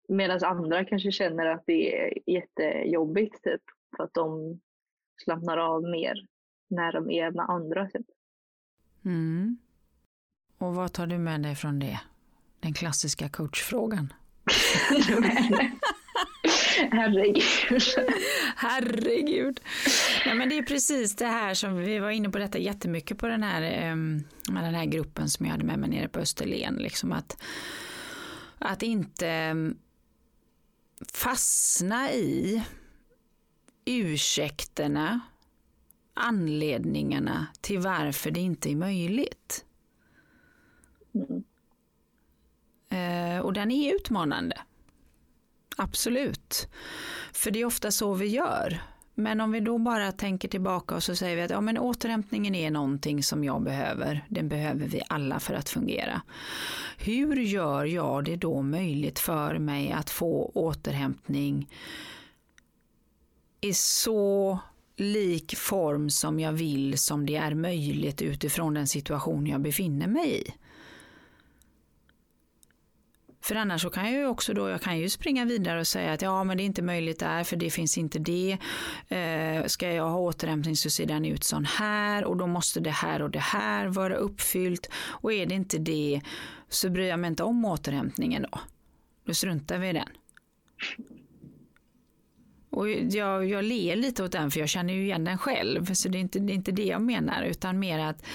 Medan 0.08 0.40
andra 0.44 0.86
kanske 0.86 1.12
känner 1.12 1.46
att 1.46 1.64
det 1.66 2.02
är 2.02 2.30
jättejobbigt 2.32 3.44
typ 3.44 3.62
för 3.98 4.04
att 4.04 4.14
de 4.14 4.60
slappnar 5.24 5.58
av 5.58 5.84
mer 5.84 6.28
när 6.70 6.94
de 6.94 7.12
är 7.12 7.32
med 7.32 7.46
andra. 7.50 7.90
Typ. 7.90 8.06
Mm. 9.06 9.58
Och 10.58 10.76
vad 10.76 10.94
tar 10.94 11.08
du 11.08 11.18
med 11.18 11.42
dig 11.42 11.56
från 11.56 11.80
det? 11.80 12.00
Den 12.64 12.74
klassiska 12.74 13.30
coachfrågan. 13.30 14.14
Herregud. 16.92 17.44
Herregud. 18.56 19.60
Nej, 20.26 20.36
men 20.36 20.50
det 20.50 20.58
är 20.58 20.64
precis 20.64 21.16
det 21.16 21.26
här 21.26 21.54
som 21.54 21.78
vi 21.78 22.00
var 22.00 22.10
inne 22.10 22.30
på 22.30 22.38
detta 22.38 22.58
jättemycket 22.58 23.18
på 23.18 23.28
den 23.28 23.44
här, 23.44 23.96
med 24.52 24.64
den 24.64 24.76
här 24.76 24.86
gruppen 24.86 25.30
som 25.30 25.46
jag 25.46 25.52
hade 25.52 25.64
med 25.64 25.80
mig 25.80 25.90
nere 25.90 26.08
på 26.08 26.20
Österlen. 26.20 26.76
Liksom 26.76 27.12
att, 27.12 27.42
att 28.60 28.84
inte 28.84 29.56
fastna 31.14 32.12
i 32.12 32.64
ursäkterna, 33.86 35.20
anledningarna 36.14 37.48
till 37.62 37.80
varför 37.80 38.32
det 38.32 38.40
inte 38.40 38.72
är 38.72 38.76
möjligt. 38.76 39.66
Mm. 41.14 41.28
Eh, 41.30 41.44
Eh, 42.94 43.40
och 43.40 43.54
den 43.54 43.72
är 43.72 43.96
utmanande. 43.96 44.62
Absolut. 45.78 46.68
För 47.34 47.52
det 47.52 47.62
är 47.62 47.66
ofta 47.66 47.92
så 47.92 48.14
vi 48.14 48.28
gör. 48.28 48.82
Men 49.16 49.42
om 49.42 49.52
vi 49.52 49.60
då 49.60 49.78
bara 49.78 50.12
tänker 50.12 50.48
tillbaka 50.48 50.96
och 50.96 51.04
så 51.04 51.16
säger 51.16 51.36
vi 51.36 51.42
att 51.42 51.52
ja, 51.52 51.62
men 51.62 51.78
återhämtningen 51.78 52.56
är 52.56 52.72
någonting 52.72 53.24
som 53.24 53.44
jag 53.44 53.64
behöver. 53.64 54.26
Den 54.30 54.50
behöver 54.50 54.88
vi 54.88 55.02
alla 55.10 55.40
för 55.40 55.54
att 55.54 55.70
fungera. 55.70 56.22
Hur 56.98 57.36
gör 57.36 57.86
jag 57.86 58.26
det 58.26 58.36
då 58.36 58.62
möjligt 58.62 59.20
för 59.20 59.58
mig 59.58 59.92
att 59.92 60.10
få 60.10 60.52
återhämtning 60.54 61.70
i 63.62 63.74
så 63.74 64.60
lik 64.98 65.56
form 65.58 66.10
som 66.10 66.40
jag 66.40 66.52
vill 66.52 66.98
som 66.98 67.26
det 67.26 67.36
är 67.36 67.54
möjligt 67.54 68.22
utifrån 68.22 68.74
den 68.74 68.88
situation 68.88 69.48
jag 69.48 69.62
befinner 69.62 70.08
mig 70.08 70.42
i? 70.42 70.54
För 73.44 73.56
annars 73.56 73.82
så 73.82 73.90
kan 73.90 74.12
jag 74.12 74.22
ju 74.22 74.28
också 74.28 74.54
då, 74.54 74.70
jag 74.70 74.82
kan 74.82 75.00
ju 75.00 75.10
springa 75.10 75.46
vidare 75.46 75.80
och 75.80 75.88
säga 75.88 76.14
att 76.14 76.22
ja 76.22 76.44
men 76.44 76.58
det 76.58 76.64
är 76.64 76.66
inte 76.66 76.82
möjligt 76.82 77.20
där 77.20 77.44
för 77.44 77.56
det 77.56 77.70
finns 77.70 77.98
inte 77.98 78.20
det. 78.20 78.58
Eh, 79.08 79.66
ska 79.66 79.92
jag 79.92 80.10
ha 80.10 80.20
återhämtning 80.20 80.76
så 80.76 80.90
ser 80.90 81.06
den 81.06 81.26
ut 81.26 81.44
sån 81.44 81.66
här 81.66 82.26
och 82.26 82.38
då 82.38 82.48
måste 82.48 82.80
det 82.80 82.90
här 82.90 83.22
och 83.22 83.30
det 83.30 83.40
här 83.40 83.88
vara 83.88 84.16
uppfyllt. 84.16 84.90
Och 84.96 85.34
är 85.34 85.46
det 85.46 85.56
inte 85.56 85.78
det 85.78 86.22
så 86.70 86.90
bryr 86.90 87.08
jag 87.08 87.20
mig 87.20 87.28
inte 87.28 87.44
om 87.44 87.66
återhämtningen 87.66 88.46
då. 88.52 88.60
Då 89.26 89.34
struntar 89.34 89.78
vi 89.78 89.90
i 89.90 89.94
den. 89.94 90.10
Och 92.70 92.90
jag, 92.90 93.46
jag 93.46 93.64
ler 93.64 93.96
lite 93.96 94.24
åt 94.24 94.32
den 94.32 94.52
för 94.52 94.60
jag 94.60 94.70
känner 94.70 94.94
ju 94.94 95.04
igen 95.04 95.24
den 95.24 95.38
själv. 95.38 95.94
Så 95.94 96.10
det 96.10 96.18
är 96.18 96.20
inte 96.20 96.40
det, 96.40 96.54
är 96.54 96.56
inte 96.56 96.72
det 96.72 96.86
jag 96.86 97.02
menar 97.02 97.44
utan 97.44 97.80
mer 97.80 98.00
att, 98.00 98.26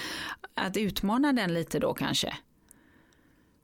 att 0.55 0.77
utmana 0.77 1.33
den 1.33 1.55
lite 1.55 1.79
då 1.79 1.94
kanske. 1.94 2.35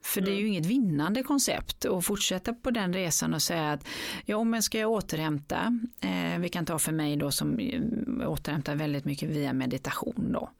För 0.05 0.21
det 0.21 0.31
är 0.31 0.35
ju 0.35 0.41
mm. 0.41 0.53
inget 0.53 0.67
vinnande 0.67 1.23
koncept 1.23 1.85
att 1.85 2.05
fortsätta 2.05 2.55
på 2.55 2.71
den 2.71 2.93
resan 2.93 3.35
och 3.35 3.43
säga 3.43 3.73
att 3.73 3.87
ja 4.25 4.45
men 4.45 4.63
ska 4.63 4.79
jag 4.79 4.91
återhämta, 4.91 5.79
eh, 6.01 6.39
vi 6.39 6.49
kan 6.49 6.67
ta 6.67 6.79
för 6.79 6.93
mig 6.93 7.17
då 7.17 7.31
som 7.31 7.59
eh, 7.59 8.31
återhämtar 8.31 8.75
väldigt 8.75 9.05
mycket 9.05 9.29
via 9.29 9.53
meditation 9.53 10.33
då. 10.33 10.51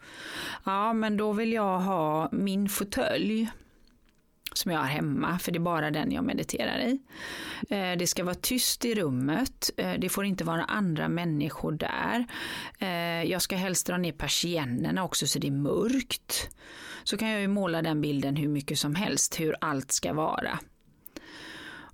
Ja 0.65 0.93
men 0.93 1.17
då 1.17 1.33
vill 1.33 1.53
jag 1.53 1.79
ha 1.79 2.29
min 2.33 2.69
fåtölj 2.69 3.49
som 4.59 4.73
jag 4.73 4.79
har 4.79 4.87
hemma, 4.87 5.39
för 5.39 5.53
det 5.53 5.59
är 5.59 5.61
bara 5.61 5.91
den 5.91 6.13
jag 6.13 6.25
mediterar 6.25 6.79
i. 6.79 6.99
Eh, 7.71 7.99
det 7.99 8.07
ska 8.07 8.25
vara 8.25 8.35
tyst 8.35 8.85
i 8.85 8.95
rummet, 8.95 9.71
eh, 9.77 9.93
det 9.99 10.09
får 10.09 10.25
inte 10.25 10.45
vara 10.45 10.65
andra 10.65 11.09
människor 11.09 11.73
där. 11.73 12.27
Eh, 12.79 13.31
jag 13.31 13.43
ska 13.43 13.57
helst 13.57 13.87
dra 13.87 13.97
ner 13.97 14.13
persiennerna 14.13 15.05
också 15.05 15.27
så 15.27 15.39
det 15.39 15.47
är 15.47 15.51
mörkt 15.51 16.49
så 17.05 17.17
kan 17.17 17.29
jag 17.29 17.41
ju 17.41 17.49
måla 17.49 17.83
den 17.83 18.01
bilden 18.01 18.37
hur 18.37 18.49
mycket 18.49 18.79
som 18.79 18.95
helst, 18.95 19.41
hur 19.41 19.57
allt 19.61 19.93
ska 19.93 20.13
vara. 20.13 20.59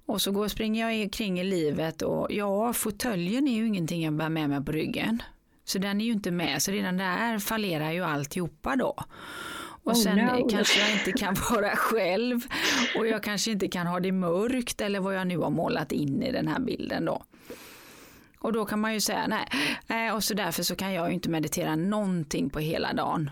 Och 0.07 0.23
så 0.23 0.33
går, 0.33 0.49
springer 0.49 0.91
jag 0.91 1.13
kring 1.13 1.41
i 1.41 1.45
livet 1.45 2.03
och 2.03 2.27
ja, 2.31 2.73
fåtöljen 2.73 3.49
är 3.49 3.57
ju 3.57 3.67
ingenting 3.67 4.03
jag 4.03 4.15
bär 4.15 4.29
med 4.29 4.49
mig 4.49 4.65
på 4.65 4.73
ryggen. 4.73 5.23
Så 5.65 5.79
den 5.79 6.01
är 6.01 6.05
ju 6.05 6.13
inte 6.13 6.31
med, 6.31 6.63
så 6.63 6.71
redan 6.71 6.97
där 6.97 7.39
fallerar 7.39 7.93
ju 7.93 8.05
alltihopa 8.05 8.77
då. 8.77 9.05
Och 9.85 9.93
oh, 9.93 10.03
sen 10.03 10.19
no. 10.19 10.49
kanske 10.49 10.81
jag 10.81 10.93
inte 10.93 11.13
kan 11.13 11.37
vara 11.51 11.77
själv 11.77 12.41
och 12.99 13.07
jag 13.07 13.23
kanske 13.23 13.51
inte 13.51 13.69
kan 13.69 13.87
ha 13.87 14.01
det 14.01 14.13
mörkt 14.13 14.81
eller 14.81 15.01
vad 15.01 15.17
jag 15.17 15.27
nu 15.27 15.39
har 15.39 15.51
målat 15.51 15.93
in 15.93 16.23
i 16.23 16.33
den 16.33 16.49
här 16.49 16.61
bilden 16.61 17.05
då. 17.05 17.23
Och 18.39 18.53
då 18.53 18.65
kan 18.65 18.81
man 18.81 18.95
ju 18.95 19.01
säga 19.01 19.47
nej, 19.87 20.13
och 20.13 20.25
så 20.25 20.35
därför 20.35 20.63
så 20.63 20.77
kan 20.77 20.93
jag 20.93 21.13
inte 21.13 21.31
meditera 21.31 21.77
någonting 21.77 22.51
på 22.51 22.59
hela 22.59 22.93
dagen. 22.93 23.31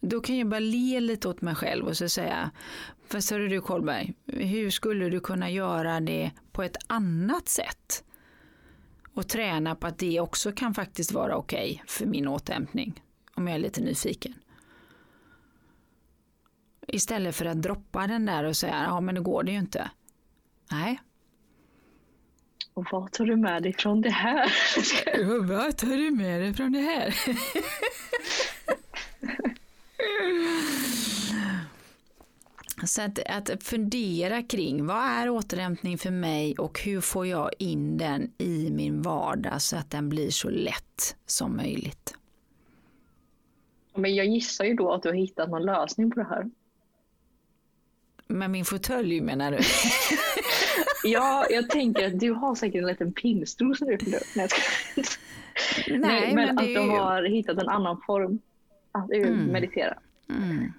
Då 0.00 0.20
kan 0.20 0.38
jag 0.38 0.48
bara 0.48 0.60
le 0.60 1.00
lite 1.00 1.28
åt 1.28 1.40
mig 1.40 1.54
själv 1.54 1.86
och 1.86 1.96
så 1.96 2.08
säga, 2.08 2.50
fast 3.08 3.30
hörru 3.30 3.48
du 3.48 3.60
Kolberg, 3.60 4.14
hur 4.26 4.70
skulle 4.70 5.08
du 5.08 5.20
kunna 5.20 5.50
göra 5.50 6.00
det 6.00 6.30
på 6.52 6.62
ett 6.62 6.76
annat 6.86 7.48
sätt? 7.48 8.04
Och 9.14 9.28
träna 9.28 9.74
på 9.74 9.86
att 9.86 9.98
det 9.98 10.20
också 10.20 10.52
kan 10.52 10.74
faktiskt 10.74 11.12
vara 11.12 11.36
okej 11.36 11.70
okay 11.74 11.86
för 11.86 12.06
min 12.06 12.28
återhämtning, 12.28 13.02
om 13.34 13.46
jag 13.46 13.54
är 13.54 13.60
lite 13.60 13.80
nyfiken. 13.80 14.34
Istället 16.92 17.34
för 17.34 17.44
att 17.44 17.62
droppa 17.62 18.06
den 18.06 18.26
där 18.26 18.44
och 18.44 18.56
säga, 18.56 18.84
ja 18.86 19.00
men 19.00 19.14
det 19.14 19.20
går 19.20 19.42
det 19.42 19.52
ju 19.52 19.58
inte. 19.58 19.90
Nej. 20.70 21.00
Och 22.74 22.86
vad 22.92 23.12
tar 23.12 23.24
du 23.24 23.36
med 23.36 23.62
dig 23.62 23.72
från 23.72 24.00
det 24.00 24.10
här? 24.10 24.52
vad 25.48 25.76
tar 25.76 25.96
du 25.96 26.10
med 26.10 26.40
dig 26.40 26.54
från 26.54 26.72
det 26.72 26.80
här? 26.80 27.14
Så 32.86 33.02
att, 33.02 33.18
att 33.28 33.62
fundera 33.62 34.42
kring 34.42 34.86
vad 34.86 35.04
är 35.04 35.28
återhämtning 35.28 35.98
för 35.98 36.10
mig 36.10 36.54
och 36.58 36.80
hur 36.80 37.00
får 37.00 37.26
jag 37.26 37.50
in 37.58 37.96
den 37.96 38.32
i 38.38 38.70
min 38.70 39.02
vardag 39.02 39.62
så 39.62 39.76
att 39.76 39.90
den 39.90 40.08
blir 40.08 40.30
så 40.30 40.50
lätt 40.50 41.16
som 41.26 41.56
möjligt. 41.56 42.14
Men 43.94 44.14
jag 44.14 44.26
gissar 44.26 44.64
ju 44.64 44.74
då 44.74 44.92
att 44.92 45.02
du 45.02 45.08
har 45.08 45.16
hittat 45.16 45.50
någon 45.50 45.62
lösning 45.62 46.10
på 46.10 46.20
det 46.20 46.26
här. 46.26 46.50
Med 48.28 48.50
min 48.50 48.64
fåtölj 48.64 49.20
menar 49.20 49.50
du? 49.50 49.58
ja, 51.04 51.46
jag 51.50 51.70
tänker 51.70 52.06
att 52.06 52.20
du 52.20 52.32
har 52.32 52.54
säkert 52.54 52.80
en 52.80 52.86
liten 52.86 53.12
pinnstol 53.12 53.76
som 53.76 53.88
du 53.88 53.98
Nej, 54.36 54.48
Nej, 55.88 56.34
men, 56.34 56.34
men 56.34 56.58
att 56.58 56.64
du 56.64 56.78
har 56.78 57.22
hittat 57.22 57.58
en 57.58 57.68
annan 57.68 58.00
form 58.06 58.38
att 58.92 59.10
mm. 59.12 59.44
meditera. 59.44 59.98
Mm. 60.30 60.72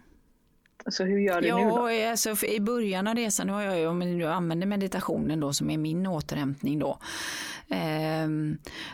Alltså 0.86 1.04
hur 1.04 1.20
gör 1.20 1.42
du 1.42 1.48
ja, 1.48 1.58
nu 1.58 1.70
då? 1.70 2.10
Alltså, 2.10 2.46
i 2.46 2.60
början 2.60 3.08
av 3.08 3.16
resan, 3.16 3.48
nu 3.48 3.54
har 3.54 3.62
jag 3.62 3.80
ju, 3.80 3.88
om 3.88 4.00
du 4.20 4.28
använder 4.28 4.68
meditationen 4.68 5.40
då 5.40 5.54
som 5.54 5.70
är 5.70 5.78
min 5.78 6.08
återhämtning 6.08 6.80
då. 6.80 7.00
Eh, 7.68 8.28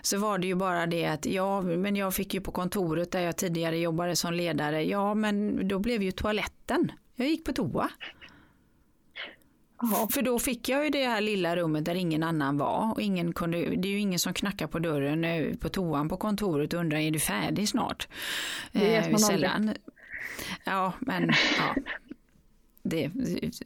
så 0.01 0.17
var 0.17 0.37
det 0.37 0.47
ju 0.47 0.55
bara 0.55 0.85
det 0.85 1.05
att 1.05 1.25
ja, 1.25 1.61
men 1.61 1.95
jag 1.95 2.13
fick 2.13 2.33
ju 2.33 2.41
på 2.41 2.51
kontoret 2.51 3.11
där 3.11 3.19
jag 3.19 3.37
tidigare 3.37 3.77
jobbade 3.77 4.15
som 4.15 4.33
ledare, 4.33 4.83
ja 4.83 5.13
men 5.13 5.67
då 5.67 5.79
blev 5.79 6.03
ju 6.03 6.11
toaletten. 6.11 6.91
Jag 7.15 7.27
gick 7.27 7.45
på 7.45 7.53
toa. 7.53 7.89
För 10.11 10.21
då 10.21 10.39
fick 10.39 10.69
jag 10.69 10.83
ju 10.83 10.89
det 10.89 11.05
här 11.05 11.21
lilla 11.21 11.55
rummet 11.55 11.85
där 11.85 11.95
ingen 11.95 12.23
annan 12.23 12.57
var 12.57 12.91
och 12.93 13.01
ingen 13.01 13.33
kunde, 13.33 13.57
det 13.57 13.87
är 13.87 13.91
ju 13.91 13.99
ingen 13.99 14.19
som 14.19 14.33
knackar 14.33 14.67
på 14.67 14.79
dörren 14.79 15.57
på 15.57 15.69
toan 15.69 16.09
på 16.09 16.17
kontoret 16.17 16.73
och 16.73 16.79
undrar 16.79 16.99
är 16.99 17.11
du 17.11 17.19
färdig 17.19 17.69
snart? 17.69 18.07
Det 18.71 18.95
är 18.95 19.09
eh, 19.09 19.17
sällan. 19.17 19.73
Ja, 20.63 20.93
men 20.99 21.31
ja. 21.57 21.75
Det 22.87 23.03
är 23.03 23.11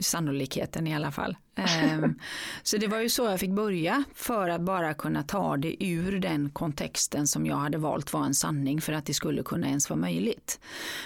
sannolikheten 0.03 0.87
i 0.87 0.95
alla 0.95 1.11
fall. 1.11 1.37
Um, 1.57 2.19
så 2.63 2.77
det 2.77 2.87
var 2.87 2.99
ju 2.99 3.09
så 3.09 3.23
jag 3.23 3.39
fick 3.39 3.49
börja 3.49 4.03
för 4.15 4.49
att 4.49 4.61
bara 4.61 4.93
kunna 4.93 5.23
ta 5.23 5.57
det 5.57 5.83
ur 5.85 6.19
den 6.19 6.49
kontexten 6.49 7.27
som 7.27 7.45
jag 7.45 7.55
hade 7.55 7.77
valt 7.77 8.13
var 8.13 8.25
en 8.25 8.33
sanning 8.33 8.81
för 8.81 8.93
att 8.93 9.05
det 9.05 9.13
skulle 9.13 9.43
kunna 9.43 9.67
ens 9.67 9.89
vara 9.89 9.99
möjligt. 9.99 10.59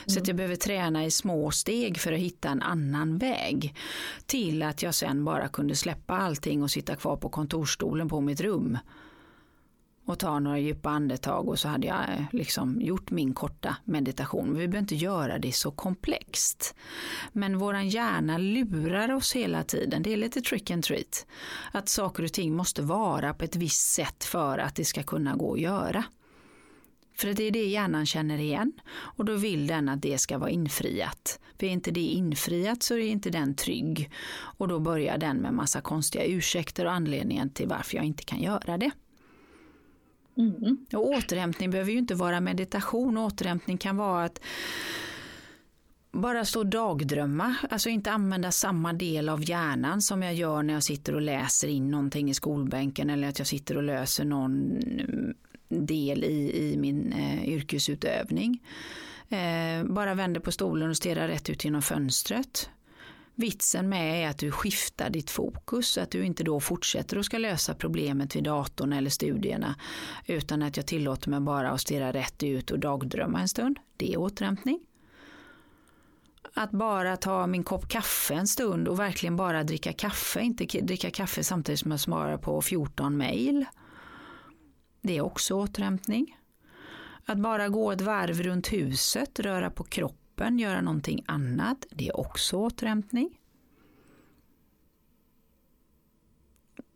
Så 0.05 0.11
att 0.11 0.17
mm. 0.17 0.27
jag 0.27 0.35
behöver 0.35 0.55
träna 0.55 1.05
i 1.05 1.11
små 1.11 1.51
steg 1.51 1.97
för 1.97 2.13
att 2.13 2.19
hitta 2.19 2.49
en 2.49 2.61
annan 2.61 3.17
väg 3.17 3.75
till 4.25 4.63
att 4.63 4.83
jag 4.83 4.95
sen 4.95 5.25
bara 5.25 5.47
kunde 5.47 5.75
släppa 5.75 6.17
allting 6.17 6.63
och 6.63 6.71
sitta 6.71 6.95
kvar 6.95 7.17
på 7.17 7.29
kontorstolen 7.29 8.09
på 8.09 8.21
mitt 8.21 8.41
rum 8.41 8.77
och 10.05 10.19
ta 10.19 10.39
några 10.39 10.59
djupa 10.59 10.89
andetag 10.89 11.49
och 11.49 11.59
så 11.59 11.67
hade 11.67 11.87
jag 11.87 12.09
eh, 12.09 12.25
liksom 12.31 12.81
gjort 12.81 13.11
min 13.11 13.33
korta 13.33 13.75
meditation. 13.83 14.47
Vi 14.47 14.67
behöver 14.67 14.79
inte 14.79 14.95
göra 14.95 15.39
det 15.39 15.51
så 15.51 15.71
komplext. 15.71 16.75
Men 17.31 17.57
våran 17.57 17.89
hjärna 17.89 18.37
lurar 18.37 19.11
oss 19.11 19.35
hela 19.35 19.63
tiden. 19.63 20.03
Det 20.03 20.13
är 20.13 20.17
lite 20.17 20.41
trick 20.41 20.71
and 20.71 20.83
treat. 20.83 21.25
Att 21.71 21.89
saker 21.89 22.23
och 22.23 22.33
ting 22.33 22.55
måste 22.55 22.81
vara 22.81 23.33
på 23.33 23.43
ett 23.43 23.55
visst 23.55 23.93
sätt 23.93 24.23
för 24.23 24.57
att 24.57 24.75
det 24.75 24.85
ska 24.85 25.03
kunna 25.03 25.35
gå 25.35 25.53
att 25.53 25.59
göra. 25.59 26.03
För 27.17 27.33
det 27.33 27.43
är 27.43 27.51
det 27.51 27.65
hjärnan 27.65 28.05
känner 28.05 28.37
igen 28.37 28.71
och 28.93 29.25
då 29.25 29.35
vill 29.35 29.67
den 29.67 29.89
att 29.89 30.01
det 30.01 30.17
ska 30.17 30.37
vara 30.37 30.49
infriat. 30.49 31.39
För 31.59 31.65
är 31.65 31.71
inte 31.71 31.91
det 31.91 32.01
infriat 32.01 32.83
så 32.83 32.93
är 32.93 33.07
inte 33.07 33.29
den 33.29 33.55
trygg 33.55 34.11
och 34.57 34.67
då 34.67 34.79
börjar 34.79 35.17
den 35.17 35.37
med 35.37 35.53
massa 35.53 35.81
konstiga 35.81 36.25
ursäkter 36.25 36.85
och 36.85 36.91
anledningen 36.91 37.49
till 37.49 37.67
varför 37.67 37.95
jag 37.95 38.05
inte 38.05 38.23
kan 38.23 38.41
göra 38.41 38.77
det. 38.77 38.91
Mm. 40.37 40.85
Och 40.93 41.07
återhämtning 41.07 41.71
behöver 41.71 41.91
ju 41.91 41.97
inte 41.97 42.15
vara 42.15 42.41
meditation, 42.41 43.17
återhämtning 43.17 43.77
kan 43.77 43.97
vara 43.97 44.23
att 44.23 44.39
bara 46.11 46.45
stå 46.45 46.59
och 46.59 46.65
dagdrömma, 46.65 47.55
alltså 47.69 47.89
inte 47.89 48.11
använda 48.11 48.51
samma 48.51 48.93
del 48.93 49.29
av 49.29 49.49
hjärnan 49.49 50.01
som 50.01 50.23
jag 50.23 50.33
gör 50.33 50.63
när 50.63 50.73
jag 50.73 50.83
sitter 50.83 51.15
och 51.15 51.21
läser 51.21 51.67
in 51.67 51.91
någonting 51.91 52.29
i 52.29 52.33
skolbänken 52.33 53.09
eller 53.09 53.29
att 53.29 53.39
jag 53.39 53.47
sitter 53.47 53.77
och 53.77 53.83
löser 53.83 54.25
någon 54.25 54.79
del 55.69 56.23
i, 56.23 56.71
i 56.71 56.77
min 56.77 57.13
eh, 57.13 57.49
yrkesutövning. 57.49 58.63
Eh, 59.29 59.83
bara 59.83 60.13
vänder 60.13 60.41
på 60.41 60.51
stolen 60.51 60.89
och 60.89 60.97
stirrar 60.97 61.27
rätt 61.27 61.49
ut 61.49 61.65
genom 61.65 61.81
fönstret. 61.81 62.69
Vitsen 63.35 63.89
med 63.89 64.23
är 64.23 64.29
att 64.29 64.37
du 64.37 64.51
skiftar 64.51 65.09
ditt 65.09 65.29
fokus, 65.29 65.97
att 65.97 66.11
du 66.11 66.25
inte 66.25 66.43
då 66.43 66.59
fortsätter 66.59 67.17
och 67.17 67.25
ska 67.25 67.37
lösa 67.37 67.73
problemet 67.73 68.35
vid 68.35 68.43
datorn 68.43 68.93
eller 68.93 69.09
studierna, 69.09 69.75
utan 70.25 70.63
att 70.63 70.77
jag 70.77 70.87
tillåter 70.87 71.29
mig 71.29 71.39
bara 71.39 71.69
att 71.69 71.81
stirra 71.81 72.13
rätt 72.13 72.43
ut 72.43 72.71
och 72.71 72.79
dagdrömma 72.79 73.41
en 73.41 73.47
stund. 73.47 73.79
Det 73.97 74.13
är 74.13 74.17
återhämtning. 74.17 74.79
Att 76.53 76.71
bara 76.71 77.17
ta 77.17 77.47
min 77.47 77.63
kopp 77.63 77.89
kaffe 77.89 78.33
en 78.33 78.47
stund 78.47 78.87
och 78.87 78.99
verkligen 78.99 79.35
bara 79.35 79.63
dricka 79.63 79.93
kaffe, 79.93 80.41
inte 80.41 80.65
dricka 80.65 81.11
kaffe 81.11 81.43
samtidigt 81.43 81.79
som 81.79 81.91
jag 81.91 81.99
svarar 81.99 82.37
på 82.37 82.61
14 82.61 83.17
mejl. 83.17 83.65
Det 85.01 85.17
är 85.17 85.21
också 85.21 85.53
återhämtning. 85.53 86.37
Att 87.25 87.37
bara 87.37 87.69
gå 87.69 87.91
ett 87.91 88.01
varv 88.01 88.41
runt 88.41 88.73
huset, 88.73 89.39
röra 89.39 89.69
på 89.69 89.83
kroppen, 89.83 90.22
göra 90.37 90.81
någonting 90.81 91.23
annat, 91.25 91.85
det 91.89 92.07
är 92.07 92.19
också 92.19 92.57
återhämtning. 92.57 93.39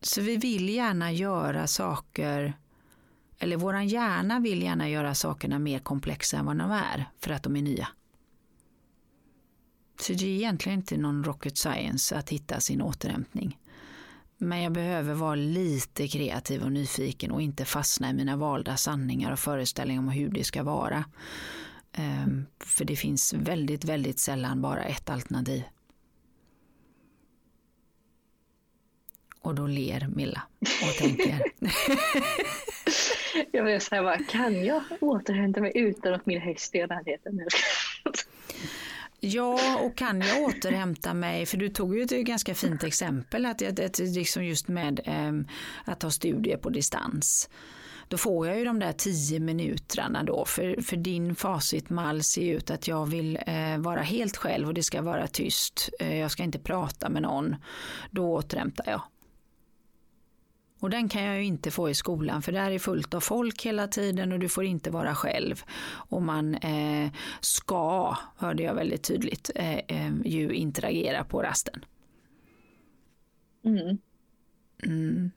Så 0.01 0.21
vi 0.21 0.37
vill 0.37 0.69
gärna 0.69 1.11
göra 1.11 1.67
saker, 1.67 2.53
eller 3.39 3.57
våran 3.57 3.87
hjärna 3.87 4.39
vill 4.39 4.61
gärna 4.61 4.89
göra 4.89 5.15
sakerna 5.15 5.59
mer 5.59 5.79
komplexa 5.79 6.37
än 6.37 6.45
vad 6.45 6.57
de 6.57 6.71
är, 6.71 7.05
för 7.19 7.31
att 7.31 7.43
de 7.43 7.55
är 7.55 7.61
nya. 7.61 7.87
Så 10.01 10.13
det 10.13 10.25
är 10.25 10.35
egentligen 10.35 10.79
inte 10.79 10.97
någon 10.97 11.23
rocket 11.23 11.57
science 11.57 12.17
att 12.17 12.29
hitta 12.29 12.59
sin 12.59 12.81
återhämtning. 12.81 13.57
Men 14.37 14.61
jag 14.61 14.73
behöver 14.73 15.13
vara 15.13 15.35
lite 15.35 16.07
kreativ 16.07 16.63
och 16.63 16.71
nyfiken 16.71 17.31
och 17.31 17.41
inte 17.41 17.65
fastna 17.65 18.09
i 18.09 18.13
mina 18.13 18.35
valda 18.35 18.77
sanningar 18.77 19.31
och 19.31 19.39
föreställningar 19.39 20.01
om 20.01 20.09
hur 20.09 20.29
det 20.29 20.43
ska 20.43 20.63
vara. 20.63 21.05
Um, 21.97 22.45
för 22.59 22.85
det 22.85 22.95
finns 22.95 23.33
väldigt, 23.33 23.85
väldigt 23.85 24.19
sällan 24.19 24.61
bara 24.61 24.83
ett 24.83 25.09
alternativ. 25.09 25.63
Och 29.41 29.55
då 29.55 29.67
ler 29.67 30.07
Milla 30.15 30.41
och 30.59 30.97
tänker. 30.97 31.41
jag 33.51 33.63
vill 33.63 33.81
säga 33.81 34.03
bara, 34.03 34.17
kan 34.17 34.65
jag 34.65 34.83
återhämta 34.99 35.61
mig 35.61 35.71
utan 35.75 36.13
att 36.13 36.25
min 36.25 36.41
häst 36.41 36.75
är 36.75 36.83
i 36.83 36.87
närheten? 36.87 37.47
Ja, 39.19 39.79
och 39.79 39.95
kan 39.95 40.21
jag 40.21 40.43
återhämta 40.43 41.13
mig, 41.13 41.45
för 41.45 41.57
du 41.57 41.69
tog 41.69 41.97
ju 41.97 42.03
ett 42.03 42.25
ganska 42.25 42.55
fint 42.55 42.83
exempel, 42.83 43.45
att, 43.45 43.61
att, 43.61 43.79
att 43.79 43.99
liksom 43.99 44.45
just 44.45 44.67
med 44.67 44.99
um, 45.07 45.47
att 45.85 46.03
ha 46.03 46.11
studier 46.11 46.57
på 46.57 46.69
distans. 46.69 47.49
Då 48.07 48.17
får 48.17 48.47
jag 48.47 48.57
ju 48.57 48.65
de 48.65 48.79
där 48.79 48.91
tio 48.91 49.39
minuterna 49.39 50.23
då, 50.23 50.45
för, 50.45 50.81
för 50.81 50.97
din 50.97 51.35
facitmall 51.35 52.23
ser 52.23 52.53
ut 52.53 52.71
att 52.71 52.87
jag 52.87 53.05
vill 53.05 53.39
eh, 53.47 53.77
vara 53.77 54.01
helt 54.01 54.37
själv 54.37 54.67
och 54.67 54.73
det 54.73 54.83
ska 54.83 55.01
vara 55.01 55.27
tyst, 55.27 55.89
eh, 55.99 56.17
jag 56.17 56.31
ska 56.31 56.43
inte 56.43 56.59
prata 56.59 57.09
med 57.09 57.21
någon. 57.21 57.55
Då 58.11 58.33
återhämtar 58.33 58.91
jag. 58.91 59.01
Och 60.79 60.89
den 60.89 61.09
kan 61.09 61.23
jag 61.23 61.37
ju 61.37 61.43
inte 61.43 61.71
få 61.71 61.89
i 61.89 61.93
skolan 61.95 62.41
för 62.41 62.51
där 62.51 62.71
är 62.71 62.79
fullt 62.79 63.13
av 63.13 63.19
folk 63.19 63.65
hela 63.65 63.87
tiden 63.87 64.31
och 64.31 64.39
du 64.39 64.49
får 64.49 64.65
inte 64.65 64.91
vara 64.91 65.15
själv. 65.15 65.63
Och 65.87 66.21
man 66.21 66.55
eh, 66.55 67.11
ska, 67.41 68.17
hörde 68.37 68.63
jag 68.63 68.73
väldigt 68.73 69.03
tydligt, 69.03 69.51
eh, 69.55 69.77
eh, 69.77 70.11
ju 70.25 70.53
interagera 70.53 71.23
på 71.23 71.41
rasten. 71.41 71.85
Mm. 73.65 73.97
Mm. 74.83 75.31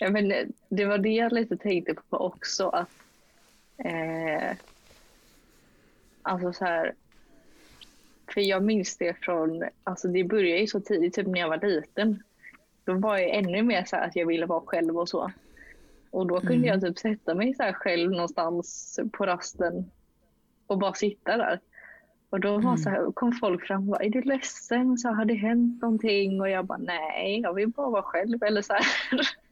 Ja, 0.00 0.10
men 0.10 0.52
det 0.68 0.84
var 0.84 0.98
det 0.98 1.08
jag 1.08 1.32
lite 1.32 1.56
tänkte 1.56 1.94
på 1.94 2.16
också 2.16 2.68
att 2.68 2.90
eh, 3.78 4.56
alltså 6.22 6.52
så 6.52 6.64
här 6.64 6.94
för 8.34 8.40
jag 8.40 8.62
minns 8.62 8.96
det 8.96 9.14
från, 9.14 9.64
alltså 9.84 10.08
det 10.08 10.24
började 10.24 10.60
ju 10.60 10.66
så 10.66 10.80
tidigt, 10.80 11.14
typ 11.14 11.26
när 11.26 11.40
jag 11.40 11.48
var 11.48 11.66
liten 11.66 12.22
då 12.84 12.94
var 12.94 13.18
jag 13.18 13.30
ännu 13.30 13.62
mer 13.62 13.84
så 13.84 13.96
att 13.96 14.16
jag 14.16 14.26
ville 14.26 14.46
vara 14.46 14.60
själv 14.60 14.98
och 14.98 15.08
så. 15.08 15.32
Och 16.10 16.26
då 16.26 16.40
kunde 16.40 16.54
mm. 16.54 16.68
jag 16.68 16.80
typ 16.80 16.98
sätta 16.98 17.34
mig 17.34 17.54
så 17.54 17.72
själv 17.74 18.10
någonstans 18.10 18.98
på 19.12 19.26
rasten 19.26 19.90
och 20.66 20.78
bara 20.78 20.94
sitta 20.94 21.36
där. 21.36 21.60
Och 22.30 22.40
då 22.40 22.50
var 22.50 22.60
mm. 22.60 22.78
så 22.78 22.90
här, 22.90 23.12
kom 23.12 23.32
folk 23.32 23.66
fram 23.66 23.80
och 23.80 23.86
bara, 23.86 24.04
är 24.04 24.10
du 24.10 24.22
ledsen? 24.22 24.98
Så 24.98 25.08
har 25.08 25.24
det 25.24 25.34
hänt 25.34 25.82
någonting? 25.82 26.40
Och 26.40 26.48
jag 26.48 26.64
bara, 26.64 26.78
nej, 26.78 27.40
jag 27.40 27.54
vill 27.54 27.68
bara 27.68 27.90
vara 27.90 28.02
själv. 28.02 28.42
Eller 28.42 28.62
så 28.62 28.74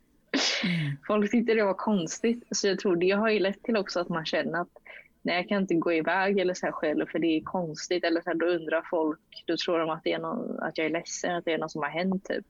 mm. 0.64 0.96
Folk 1.06 1.30
tyckte 1.30 1.54
det 1.54 1.64
var 1.64 1.74
konstigt. 1.74 2.44
Så 2.50 2.66
jag 2.68 2.78
tror 2.78 2.96
det 2.96 3.10
har 3.10 3.30
ju 3.30 3.38
lett 3.38 3.62
till 3.62 3.76
också 3.76 4.00
att 4.00 4.08
man 4.08 4.24
känner 4.24 4.60
att 4.60 4.78
nej, 5.22 5.36
jag 5.36 5.48
kan 5.48 5.62
inte 5.62 5.74
gå 5.74 5.92
iväg 5.92 6.38
eller 6.38 6.54
så 6.54 6.66
här 6.66 6.72
själv 6.72 7.06
för 7.06 7.18
det 7.18 7.26
är 7.26 7.40
konstigt. 7.40 8.04
Eller 8.04 8.20
så 8.20 8.30
här, 8.30 8.36
då 8.36 8.46
undrar 8.46 8.86
folk, 8.90 9.44
då 9.46 9.56
tror 9.56 9.78
de 9.78 9.90
att, 9.90 10.04
det 10.04 10.12
är 10.12 10.18
någon, 10.18 10.58
att 10.58 10.78
jag 10.78 10.86
är 10.86 10.90
ledsen, 10.90 11.36
att 11.36 11.44
det 11.44 11.52
är 11.52 11.58
något 11.58 11.72
som 11.72 11.82
har 11.82 11.90
hänt 11.90 12.24
typ. 12.24 12.46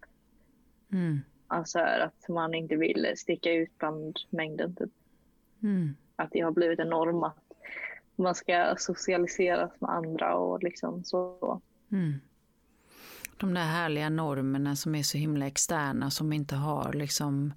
Mm. 0.93 1.21
Alltså 1.47 1.79
att 1.79 2.29
man 2.29 2.55
inte 2.55 2.77
vill 2.77 3.13
sticka 3.17 3.53
ut 3.53 3.79
bland 3.79 4.17
mängden. 4.31 4.75
Typ. 4.75 4.91
Mm. 5.63 5.97
Att 6.17 6.31
det 6.31 6.41
har 6.41 6.51
blivit 6.51 6.81
en 6.81 6.89
norm 6.89 7.23
att 7.23 7.45
man 8.17 8.35
ska 8.35 8.75
socialiseras 8.79 9.81
med 9.81 9.91
andra 9.91 10.35
och 10.35 10.63
liksom 10.63 11.05
så. 11.05 11.61
Mm. 11.93 12.15
De 13.39 13.55
där 13.55 13.65
härliga 13.65 14.09
normerna 14.09 14.77
som 14.77 14.95
är 14.95 15.03
så 15.03 15.19
himla 15.19 15.47
externa 15.47 16.11
som 16.11 16.33
inte 16.33 16.57
har 16.57 16.93
liksom 16.93 17.53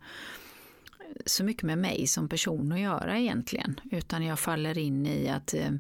så 1.26 1.44
mycket 1.44 1.64
med 1.64 1.78
mig 1.78 2.08
som 2.08 2.30
person 2.30 2.72
att 2.72 2.80
göra 2.80 3.20
egentligen. 3.20 3.80
Utan 3.92 4.26
jag 4.26 4.40
faller 4.40 4.78
in 4.78 5.06
i 5.06 5.30
att 5.30 5.54
eh, 5.54 5.72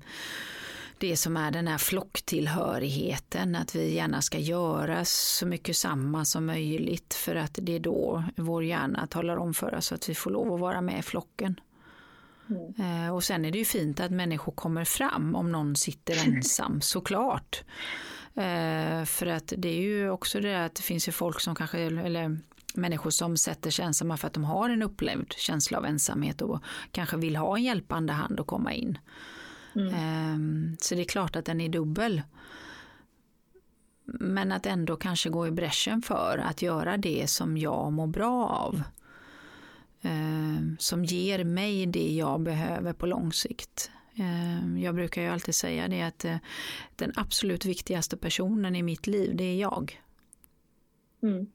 det 0.97 1.17
som 1.17 1.37
är 1.37 1.51
den 1.51 1.67
här 1.67 1.77
flocktillhörigheten, 1.77 3.55
att 3.55 3.75
vi 3.75 3.93
gärna 3.93 4.21
ska 4.21 4.37
göra 4.37 5.05
så 5.05 5.45
mycket 5.45 5.75
samma 5.75 6.25
som 6.25 6.45
möjligt 6.45 7.13
för 7.13 7.35
att 7.35 7.59
det 7.61 7.75
är 7.75 7.79
då 7.79 8.23
vår 8.35 8.63
hjärna 8.63 9.07
talar 9.07 9.37
om 9.37 9.53
för 9.53 9.75
oss 9.75 9.91
att 9.91 10.09
vi 10.09 10.15
får 10.15 10.31
lov 10.31 10.53
att 10.53 10.59
vara 10.59 10.81
med 10.81 10.99
i 10.99 11.01
flocken. 11.01 11.59
Mm. 12.49 13.05
Eh, 13.05 13.15
och 13.15 13.23
sen 13.23 13.45
är 13.45 13.51
det 13.51 13.57
ju 13.57 13.65
fint 13.65 13.99
att 13.99 14.11
människor 14.11 14.51
kommer 14.51 14.85
fram 14.85 15.35
om 15.35 15.51
någon 15.51 15.75
sitter 15.75 16.27
ensam, 16.27 16.81
såklart. 16.81 17.63
Eh, 18.35 19.05
för 19.05 19.25
att 19.25 19.53
det 19.57 19.69
är 19.69 19.81
ju 19.81 20.09
också 20.09 20.39
det 20.39 20.65
att 20.65 20.75
det 20.75 20.81
finns 20.81 21.07
ju 21.07 21.11
folk 21.11 21.39
som 21.39 21.55
kanske, 21.55 21.79
eller 21.79 22.37
människor 22.73 23.09
som 23.09 23.37
sätter 23.37 23.71
sig 23.71 23.85
ensamma 23.85 24.17
för 24.17 24.27
att 24.27 24.33
de 24.33 24.43
har 24.43 24.69
en 24.69 24.81
upplevd 24.81 25.33
känsla 25.33 25.77
av 25.77 25.85
ensamhet 25.85 26.41
och 26.41 26.63
kanske 26.91 27.17
vill 27.17 27.35
ha 27.35 27.57
en 27.57 27.63
hjälpande 27.63 28.13
hand 28.13 28.39
att 28.39 28.47
komma 28.47 28.73
in. 28.73 28.97
Mm. 29.75 29.93
Ehm, 29.93 30.77
så 30.79 30.95
det 30.95 31.01
är 31.01 31.05
klart 31.05 31.35
att 31.35 31.45
den 31.45 31.61
är 31.61 31.69
dubbel. 31.69 32.21
Men 34.05 34.51
att 34.51 34.65
ändå 34.65 34.95
kanske 34.95 35.29
gå 35.29 35.47
i 35.47 35.51
bräschen 35.51 36.01
för 36.01 36.43
att 36.45 36.61
göra 36.61 36.97
det 36.97 37.29
som 37.29 37.57
jag 37.57 37.93
mår 37.93 38.07
bra 38.07 38.47
av. 38.47 38.83
Ehm, 40.01 40.77
som 40.79 41.05
ger 41.05 41.43
mig 41.43 41.85
det 41.85 42.13
jag 42.13 42.41
behöver 42.41 42.93
på 42.93 43.05
lång 43.05 43.33
sikt. 43.33 43.91
Ehm, 44.15 44.77
jag 44.77 44.95
brukar 44.95 45.21
ju 45.21 45.27
alltid 45.27 45.55
säga 45.55 45.87
det 45.87 46.01
att 46.01 46.25
eh, 46.25 46.37
den 46.95 47.11
absolut 47.15 47.65
viktigaste 47.65 48.17
personen 48.17 48.75
i 48.75 48.83
mitt 48.83 49.07
liv, 49.07 49.35
det 49.35 49.43
är 49.43 49.55
jag. 49.55 50.01
Mm. 51.23 51.47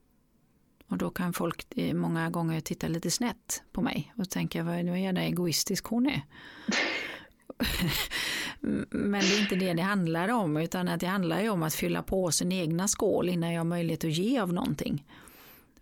Och 0.88 0.98
då 0.98 1.10
kan 1.10 1.32
folk 1.32 1.66
eh, 1.76 1.94
många 1.94 2.30
gånger 2.30 2.60
titta 2.60 2.88
lite 2.88 3.10
snett 3.10 3.62
på 3.72 3.82
mig 3.82 4.12
och 4.16 4.30
tänka 4.30 4.62
vad, 4.62 4.84
vad 4.86 5.00
jävla 5.00 5.22
egoistisk 5.22 5.84
hon 5.86 6.06
är. 6.06 6.22
Men 8.90 9.20
det 9.20 9.36
är 9.36 9.40
inte 9.40 9.56
det 9.56 9.74
det 9.74 9.82
handlar 9.82 10.28
om, 10.28 10.56
utan 10.56 10.88
att 10.88 11.00
det 11.00 11.06
handlar 11.06 11.40
ju 11.40 11.48
om 11.48 11.62
att 11.62 11.74
fylla 11.74 12.02
på 12.02 12.30
sin 12.30 12.52
egna 12.52 12.88
skål 12.88 13.28
innan 13.28 13.52
jag 13.52 13.60
har 13.60 13.64
möjlighet 13.64 14.04
att 14.04 14.12
ge 14.12 14.38
av 14.38 14.52
någonting. 14.52 15.04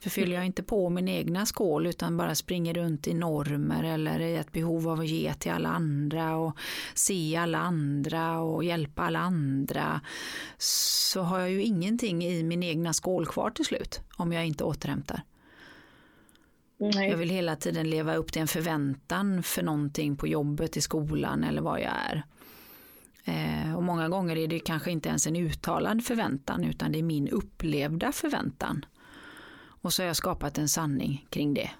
För 0.04 0.10
fyller 0.10 0.36
jag 0.36 0.46
inte 0.46 0.62
på 0.62 0.90
min 0.90 1.08
egna 1.08 1.46
skål 1.46 1.86
utan 1.86 2.16
bara 2.16 2.34
springer 2.34 2.74
runt 2.74 3.06
i 3.06 3.14
normer 3.14 3.84
eller 3.84 4.20
i 4.20 4.36
ett 4.36 4.52
behov 4.52 4.88
av 4.88 5.00
att 5.00 5.08
ge 5.08 5.34
till 5.34 5.52
alla 5.52 5.68
andra 5.68 6.36
och 6.36 6.58
se 6.94 7.36
alla 7.36 7.58
andra 7.58 8.40
och 8.40 8.64
hjälpa 8.64 9.02
alla 9.02 9.18
andra 9.18 10.00
så 10.58 11.22
har 11.22 11.40
jag 11.40 11.50
ju 11.50 11.62
ingenting 11.62 12.24
i 12.24 12.42
min 12.42 12.62
egna 12.62 12.92
skål 12.92 13.26
kvar 13.26 13.50
till 13.50 13.64
slut 13.64 14.00
om 14.16 14.32
jag 14.32 14.46
inte 14.46 14.64
återhämtar. 14.64 15.22
Nej. 16.78 17.10
Jag 17.10 17.16
vill 17.16 17.30
hela 17.30 17.56
tiden 17.56 17.90
leva 17.90 18.14
upp 18.14 18.32
till 18.32 18.42
en 18.42 18.48
förväntan 18.48 19.42
för 19.42 19.62
någonting 19.62 20.16
på 20.16 20.26
jobbet, 20.26 20.76
i 20.76 20.80
skolan 20.80 21.44
eller 21.44 21.62
vad 21.62 21.80
jag 21.80 21.92
är. 22.10 22.24
Eh, 23.24 23.76
och 23.76 23.82
många 23.82 24.08
gånger 24.08 24.36
är 24.36 24.48
det 24.48 24.58
kanske 24.58 24.90
inte 24.90 25.08
ens 25.08 25.26
en 25.26 25.36
uttalad 25.36 26.04
förväntan 26.04 26.64
utan 26.64 26.92
det 26.92 26.98
är 26.98 27.02
min 27.02 27.28
upplevda 27.28 28.12
förväntan. 28.12 28.84
Och 29.84 29.92
så 29.92 30.02
har 30.02 30.06
jag 30.06 30.16
skapat 30.16 30.58
en 30.58 30.68
sanning 30.68 31.26
kring 31.30 31.54
det. 31.54 31.70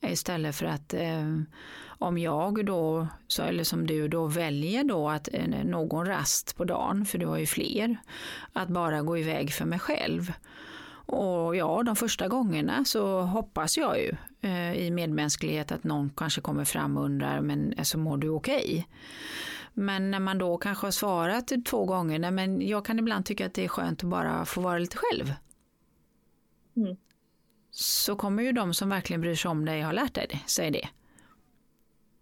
Istället 0.00 0.56
för 0.56 0.66
att 0.66 0.94
eh, 0.94 1.40
om 1.86 2.18
jag 2.18 2.66
då, 2.66 3.06
så, 3.26 3.42
eller 3.42 3.64
som 3.64 3.86
du 3.86 4.08
då 4.08 4.26
väljer 4.26 4.84
då 4.84 5.08
att 5.08 5.28
eh, 5.32 5.64
någon 5.64 6.06
rast 6.06 6.56
på 6.56 6.64
dagen, 6.64 7.06
för 7.06 7.18
du 7.18 7.26
har 7.26 7.38
ju 7.38 7.46
fler, 7.46 7.96
att 8.52 8.68
bara 8.68 9.02
gå 9.02 9.18
iväg 9.18 9.52
för 9.52 9.64
mig 9.64 9.78
själv. 9.78 10.32
Och 11.06 11.56
ja, 11.56 11.82
de 11.82 11.96
första 11.96 12.28
gångerna 12.28 12.84
så 12.84 13.20
hoppas 13.20 13.76
jag 13.76 13.98
ju 13.98 14.16
eh, 14.40 14.72
i 14.72 14.90
medmänsklighet 14.90 15.72
att 15.72 15.84
någon 15.84 16.10
kanske 16.16 16.40
kommer 16.40 16.64
fram 16.64 16.96
och 16.96 17.04
undrar, 17.04 17.40
men 17.40 17.74
alltså, 17.78 17.98
mår 17.98 18.16
du 18.16 18.28
okej? 18.28 18.56
Okay? 18.56 18.84
Men 19.74 20.10
när 20.10 20.20
man 20.20 20.38
då 20.38 20.58
kanske 20.58 20.86
har 20.86 20.92
svarat 20.92 21.52
två 21.66 21.84
gånger, 21.84 22.18
nej, 22.18 22.30
men 22.30 22.68
jag 22.68 22.84
kan 22.84 22.98
ibland 22.98 23.24
tycka 23.24 23.46
att 23.46 23.54
det 23.54 23.64
är 23.64 23.68
skönt 23.68 24.04
att 24.04 24.10
bara 24.10 24.44
få 24.44 24.60
vara 24.60 24.78
lite 24.78 24.96
själv. 24.96 25.34
Mm. 26.78 26.96
Så 27.70 28.16
kommer 28.16 28.42
ju 28.42 28.52
de 28.52 28.74
som 28.74 28.88
verkligen 28.88 29.20
bryr 29.20 29.34
sig 29.34 29.48
om 29.48 29.64
dig 29.64 29.80
har 29.80 29.92
lärt 29.92 30.14
dig 30.14 30.26
det, 30.30 30.40
säg 30.46 30.70
det. 30.70 30.88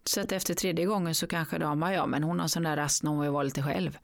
Så 0.05 0.21
att 0.21 0.33
efter 0.33 0.55
tredje 0.55 0.87
gången 0.87 1.15
så 1.15 1.27
kanske 1.27 1.59
de, 1.59 1.83
ja 1.83 2.07
men 2.07 2.23
hon 2.23 2.41
har 2.41 2.49
sån 2.49 2.63
där 2.63 2.77
rast 2.77 3.03
när 3.03 3.11
hon 3.11 3.21
vill 3.21 3.31
vara 3.31 3.43
lite 3.43 3.63
själv. 3.63 3.99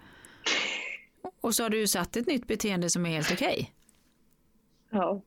Och 1.41 1.55
så 1.55 1.62
har 1.62 1.71
du 1.71 1.79
ju 1.79 1.87
satt 1.87 2.17
ett 2.17 2.27
nytt 2.27 2.47
beteende 2.47 2.91
som 2.91 3.07
är 3.07 3.11
helt 3.11 3.33
okej. 3.33 3.53
Okay. 4.91 5.01
Ja. 5.01 5.23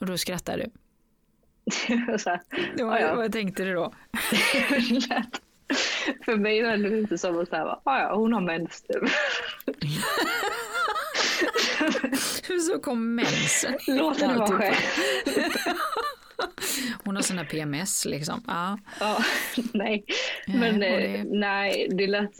Och 0.00 0.06
då 0.06 0.18
skrattar 0.18 0.58
du. 0.58 0.70
så 2.18 2.30
här, 2.30 2.42
ja, 2.76 3.00
ja. 3.00 3.14
Vad 3.14 3.32
tänkte 3.32 3.64
du 3.64 3.74
då? 3.74 3.94
För 6.24 6.36
mig 6.36 6.62
var 6.62 6.70
det 6.70 6.76
lite 6.76 7.18
som 7.18 7.38
att 7.38 7.48
säga, 7.48 7.78
ja, 7.84 8.14
hon 8.14 8.32
har 8.32 8.40
mens. 8.40 8.84
så 12.72 12.78
kom 12.78 13.14
mensen. 13.14 13.74
Låt 13.86 14.20
henne 14.20 14.38
vara 14.38 14.52
själv. 14.52 14.76
Hon 17.04 17.16
har 17.16 17.22
sån 17.22 17.38
här 17.38 17.44
PMS 17.44 18.04
liksom. 18.04 18.42
Ja. 18.46 18.78
ja 19.00 19.18
nej, 19.74 20.04
men 20.46 20.80
det... 20.80 20.86
Eh, 20.86 21.24
nej, 21.24 21.88
det 21.90 22.06
lät, 22.06 22.30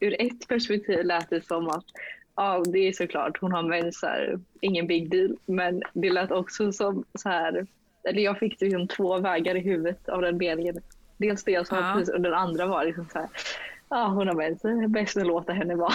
ur 0.00 0.22
ett 0.22 0.48
perspektiv 0.48 1.04
lät 1.04 1.30
det 1.30 1.46
som 1.46 1.68
att 1.68 1.84
ja, 2.36 2.62
det 2.66 2.78
är 2.78 2.92
såklart, 2.92 3.38
hon 3.40 3.52
har 3.52 3.62
mens, 3.62 4.04
ingen 4.60 4.86
big 4.86 5.10
deal. 5.10 5.36
Men 5.46 5.82
det 5.92 6.10
lät 6.10 6.30
också 6.30 6.72
som 6.72 7.04
så 7.14 7.28
här, 7.28 7.66
eller 8.08 8.22
jag 8.22 8.38
fick 8.38 8.60
liksom 8.60 8.88
två 8.88 9.18
vägar 9.18 9.56
i 9.56 9.60
huvudet 9.60 10.08
av 10.08 10.22
den 10.22 10.36
meningen. 10.36 10.80
Dels 11.16 11.44
det 11.44 11.52
jag 11.52 11.66
sa 11.66 11.76
ja. 11.76 11.92
precis 11.94 12.14
och 12.14 12.20
den 12.20 12.34
andra 12.34 12.66
var 12.66 12.84
liksom 12.84 13.08
så 13.12 13.18
här, 13.18 13.28
ja 13.94 14.08
hon 14.08 14.28
har 14.28 14.34
är 14.40 14.88
bäst 14.88 15.16
att 15.16 15.26
låta 15.26 15.52
henne 15.52 15.74
vara. 15.74 15.94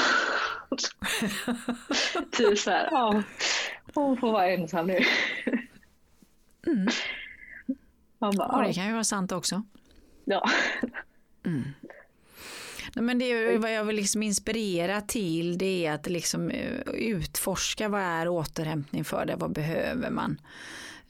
typ 2.31 2.57
så 2.59 2.71
här, 2.71 2.87
ja 2.91 3.23
hon 3.93 4.17
får 4.17 4.31
vara 4.31 4.49
ensam 4.49 4.87
nu. 4.87 4.99
mm. 6.67 6.87
bara, 8.19 8.47
och 8.47 8.63
det 8.63 8.73
kan 8.73 8.85
ju 8.85 8.91
vara 8.91 9.03
sant 9.03 9.31
också. 9.31 9.63
Ja. 10.25 10.49
Mm. 11.45 11.63
Men 12.95 13.19
det 13.19 13.25
är 13.25 13.57
vad 13.57 13.73
jag 13.73 13.83
vill 13.83 13.95
liksom 13.95 14.23
inspirera 14.23 15.01
till 15.01 15.57
det 15.57 15.85
är 15.85 15.93
att 15.93 16.07
liksom 16.07 16.49
eh, 16.49 16.79
utforska 16.93 17.89
vad 17.89 18.01
är 18.01 18.27
återhämtning 18.27 19.05
för 19.05 19.25
det, 19.25 19.35
vad 19.35 19.51
behöver 19.51 20.09
man? 20.09 20.41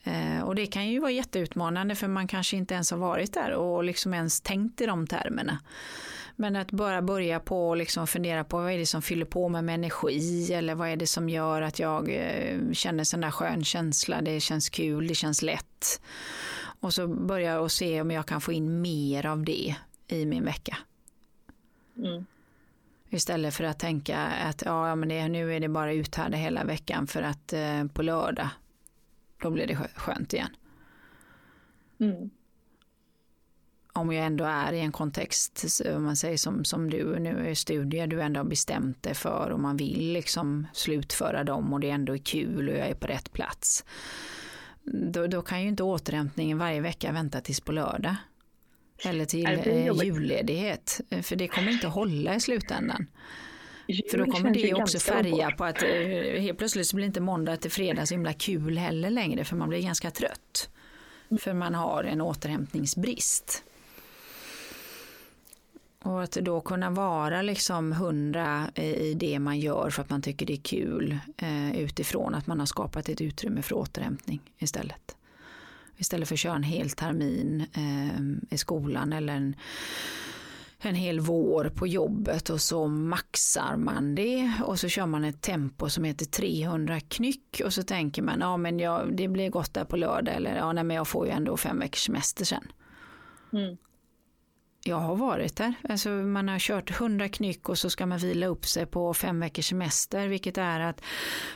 Eh, 0.04 0.42
och 0.42 0.54
det 0.54 0.66
kan 0.66 0.88
ju 0.88 0.98
vara 0.98 1.10
jätteutmanande 1.10 1.94
för 1.94 2.08
man 2.08 2.28
kanske 2.28 2.56
inte 2.56 2.74
ens 2.74 2.90
har 2.90 2.98
varit 2.98 3.34
där 3.34 3.52
och 3.52 3.84
liksom 3.84 4.14
ens 4.14 4.40
tänkt 4.40 4.80
i 4.80 4.86
de 4.86 5.06
termerna. 5.06 5.58
Men 6.40 6.56
att 6.56 6.70
bara 6.70 7.02
börja 7.02 7.40
på 7.40 7.68
och 7.68 7.76
liksom 7.76 8.06
fundera 8.06 8.44
på 8.44 8.56
vad 8.56 8.72
är 8.72 8.78
det 8.78 8.86
som 8.86 9.02
fyller 9.02 9.24
på 9.24 9.48
mig 9.48 9.62
med 9.62 9.74
energi 9.74 10.52
eller 10.52 10.74
vad 10.74 10.88
är 10.88 10.96
det 10.96 11.06
som 11.06 11.28
gör 11.28 11.62
att 11.62 11.78
jag 11.78 12.08
eh, 12.10 12.72
känner 12.72 13.04
sån 13.04 13.20
där 13.20 13.30
skön 13.30 13.64
känsla, 13.64 14.22
det 14.22 14.40
känns 14.40 14.70
kul, 14.70 15.06
det 15.06 15.14
känns 15.14 15.42
lätt. 15.42 16.00
Och 16.80 16.94
så 16.94 17.08
börja 17.08 17.60
och 17.60 17.72
se 17.72 18.00
om 18.00 18.10
jag 18.10 18.26
kan 18.26 18.40
få 18.40 18.52
in 18.52 18.80
mer 18.80 19.26
av 19.26 19.44
det 19.44 19.76
i 20.08 20.26
min 20.26 20.44
vecka. 20.44 20.76
Mm. 21.96 22.26
Istället 23.10 23.54
för 23.54 23.64
att 23.64 23.78
tänka 23.78 24.18
att 24.18 24.62
ja, 24.66 24.94
men 24.94 25.08
det, 25.08 25.28
nu 25.28 25.54
är 25.54 25.60
det 25.60 25.68
bara 25.68 25.92
uthärda 25.92 26.36
hela 26.36 26.64
veckan 26.64 27.06
för 27.06 27.22
att 27.22 27.52
eh, 27.52 27.84
på 27.84 28.02
lördag 28.02 28.48
då 29.42 29.50
blir 29.50 29.66
det 29.66 29.76
skönt 29.94 30.32
igen. 30.32 30.56
Mm. 31.98 32.30
Om 33.92 34.12
jag 34.12 34.26
ändå 34.26 34.44
är 34.44 34.72
i 34.72 34.80
en 34.80 34.92
kontext, 34.92 35.80
om 35.96 36.04
man 36.04 36.16
säger 36.16 36.36
som, 36.36 36.64
som 36.64 36.90
du, 36.90 37.18
nu 37.18 37.50
är 37.50 37.54
studier 37.54 38.06
du 38.06 38.20
ändå 38.20 38.40
har 38.40 38.44
bestämt 38.44 39.02
dig 39.02 39.14
för 39.14 39.50
och 39.50 39.60
man 39.60 39.76
vill 39.76 40.12
liksom 40.12 40.66
slutföra 40.72 41.44
dem 41.44 41.72
och 41.72 41.80
det 41.80 41.90
ändå 41.90 42.14
är 42.14 42.18
kul 42.18 42.68
och 42.68 42.74
jag 42.74 42.88
är 42.88 42.94
på 42.94 43.06
rätt 43.06 43.32
plats. 43.32 43.84
Då, 44.82 45.26
då 45.26 45.42
kan 45.42 45.62
ju 45.62 45.68
inte 45.68 45.82
återhämtningen 45.82 46.58
varje 46.58 46.80
vecka 46.80 47.12
vänta 47.12 47.40
tills 47.40 47.60
på 47.60 47.72
lördag. 47.72 48.16
Eller 49.04 49.24
till 49.24 49.46
eh, 49.46 50.04
julledighet. 50.04 51.00
För 51.22 51.36
det 51.36 51.48
kommer 51.48 51.72
inte 51.72 51.86
hålla 51.86 52.34
i 52.34 52.40
slutändan. 52.40 53.06
För 54.10 54.18
då 54.18 54.24
kommer 54.24 54.50
det 54.50 54.74
också 54.74 54.98
färga 54.98 55.50
på 55.50 55.64
att 55.64 55.82
eh, 55.82 55.88
helt 56.40 56.58
plötsligt 56.58 56.86
så 56.86 56.96
blir 56.96 57.06
inte 57.06 57.20
måndag 57.20 57.56
till 57.56 57.70
fredag 57.70 58.06
så 58.06 58.14
himla 58.14 58.32
kul 58.32 58.78
heller 58.78 59.10
längre 59.10 59.44
för 59.44 59.56
man 59.56 59.68
blir 59.68 59.82
ganska 59.82 60.10
trött. 60.10 60.70
För 61.40 61.54
man 61.54 61.74
har 61.74 62.04
en 62.04 62.20
återhämtningsbrist. 62.20 63.64
Och 66.04 66.22
att 66.22 66.32
då 66.32 66.60
kunna 66.60 66.90
vara 66.90 67.42
liksom 67.42 67.92
hundra 67.92 68.70
i 68.74 69.14
det 69.14 69.38
man 69.38 69.58
gör 69.58 69.90
för 69.90 70.02
att 70.02 70.10
man 70.10 70.22
tycker 70.22 70.46
det 70.46 70.52
är 70.52 70.62
kul 70.62 71.18
eh, 71.36 71.80
utifrån 71.80 72.34
att 72.34 72.46
man 72.46 72.58
har 72.58 72.66
skapat 72.66 73.08
ett 73.08 73.20
utrymme 73.20 73.62
för 73.62 73.76
återhämtning 73.76 74.40
istället. 74.58 75.16
Istället 75.96 76.28
för 76.28 76.34
att 76.34 76.38
köra 76.38 76.56
en 76.56 76.62
hel 76.62 76.90
termin 76.90 77.66
eh, 77.72 78.54
i 78.54 78.58
skolan 78.58 79.12
eller 79.12 79.32
en 79.32 79.56
en 80.82 80.94
hel 80.94 81.20
vår 81.20 81.64
på 81.64 81.86
jobbet 81.86 82.50
och 82.50 82.60
så 82.60 82.86
maxar 82.86 83.76
man 83.76 84.14
det 84.14 84.52
och 84.64 84.78
så 84.78 84.88
kör 84.88 85.06
man 85.06 85.24
ett 85.24 85.40
tempo 85.40 85.88
som 85.88 86.04
heter 86.04 86.26
300 86.26 87.00
knyck 87.00 87.62
och 87.64 87.72
så 87.72 87.82
tänker 87.82 88.22
man 88.22 88.40
ja 88.40 88.56
men 88.56 88.78
jag, 88.78 89.16
det 89.16 89.28
blir 89.28 89.50
gott 89.50 89.74
där 89.74 89.84
på 89.84 89.96
lördag 89.96 90.34
eller 90.34 90.56
ja 90.56 90.72
nej, 90.72 90.84
men 90.84 90.96
jag 90.96 91.08
får 91.08 91.26
ju 91.26 91.32
ändå 91.32 91.56
fem 91.56 91.78
veckors 91.78 92.06
semester 92.06 92.44
sen. 92.44 92.72
Mm. 93.52 93.76
Jag 94.84 94.96
har 94.96 95.16
varit 95.16 95.56
där. 95.56 95.74
Alltså 95.88 96.08
man 96.08 96.48
har 96.48 96.58
kört 96.58 97.00
100 97.00 97.28
knyck 97.28 97.68
och 97.68 97.78
så 97.78 97.90
ska 97.90 98.06
man 98.06 98.18
vila 98.18 98.46
upp 98.46 98.66
sig 98.66 98.86
på 98.86 99.14
fem 99.14 99.40
veckors 99.40 99.68
semester, 99.68 100.28
vilket 100.28 100.58
är 100.58 100.80
att 100.80 101.00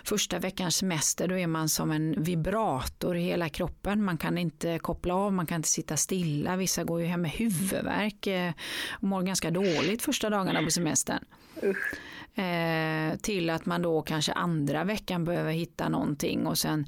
första 0.05 0.39
veckans 0.39 0.77
semester 0.77 1.29
då 1.29 1.39
är 1.39 1.47
man 1.47 1.69
som 1.69 1.91
en 1.91 2.23
vibrator 2.23 3.17
i 3.17 3.21
hela 3.21 3.49
kroppen. 3.49 4.05
Man 4.05 4.19
kan 4.19 4.39
inte 4.39 4.79
koppla 4.79 5.15
av, 5.15 5.33
man 5.33 5.47
kan 5.47 5.57
inte 5.57 5.69
sitta 5.69 5.97
stilla. 5.97 6.57
Vissa 6.57 6.85
går 6.85 7.01
ju 7.01 7.07
hem 7.07 7.23
med 7.23 7.31
huvudvärk 7.31 8.27
eh, 8.27 8.53
och 8.91 9.03
mår 9.09 9.23
ganska 9.23 9.51
dåligt 9.51 10.03
första 10.03 10.31
dagarna 10.31 10.63
på 10.63 10.71
semestern. 10.71 11.25
Usch. 11.63 11.95
Eh, 12.37 13.17
till 13.17 13.51
att 13.51 13.67
man 13.67 13.83
då 13.83 14.03
kanske 14.03 14.33
andra 14.33 14.85
veckan 14.85 15.25
behöver 15.25 15.53
hitta 15.53 15.89
någonting 15.89 16.47
och 16.47 16.59
sen 16.59 16.87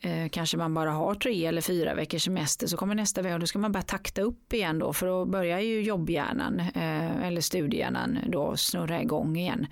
eh, 0.00 0.28
kanske 0.28 0.56
man 0.56 0.74
bara 0.74 0.90
har 0.90 1.14
tre 1.14 1.46
eller 1.46 1.60
fyra 1.60 1.94
veckors 1.94 2.24
semester 2.24 2.66
så 2.66 2.76
kommer 2.76 2.94
nästa 2.94 3.22
vecka 3.22 3.34
och 3.34 3.40
då 3.40 3.46
ska 3.46 3.58
man 3.58 3.72
bara 3.72 3.82
takta 3.82 4.22
upp 4.22 4.52
igen 4.52 4.78
då 4.78 4.92
för 4.92 5.06
då 5.06 5.24
börjar 5.24 5.60
ju 5.60 5.82
jobbhjärnan 5.82 6.60
eh, 6.60 7.26
eller 7.26 7.40
studiehjärnan 7.40 8.18
då 8.26 8.56
snurra 8.56 9.02
igång 9.02 9.36
igen. 9.36 9.66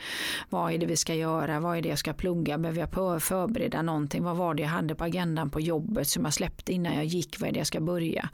Vad 0.49 0.73
är 0.73 0.79
det 0.79 0.87
vi 0.87 0.97
ska 0.97 1.15
göra? 1.15 1.61
Vad 1.61 1.79
är 1.79 1.83
det 1.83 1.89
jag 1.89 1.99
ska 1.99 2.13
plugga? 2.13 2.59
Behöver 2.59 2.81
jag 2.81 3.23
förbereda 3.23 3.83
någonting? 3.83 4.25
Vad 4.25 4.37
var 4.37 4.55
det 4.55 4.63
jag 4.63 4.71
hade 4.71 4.95
på 4.95 5.05
agendan 5.05 5.51
på 5.51 5.61
jobbet 5.61 6.09
som 6.09 6.25
jag 6.25 6.35
släppte 6.35 6.73
innan 6.73 6.95
jag 6.95 7.05
gick? 7.05 7.41
Vad 7.41 7.49
är 7.49 7.53
det 7.53 7.61
jag 7.61 7.67
ska 7.67 7.81
börja? 7.81 8.29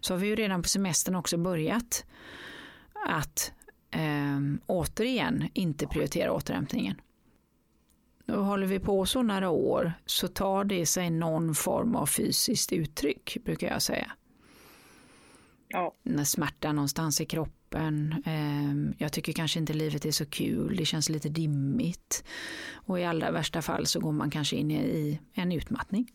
Så 0.00 0.14
har 0.14 0.18
vi 0.18 0.26
ju 0.26 0.36
redan 0.36 0.62
på 0.62 0.68
semestern 0.68 1.14
också 1.14 1.36
börjat 1.36 2.04
att 3.06 3.52
eh, 3.90 4.40
återigen 4.66 5.48
inte 5.54 5.86
prioritera 5.86 6.32
återhämtningen. 6.32 7.00
Och 8.28 8.44
håller 8.44 8.66
vi 8.66 8.78
på 8.78 9.06
så 9.06 9.22
några 9.22 9.50
år 9.50 9.92
så 10.06 10.28
tar 10.28 10.64
det 10.64 10.86
sig 10.86 11.10
någon 11.10 11.54
form 11.54 11.96
av 11.96 12.06
fysiskt 12.06 12.72
uttryck 12.72 13.36
brukar 13.44 13.68
jag 13.68 13.82
säga. 13.82 14.12
Ja. 15.68 15.94
När 16.02 16.24
smärta 16.24 16.72
någonstans 16.72 17.20
i 17.20 17.26
kroppen. 17.26 18.14
Eh, 18.26 19.02
jag 19.04 19.12
tycker 19.12 19.32
kanske 19.32 19.58
inte 19.58 19.72
livet 19.72 20.04
är 20.04 20.10
så 20.10 20.26
kul, 20.26 20.76
det 20.76 20.84
känns 20.84 21.08
lite 21.08 21.28
dimmigt. 21.28 22.24
Och 22.72 23.00
i 23.00 23.04
allra 23.04 23.30
värsta 23.30 23.62
fall 23.62 23.86
så 23.86 24.00
går 24.00 24.12
man 24.12 24.30
kanske 24.30 24.56
in 24.56 24.70
i 24.70 25.20
en 25.32 25.52
utmattning. 25.52 26.12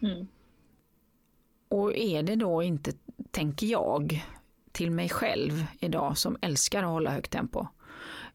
Mm. 0.00 0.26
Och 1.68 1.96
är 1.96 2.22
det 2.22 2.36
då 2.36 2.62
inte, 2.62 2.92
tänker 3.30 3.66
jag, 3.66 4.24
till 4.78 4.90
mig 4.90 5.08
själv 5.08 5.66
idag 5.80 6.18
som 6.18 6.36
älskar 6.40 6.82
att 6.82 6.88
hålla 6.88 7.10
högt 7.10 7.32
tempo. 7.32 7.66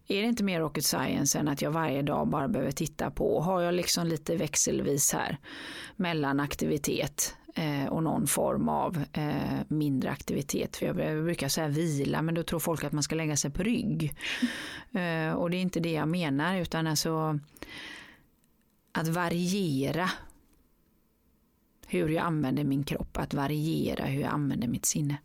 Är 0.07 0.21
det 0.21 0.27
inte 0.27 0.43
mer 0.43 0.59
rocket 0.59 0.85
science 0.85 1.39
än 1.39 1.47
att 1.47 1.61
jag 1.61 1.71
varje 1.71 2.01
dag 2.01 2.27
bara 2.27 2.47
behöver 2.47 2.71
titta 2.71 3.11
på, 3.11 3.41
har 3.41 3.61
jag 3.61 3.73
liksom 3.73 4.07
lite 4.07 4.35
växelvis 4.35 5.13
här 5.13 5.37
mellan 5.95 6.39
aktivitet 6.39 7.35
eh, 7.55 7.85
och 7.85 8.03
någon 8.03 8.27
form 8.27 8.69
av 8.69 9.03
eh, 9.13 9.59
mindre 9.67 10.11
aktivitet. 10.11 10.77
För 10.77 10.85
jag 10.85 11.23
brukar 11.23 11.47
säga 11.47 11.67
vila, 11.67 12.21
men 12.21 12.35
då 12.35 12.43
tror 12.43 12.59
folk 12.59 12.83
att 12.83 12.93
man 12.93 13.03
ska 13.03 13.15
lägga 13.15 13.37
sig 13.37 13.51
på 13.51 13.63
rygg. 13.63 14.15
Eh, 14.91 15.33
och 15.33 15.49
det 15.49 15.57
är 15.57 15.61
inte 15.61 15.79
det 15.79 15.91
jag 15.91 16.07
menar, 16.07 16.57
utan 16.57 16.87
alltså 16.87 17.39
att 18.91 19.07
variera 19.07 20.09
hur 21.87 22.09
jag 22.09 22.25
använder 22.25 22.63
min 22.63 22.83
kropp, 22.83 23.17
att 23.17 23.33
variera 23.33 24.05
hur 24.05 24.21
jag 24.21 24.31
använder 24.31 24.67
mitt 24.67 24.85
sinne. 24.85 25.17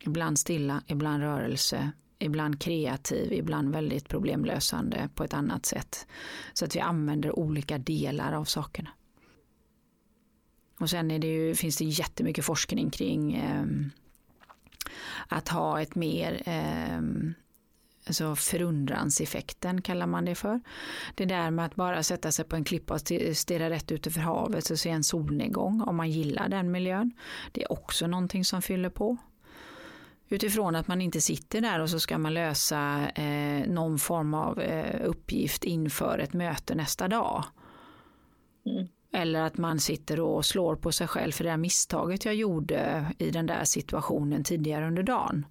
Ibland 0.00 0.38
stilla, 0.38 0.82
ibland 0.86 1.22
rörelse, 1.22 1.92
ibland 2.18 2.60
kreativ, 2.60 3.32
ibland 3.32 3.72
väldigt 3.72 4.08
problemlösande 4.08 5.08
på 5.14 5.24
ett 5.24 5.34
annat 5.34 5.66
sätt. 5.66 6.06
Så 6.52 6.64
att 6.64 6.76
vi 6.76 6.80
använder 6.80 7.38
olika 7.38 7.78
delar 7.78 8.32
av 8.32 8.44
sakerna. 8.44 8.90
Och 10.80 10.90
sen 10.90 11.10
är 11.10 11.18
det 11.18 11.26
ju, 11.26 11.54
finns 11.54 11.76
det 11.76 11.84
jättemycket 11.84 12.44
forskning 12.44 12.90
kring 12.90 13.34
eh, 13.34 13.64
att 15.28 15.48
ha 15.48 15.80
ett 15.80 15.94
mer 15.94 16.42
eh, 16.46 17.00
alltså 18.06 18.36
förundranseffekten 18.36 19.82
kallar 19.82 20.06
man 20.06 20.24
det 20.24 20.34
för. 20.34 20.60
Det 21.14 21.24
där 21.24 21.50
med 21.50 21.64
att 21.64 21.74
bara 21.74 22.02
sätta 22.02 22.32
sig 22.32 22.44
på 22.44 22.56
en 22.56 22.64
klippa 22.64 22.94
och 22.94 23.00
stirra 23.36 23.70
rätt 23.70 23.92
ut 23.92 24.06
över 24.06 24.20
havet 24.20 24.70
och 24.70 24.78
se 24.78 24.90
en 24.90 25.04
solnedgång 25.04 25.80
om 25.80 25.96
man 25.96 26.10
gillar 26.10 26.48
den 26.48 26.70
miljön. 26.70 27.12
Det 27.52 27.62
är 27.62 27.72
också 27.72 28.06
någonting 28.06 28.44
som 28.44 28.62
fyller 28.62 28.90
på. 28.90 29.16
Utifrån 30.34 30.76
att 30.76 30.88
man 30.88 31.00
inte 31.00 31.20
sitter 31.20 31.60
där 31.60 31.80
och 31.80 31.90
så 31.90 32.00
ska 32.00 32.18
man 32.18 32.34
lösa 32.34 33.08
eh, 33.08 33.68
någon 33.68 33.98
form 33.98 34.34
av 34.34 34.60
eh, 34.60 35.08
uppgift 35.08 35.64
inför 35.64 36.18
ett 36.18 36.32
möte 36.32 36.74
nästa 36.74 37.08
dag. 37.08 37.44
Mm. 38.66 38.88
Eller 39.12 39.42
att 39.42 39.56
man 39.56 39.80
sitter 39.80 40.20
och 40.20 40.44
slår 40.44 40.76
på 40.76 40.92
sig 40.92 41.06
själv 41.06 41.32
för 41.32 41.44
det 41.44 41.50
här 41.50 41.56
misstaget 41.56 42.24
jag 42.24 42.34
gjorde 42.34 43.06
i 43.18 43.30
den 43.30 43.46
där 43.46 43.64
situationen 43.64 44.44
tidigare 44.44 44.86
under 44.86 45.02
dagen. 45.02 45.46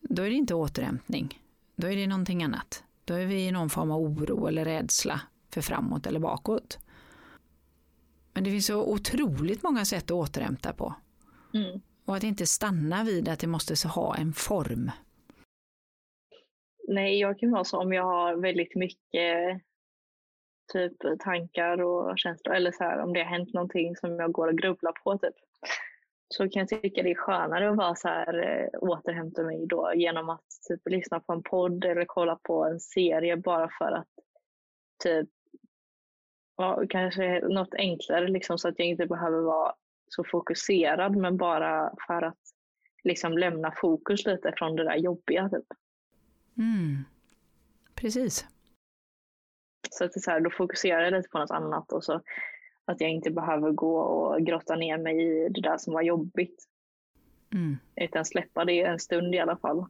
Då 0.00 0.22
är 0.22 0.30
det 0.30 0.36
inte 0.36 0.54
återhämtning. 0.54 1.40
Då 1.76 1.86
är 1.86 1.96
det 1.96 2.06
någonting 2.06 2.42
annat. 2.44 2.84
Då 3.04 3.14
är 3.14 3.26
vi 3.26 3.46
i 3.46 3.52
någon 3.52 3.70
form 3.70 3.90
av 3.90 4.00
oro 4.00 4.46
eller 4.46 4.64
rädsla 4.64 5.20
för 5.54 5.60
framåt 5.60 6.06
eller 6.06 6.20
bakåt. 6.20 6.78
Men 8.32 8.44
det 8.44 8.50
finns 8.50 8.66
så 8.66 8.84
otroligt 8.84 9.62
många 9.62 9.84
sätt 9.84 10.04
att 10.04 10.10
återhämta 10.10 10.72
på. 10.72 10.94
Mm. 11.54 11.80
Och 12.10 12.16
att 12.16 12.22
inte 12.22 12.46
stanna 12.46 13.04
vid 13.04 13.28
att 13.28 13.40
det 13.40 13.46
måste 13.46 13.88
ha 13.88 14.16
en 14.16 14.32
form. 14.32 14.90
Nej, 16.88 17.20
jag 17.20 17.38
kan 17.38 17.50
vara 17.50 17.64
så 17.64 17.78
om 17.78 17.92
jag 17.92 18.04
har 18.04 18.36
väldigt 18.36 18.74
mycket 18.74 19.62
typ 20.72 20.92
tankar 21.20 21.80
och 21.80 22.18
känslor 22.18 22.54
eller 22.54 22.72
så 22.72 22.84
här 22.84 22.98
om 22.98 23.12
det 23.12 23.20
har 23.20 23.30
hänt 23.30 23.54
någonting 23.54 23.96
som 23.96 24.16
jag 24.16 24.32
går 24.32 24.48
och 24.48 24.58
grubblar 24.58 24.92
på 25.04 25.18
typ. 25.18 25.34
Så 26.28 26.48
kan 26.48 26.60
jag 26.60 26.68
tycka 26.68 27.02
det 27.02 27.10
är 27.10 27.14
skönare 27.14 27.70
att 27.70 27.76
vara 27.76 27.94
så 27.94 28.08
här, 28.08 28.48
eh, 28.48 28.68
återhämta 28.80 29.42
mig 29.42 29.66
då 29.66 29.92
genom 29.94 30.30
att 30.30 30.46
typ 30.68 30.80
lyssna 30.84 31.20
på 31.20 31.32
en 31.32 31.42
podd 31.42 31.84
eller 31.84 32.04
kolla 32.04 32.38
på 32.42 32.64
en 32.64 32.80
serie 32.80 33.36
bara 33.36 33.68
för 33.78 33.92
att 33.92 34.08
typ 35.04 35.28
ja, 36.56 36.82
kanske 36.88 37.48
något 37.48 37.74
enklare 37.74 38.28
liksom 38.28 38.58
så 38.58 38.68
att 38.68 38.78
jag 38.78 38.88
inte 38.88 39.06
behöver 39.06 39.40
vara 39.40 39.74
så 40.10 40.24
fokuserad 40.24 41.16
men 41.16 41.36
bara 41.36 41.92
för 42.06 42.22
att 42.22 42.38
liksom 43.04 43.38
lämna 43.38 43.72
fokus 43.76 44.26
lite 44.26 44.52
från 44.56 44.76
det 44.76 44.84
där 44.84 44.96
jobbiga. 44.96 45.48
Typ. 45.48 45.66
Mm. 46.58 47.04
Precis. 47.94 48.46
Så 49.90 50.04
att 50.04 50.12
det 50.12 50.18
är 50.18 50.20
så 50.20 50.30
här, 50.30 50.40
då 50.40 50.50
fokuserar 50.50 51.02
jag 51.02 51.12
lite 51.12 51.28
på 51.28 51.38
något 51.38 51.50
annat 51.50 51.92
och 51.92 52.04
så 52.04 52.22
att 52.84 53.00
jag 53.00 53.10
inte 53.10 53.30
behöver 53.30 53.70
gå 53.70 54.00
och 54.00 54.46
grotta 54.46 54.76
ner 54.76 54.98
mig 54.98 55.22
i 55.22 55.48
det 55.48 55.60
där 55.60 55.78
som 55.78 55.92
var 55.92 56.02
jobbigt. 56.02 56.64
Mm. 57.52 57.78
Utan 57.96 58.24
släppa 58.24 58.64
det 58.64 58.80
en 58.80 58.98
stund 58.98 59.34
i 59.34 59.38
alla 59.38 59.56
fall. 59.56 59.86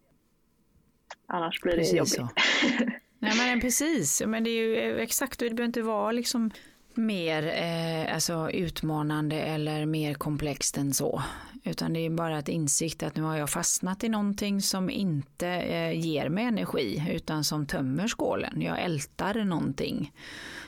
Annars 1.27 1.61
blir 1.61 1.73
precis 1.73 1.91
det 1.91 1.97
jobbigt. 1.97 2.13
Så. 2.15 2.29
Nej 3.19 3.37
men 3.37 3.61
precis, 3.61 4.23
men 4.27 4.45
det 4.45 4.51
är 4.51 4.65
ju 4.65 4.99
exakt, 4.99 5.39
det 5.39 5.51
behöver 5.51 5.65
inte 5.65 5.83
vara 5.83 6.13
liksom 6.13 6.51
mer 6.95 7.47
eh, 7.47 8.15
alltså 8.15 8.51
utmanande 8.51 9.37
eller 9.41 9.87
mer 9.87 10.15
komplext 10.15 10.79
än 10.79 10.95
så. 10.95 11.23
Utan 11.65 11.93
det 11.93 12.01
är 12.01 12.11
bara 12.11 12.39
ett 12.39 12.49
insikt 12.49 13.03
att 13.03 13.17
nu 13.17 13.23
har 13.23 13.37
jag 13.37 13.51
fastnat 13.51 14.05
i 14.05 14.09
någonting 14.09 14.63
som 14.63 14.91
inte 14.91 15.49
eh, 15.49 16.01
ger 16.01 16.29
mig 16.29 16.45
energi 16.45 17.05
utan 17.11 17.45
som 17.45 17.67
tömmer 17.67 18.09
skålen. 18.09 18.63
Jag 18.63 18.83
ältar 18.83 19.45
någonting 19.45 20.13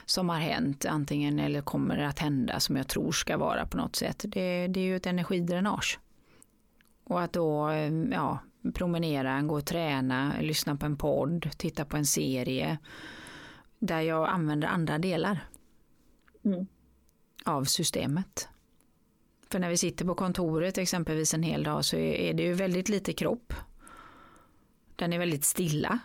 som 0.04 0.28
har 0.28 0.38
hänt 0.38 0.84
antingen 0.84 1.38
eller 1.38 1.60
kommer 1.60 1.98
att 1.98 2.18
hända 2.18 2.60
som 2.60 2.76
jag 2.76 2.88
tror 2.88 3.12
ska 3.12 3.36
vara 3.36 3.66
på 3.66 3.76
något 3.76 3.96
sätt. 3.96 4.24
Det, 4.28 4.66
det 4.66 4.80
är 4.80 4.84
ju 4.84 4.96
ett 4.96 5.06
energidränage. 5.06 5.98
Och 7.04 7.22
att 7.22 7.32
då 7.32 7.68
eh, 7.68 7.92
ja, 8.10 8.38
promenera, 8.74 9.42
gå 9.42 9.54
och 9.54 9.66
träna, 9.66 10.32
lyssna 10.40 10.76
på 10.76 10.86
en 10.86 10.96
podd, 10.96 11.50
titta 11.56 11.84
på 11.84 11.96
en 11.96 12.06
serie 12.06 12.78
där 13.78 14.00
jag 14.00 14.28
använder 14.28 14.68
andra 14.68 14.98
delar 14.98 15.40
mm. 16.44 16.66
av 17.44 17.64
systemet. 17.64 18.48
För 19.50 19.58
när 19.58 19.68
vi 19.68 19.76
sitter 19.76 20.04
på 20.04 20.14
kontoret 20.14 20.78
exempelvis 20.78 21.34
en 21.34 21.42
hel 21.42 21.64
dag 21.64 21.84
så 21.84 21.96
är 21.96 22.34
det 22.34 22.42
ju 22.42 22.52
väldigt 22.52 22.88
lite 22.88 23.12
kropp. 23.12 23.52
Den 24.96 25.12
är 25.12 25.18
väldigt 25.18 25.44
stilla. 25.44 25.98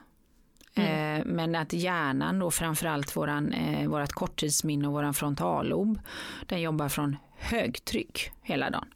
Mm. 0.73 1.19
Eh, 1.21 1.25
men 1.25 1.55
att 1.55 1.73
hjärnan 1.73 2.39
då 2.39 2.51
framförallt 2.51 3.15
våran, 3.15 3.53
eh, 3.53 3.89
vårat 3.89 4.13
korttidsminne 4.13 4.87
och 4.87 4.93
våran 4.93 5.13
frontallob 5.13 5.99
den 6.45 6.61
jobbar 6.61 6.89
från 6.89 7.17
högtryck 7.37 8.31
hela 8.41 8.69
dagen. 8.69 8.87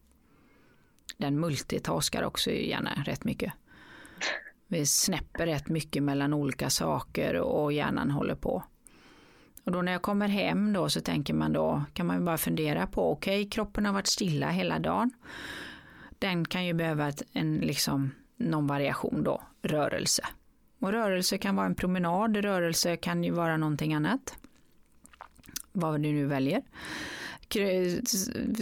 Den 1.18 1.40
multitaskar 1.40 2.24
också 2.24 2.52
gärna 2.52 3.04
rätt 3.06 3.24
mycket. 3.24 3.54
Vi 4.68 4.86
snäpper 4.86 5.46
rätt 5.46 5.70
mycket 5.70 6.04
mellan 6.04 6.34
olika 6.34 6.70
saker 6.70 7.36
och 7.36 7.74
hjärnan 7.74 8.12
håller 8.12 8.36
på. 8.36 8.64
Och 9.64 9.72
då 9.72 9.82
när 9.82 9.92
jag 9.92 10.02
kommer 10.02 10.28
hem 10.28 10.74
då 10.74 10.90
så 10.90 11.02
tänker 11.02 11.34
man 11.34 11.54
då, 11.54 11.84
kan 11.94 12.06
man 12.06 12.18
ju 12.18 12.24
bara 12.24 12.38
fundera 12.38 12.88
på, 12.88 13.12
okej 13.12 13.42
okay, 13.42 13.50
kroppen 13.50 13.86
har 13.86 13.94
varit 13.94 14.08
stilla 14.08 14.50
hela 14.50 14.80
dagen. 14.80 15.12
Den 16.20 16.46
kan 16.46 16.66
ju 16.66 16.74
behöva 16.74 17.12
en, 17.34 17.56
liksom, 17.56 18.12
någon 18.38 18.68
variation 18.68 19.24
då, 19.24 19.42
rörelse. 19.62 20.24
Och 20.80 20.92
rörelse 20.92 21.38
kan 21.38 21.56
vara 21.56 21.66
en 21.66 21.76
promenad, 21.76 22.38
rörelse 22.38 22.98
kan 22.98 23.24
ju 23.24 23.32
vara 23.32 23.58
någonting 23.58 23.94
annat. 23.94 24.36
Vad 25.72 25.94
du 26.02 26.12
nu 26.12 26.26
väljer. 26.26 26.62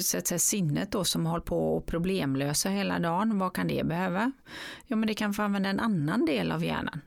Så 0.02 0.18
att 0.18 0.28
säga, 0.28 0.39
sinnet 0.39 0.91
då 0.91 1.04
som 1.04 1.26
håller 1.26 1.43
på 1.43 1.78
att 1.78 1.86
problemlösa 1.86 2.70
hela 2.70 3.00
dagen, 3.00 3.39
vad 3.39 3.54
kan 3.54 3.68
det 3.68 3.84
behöva? 3.84 4.32
Jo 4.88 4.97
men 4.97 5.08
det 5.08 5.14
kan 5.14 5.34
få 5.34 5.41
använda 5.41 5.70
en 5.70 5.80
annan 5.80 6.26
del 6.26 6.52
av 6.52 6.64
hjärnan. 6.64 7.02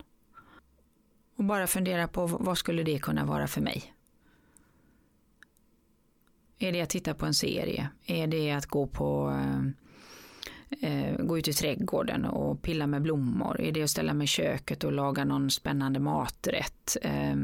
Och 1.43 1.47
bara 1.47 1.67
fundera 1.67 2.09
på 2.09 2.27
vad 2.27 2.59
skulle 2.59 2.83
det 2.83 2.99
kunna 2.99 3.25
vara 3.25 3.47
för 3.47 3.61
mig? 3.61 3.95
Är 6.59 6.73
det 6.73 6.81
att 6.81 6.91
titta 6.91 7.15
på 7.15 7.27
en 7.27 7.35
serie? 7.35 7.89
Är 8.07 8.27
det 8.27 8.51
att 8.53 8.67
gå 8.67 8.87
på 8.87 9.31
eh, 10.81 10.91
eh, 10.91 11.17
gå 11.17 11.39
ut 11.39 11.49
i 11.49 11.53
trädgården 11.53 12.25
och 12.25 12.63
pilla 12.63 12.87
med 12.87 13.03
blommor? 13.03 13.61
Är 13.61 13.73
det 13.73 13.83
att 13.83 13.91
ställa 13.91 14.15
mig 14.15 14.25
i 14.25 14.29
köket 14.29 14.85
och 14.85 14.93
laga 14.93 15.25
någon 15.25 15.51
spännande 15.51 16.01
maträtt? 16.01 16.97
Eh, 17.03 17.37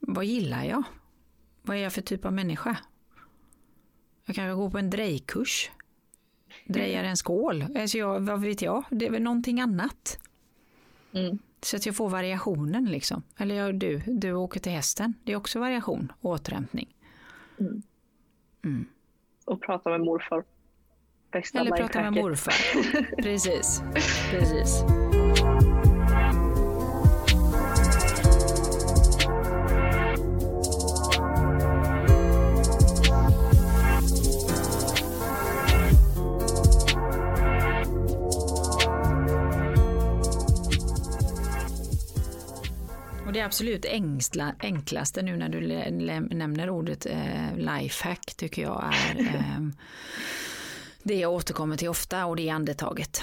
vad 0.00 0.24
gillar 0.24 0.64
jag? 0.64 0.82
Vad 1.62 1.76
är 1.76 1.80
jag 1.80 1.92
för 1.92 2.02
typ 2.02 2.24
av 2.24 2.32
människa? 2.32 2.76
Jag 4.24 4.36
kanske 4.36 4.54
går 4.54 4.70
på 4.70 4.78
en 4.78 4.90
drejkurs. 4.90 5.70
Drejar 6.64 7.04
en 7.04 7.16
skål. 7.16 7.66
Alltså 7.76 7.98
jag, 7.98 8.20
vad 8.20 8.40
vet 8.40 8.62
jag? 8.62 8.84
Det 8.90 9.06
är 9.06 9.10
väl 9.10 9.22
någonting 9.22 9.60
annat. 9.60 10.18
Mm. 11.12 11.38
Så 11.64 11.76
att 11.76 11.86
jag 11.86 11.96
får 11.96 12.08
variationen 12.08 12.84
liksom. 12.84 13.22
Eller 13.36 13.54
jag, 13.54 13.74
du, 13.74 14.02
du 14.06 14.32
åker 14.32 14.60
till 14.60 14.72
hästen. 14.72 15.14
Det 15.24 15.32
är 15.32 15.36
också 15.36 15.60
variation 15.60 16.12
och 16.20 16.30
återhämtning. 16.30 16.94
Mm. 17.60 17.82
Mm. 18.64 18.86
Och 19.44 19.62
prata 19.62 19.90
med 19.90 20.00
morfar. 20.00 20.44
Bästa 21.30 21.60
Eller 21.60 21.76
prata 21.76 22.02
med 22.02 22.12
morfar. 22.12 22.54
Precis. 23.22 23.82
Precis. 24.30 24.84
Absolut 43.44 43.84
enkla, 43.84 44.54
enklaste 44.58 45.22
nu 45.22 45.36
när 45.36 45.48
du 45.48 45.60
nämner 46.34 46.70
ordet 46.70 47.06
eh, 47.06 47.56
lifehack 47.56 48.34
tycker 48.36 48.62
jag 48.62 48.94
är 48.94 49.20
eh, 49.34 49.68
det 51.02 51.14
jag 51.14 51.32
återkommer 51.32 51.76
till 51.76 51.88
ofta 51.88 52.26
och 52.26 52.36
det 52.36 52.48
är 52.48 52.52
andetaget. 52.52 53.22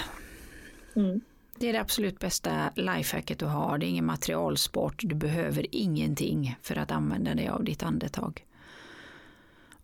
Mm. 0.95 1.21
Det 1.57 1.69
är 1.69 1.73
det 1.73 1.81
absolut 1.81 2.19
bästa 2.19 2.71
lifehacket 2.75 3.39
du 3.39 3.45
har. 3.45 3.77
Det 3.77 3.85
är 3.85 3.87
ingen 3.87 4.05
materialsport. 4.05 4.95
Du 4.97 5.15
behöver 5.15 5.65
ingenting 5.71 6.55
för 6.61 6.75
att 6.75 6.91
använda 6.91 7.35
dig 7.35 7.47
av 7.47 7.63
ditt 7.63 7.83
andetag. 7.83 8.45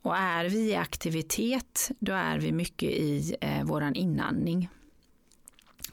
Och 0.02 0.18
är 0.18 0.46
vi 0.46 0.72
i 0.72 0.76
aktivitet, 0.76 1.92
då 2.00 2.14
är 2.14 2.40
vi 2.40 2.52
mycket 2.52 2.90
i 2.90 3.36
eh, 3.42 3.64
våran 3.64 3.96
inandning. 3.96 4.70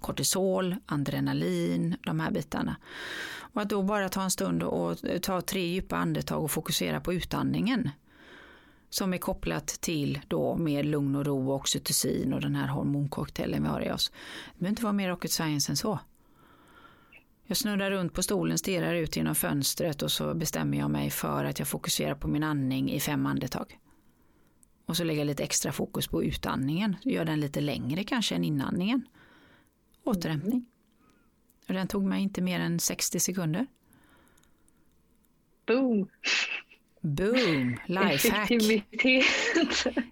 Kortisol, 0.01 0.77
adrenalin, 0.87 1.97
de 2.05 2.21
här 2.21 2.31
bitarna. 2.31 2.77
Och 3.55 3.63
att 3.63 3.69
då 3.69 3.83
bara 3.83 4.09
ta 4.09 4.23
en 4.23 4.31
stund 4.31 4.63
och 4.63 4.99
ta 5.23 5.41
tre 5.41 5.67
djupa 5.67 5.97
andetag 5.97 6.45
och 6.45 6.51
fokusera 6.51 7.01
på 7.01 7.13
utandningen. 7.13 7.91
Som 8.91 9.15
är 9.15 9.19
kopplat 9.19 9.67
till 9.67 10.21
då 10.29 10.57
med 10.57 10.87
lugn 10.87 11.17
och 11.17 11.27
ro 11.27 11.51
och 11.51 11.57
oxytocin 11.57 12.33
och 12.33 12.41
den 12.41 12.55
här 12.55 12.69
hormoncocktailen 12.69 13.63
vi 13.63 13.69
har 13.69 13.81
i 13.81 13.93
oss. 13.93 14.13
Det 14.55 14.59
behöver 14.59 14.71
inte 14.71 14.83
vara 14.83 14.93
mer 14.93 15.09
rocket 15.09 15.31
science 15.31 15.73
än 15.73 15.77
så. 15.77 15.99
Jag 17.47 17.57
snurrar 17.57 17.91
runt 17.91 18.13
på 18.13 18.23
stolen, 18.23 18.59
stirrar 18.59 18.95
ut 18.95 19.17
genom 19.17 19.35
fönstret 19.35 20.03
och 20.03 20.13
så 20.13 20.35
bestämmer 20.35 20.79
jag 20.79 20.91
mig 20.91 21.11
för 21.11 21.45
att 21.45 21.59
jag 21.59 21.69
fokuserar 21.69 22.15
på 22.15 22.29
min 22.29 22.43
andning 22.43 22.91
i 22.91 23.01
fem 23.01 23.27
andetag. 23.27 23.79
Och 24.87 24.97
så 24.97 25.05
lägger 25.05 25.21
jag 25.21 25.27
lite 25.27 25.43
extra 25.43 25.73
fokus 25.73 26.09
på 26.09 26.25
utandningen. 26.25 26.97
Gör 27.03 27.25
den 27.25 27.41
lite 27.41 27.61
längre 27.61 28.05
kanske 28.05 28.35
än 28.35 28.45
inandningen. 28.45 29.07
Återhämtning. 30.05 30.67
Och 31.69 31.75
den 31.75 31.89
tog 31.89 32.05
mig 32.05 32.23
inte 32.23 32.43
mer 32.43 32.61
än 32.61 32.81
60 32.81 33.21
sekunder. 33.21 33.67
Boom! 35.67 36.09
Boom! 37.01 37.77
Lifehack. 37.87 38.51
Effektivitet. 38.51 39.25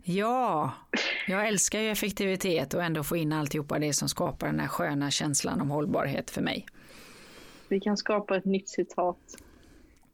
Ja, 0.03 0.73
jag 1.27 1.49
älskar 1.49 1.81
ju 1.81 1.91
effektivitet 1.91 2.75
och 2.75 2.83
ändå 2.83 3.03
få 3.03 3.17
in 3.17 3.33
alltihopa 3.33 3.79
det 3.79 3.93
som 3.93 4.09
skapar 4.09 4.47
den 4.47 4.61
här 4.61 4.69
sköna 4.69 5.11
känslan 5.11 5.61
om 5.61 5.71
hållbarhet 5.71 6.31
för 6.31 6.43
mig. 6.43 6.67
Vi 7.69 7.81
kan 7.81 7.97
skapa 7.97 8.37
ett 8.37 8.45
nytt 8.45 8.69
citat. 8.69 9.19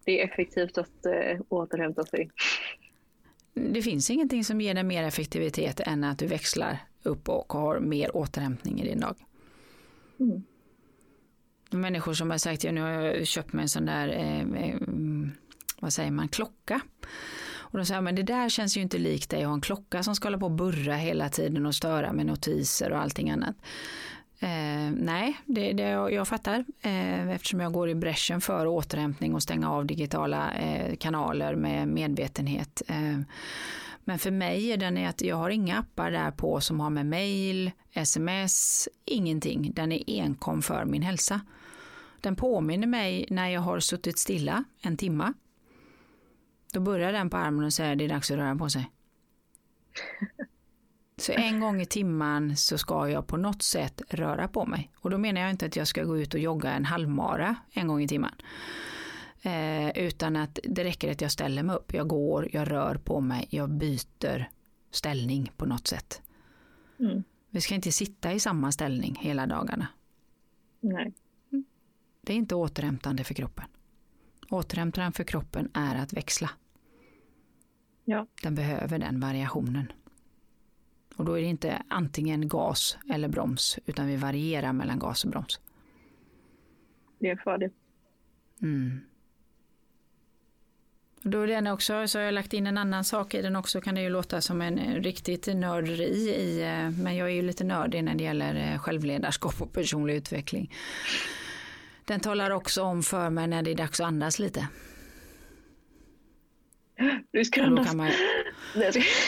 Det 0.05 0.21
är 0.21 0.29
effektivt 0.29 0.79
att 0.79 1.07
äh, 1.07 1.41
återhämta 1.49 2.05
sig. 2.05 2.31
Det 3.55 3.83
finns 3.83 4.11
ingenting 4.11 4.45
som 4.45 4.61
ger 4.61 4.75
dig 4.75 4.85
mer 4.85 5.03
effektivitet 5.03 5.81
än 5.81 6.05
att 6.05 6.19
du 6.19 6.27
växlar 6.27 6.79
upp 7.03 7.29
och 7.29 7.53
har 7.53 7.81
mer 7.81 8.17
återhämtning 8.17 8.81
i 8.81 8.89
din 8.89 9.01
dag. 9.01 9.17
Mm. 10.21 10.43
Människor 11.71 12.15
som 12.15 12.31
har 12.31 12.39
sagt, 12.39 12.65
ja, 12.65 12.73
nu 12.73 12.81
har 12.81 12.91
jag 12.91 13.27
köpt 13.27 13.53
mig 13.53 13.63
en 13.63 13.69
sån 13.69 13.87
där, 13.87 14.09
eh, 14.09 14.41
eh 14.41 14.77
vad 15.81 15.93
säger 15.93 16.11
man, 16.11 16.29
klocka. 16.29 16.81
Och 17.71 17.79
de 17.79 17.87
säger, 17.87 18.01
men 18.01 18.15
det 18.15 18.23
där 18.23 18.49
känns 18.49 18.77
ju 18.77 18.81
inte 18.81 18.99
likt 18.99 19.31
dig 19.31 19.43
att 19.43 19.47
ha 19.47 19.55
en 19.55 19.61
klocka 19.61 20.03
som 20.03 20.15
ska 20.15 20.27
hålla 20.27 20.39
på 20.39 20.47
och 20.47 20.53
burra 20.53 20.97
hela 20.97 21.29
tiden 21.29 21.67
och 21.67 21.75
störa 21.75 22.13
med 22.13 22.27
notiser 22.27 22.93
och 22.93 22.99
allting 22.99 23.31
annat. 23.31 23.57
Eh, 24.41 24.91
nej, 24.97 25.37
det, 25.45 25.73
det 25.73 25.83
jag, 25.83 26.13
jag 26.13 26.29
fattar 26.29 26.65
eh, 26.83 27.29
eftersom 27.29 27.61
jag 27.61 27.73
går 27.73 27.89
i 27.89 27.95
bräschen 27.95 28.41
för 28.41 28.67
återhämtning 28.67 29.35
och 29.35 29.43
stänga 29.43 29.71
av 29.71 29.87
digitala 29.87 30.53
eh, 30.53 30.97
kanaler 30.97 31.55
med 31.55 31.89
medvetenhet. 31.89 32.83
Eh, 32.87 33.21
men 34.05 34.19
för 34.19 34.31
mig 34.31 34.73
är 34.73 34.77
den 34.77 35.07
att 35.07 35.23
jag 35.23 35.37
har 35.37 35.51
inga 35.51 35.79
appar 35.79 36.11
där 36.11 36.31
på 36.31 36.61
som 36.61 36.81
har 36.81 36.91
med 36.91 37.07
mail, 37.07 37.71
sms, 37.93 38.89
ingenting. 39.05 39.73
Den 39.75 39.93
är 39.93 40.03
enkom 40.07 40.63
för 40.63 40.85
min 40.85 41.03
hälsa. 41.03 41.41
Den 42.21 42.37
påminner 42.37 42.87
mig 42.87 43.27
när 43.31 43.49
jag 43.49 43.61
har 43.61 43.81
suttit 43.81 44.19
stilla 44.19 44.65
en 44.81 44.97
timma. 44.97 45.35
Då 46.73 46.81
börjar 46.81 47.13
den 47.13 47.31
på 47.31 47.37
armen 47.37 47.65
och 47.65 47.73
säger 47.73 47.97
det 47.97 48.05
är 48.05 48.09
dags 48.09 48.31
att 48.31 48.37
röra 48.37 48.57
på 48.57 48.69
sig. 48.69 48.91
Så 51.17 51.33
en 51.33 51.61
gång 51.61 51.81
i 51.81 51.87
timman 51.87 52.57
så 52.57 52.79
ska 52.79 53.09
jag 53.09 53.27
på 53.27 53.37
något 53.37 53.63
sätt 53.63 54.03
röra 54.09 54.49
på 54.49 54.67
mig. 54.67 54.91
Och 54.97 55.11
då 55.11 55.19
menar 55.19 55.41
jag 55.41 55.51
inte 55.51 55.67
att 55.67 55.77
jag 55.77 55.89
ska 55.89 56.05
gå 56.05 56.19
ut 56.19 56.35
och 56.35 56.41
jogga 56.41 56.73
en 56.73 56.85
halvmara 56.85 57.57
en 57.71 57.89
gång 57.89 58.03
i 58.03 58.09
timman. 58.09 58.35
Eh, 59.43 59.99
utan 59.99 60.37
att 60.37 60.59
det 60.65 60.85
räcker 60.85 61.13
att 61.13 61.21
jag 61.21 61.33
ställer 61.33 61.63
mig 61.63 61.77
upp, 61.77 61.95
jag 61.95 62.09
går, 62.09 62.49
jag 62.53 62.71
rör 62.71 62.95
på 62.95 63.21
mig, 63.21 63.47
jag 63.51 63.71
byter 63.71 64.49
ställning 64.91 65.53
på 65.57 65.67
något 65.67 65.87
sätt. 65.87 66.23
Mm. 67.01 67.25
Vi 67.51 67.61
ska 67.61 67.75
inte 67.75 67.93
sitta 67.93 68.33
i 68.33 68.41
samma 68.41 68.73
ställning 68.73 69.19
hela 69.21 69.47
dagarna. 69.47 69.87
Nej. 70.81 71.15
Det 72.29 72.35
är 72.35 72.37
inte 72.37 72.55
återhämtande 72.55 73.25
för 73.25 73.35
kroppen. 73.35 73.65
Återhämtande 74.51 75.13
för 75.13 75.25
kroppen 75.25 75.71
är 75.75 75.97
att 75.97 76.13
växla. 76.13 76.51
Ja. 78.05 78.27
Den 78.43 78.55
behöver 78.55 78.99
den 78.99 79.21
variationen. 79.21 79.93
Och 81.17 81.25
då 81.25 81.39
är 81.39 81.43
det 81.43 81.49
inte 81.49 81.83
antingen 81.89 82.49
gas 82.49 82.99
eller 83.11 83.29
broms 83.29 83.79
utan 83.87 84.07
vi 84.07 84.17
varierar 84.17 84.73
mellan 84.73 84.99
gas 84.99 85.25
och 85.25 85.31
broms. 85.31 85.61
Det 87.19 87.31
är 87.31 87.37
fördel. 87.37 87.71
Mm. 88.63 89.01
Och 91.25 91.31
då 91.31 91.41
är 91.41 91.47
den 91.47 91.67
också, 91.67 92.09
så 92.09 92.19
har 92.19 92.25
jag 92.25 92.35
lagt 92.35 92.53
in 92.53 92.67
en 92.67 92.79
annan 92.79 93.05
sak 93.05 93.35
i 93.35 93.43
den 93.43 93.57
också, 93.57 93.81
kan 93.81 93.95
det 93.95 94.03
ju 94.03 94.09
låta 94.09 94.41
som 94.41 94.61
en 94.61 95.03
riktigt 95.03 95.47
nörderi 95.47 96.31
i, 96.31 96.63
eh, 96.63 96.91
men 96.91 97.17
jag 97.17 97.29
är 97.29 97.35
ju 97.35 97.43
lite 97.43 97.65
nördig 97.65 98.05
när 98.05 98.15
det 98.15 98.25
gäller 98.25 98.73
eh, 98.73 98.79
självledarskap 98.79 99.63
och 99.63 99.73
personlig 99.73 100.15
utveckling. 100.15 100.73
Den 102.09 102.21
talar 102.21 102.51
också 102.51 102.83
om 102.83 103.03
för 103.03 103.31
mig 103.31 103.47
när 103.47 103.63
det 103.63 103.71
är 103.71 103.75
dags 103.75 104.01
att 104.01 104.07
andas 104.07 104.39
lite. 104.39 104.69
Du 107.31 107.45
ska 107.45 107.63
andas. 107.63 107.95
Man, 107.95 108.11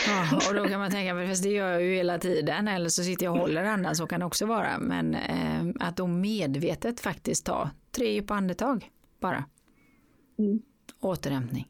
ja, 0.07 0.41
och 0.49 0.55
då 0.55 0.69
kan 0.69 0.81
man 0.81 0.91
tänka, 0.91 1.27
fast 1.29 1.43
det 1.43 1.49
gör 1.49 1.73
jag 1.73 1.83
ju 1.83 1.95
hela 1.95 2.19
tiden, 2.19 2.69
eller 2.69 2.89
så 2.89 3.03
sitter 3.03 3.25
jag 3.25 3.35
och 3.35 3.41
håller 3.41 3.65
andan, 3.65 3.97
så 3.97 4.07
kan 4.07 4.21
det 4.21 4.27
också 4.27 4.47
vara. 4.47 4.79
Men 4.79 5.15
eh, 5.15 5.87
att 5.87 5.97
då 5.97 6.07
medvetet 6.07 7.01
faktiskt 7.01 7.47
ta 7.47 7.71
tre 7.91 8.13
djupa 8.13 8.35
andetag 8.35 8.91
bara. 9.21 9.45
Mm. 10.39 10.63
Återhämtning. 11.01 11.67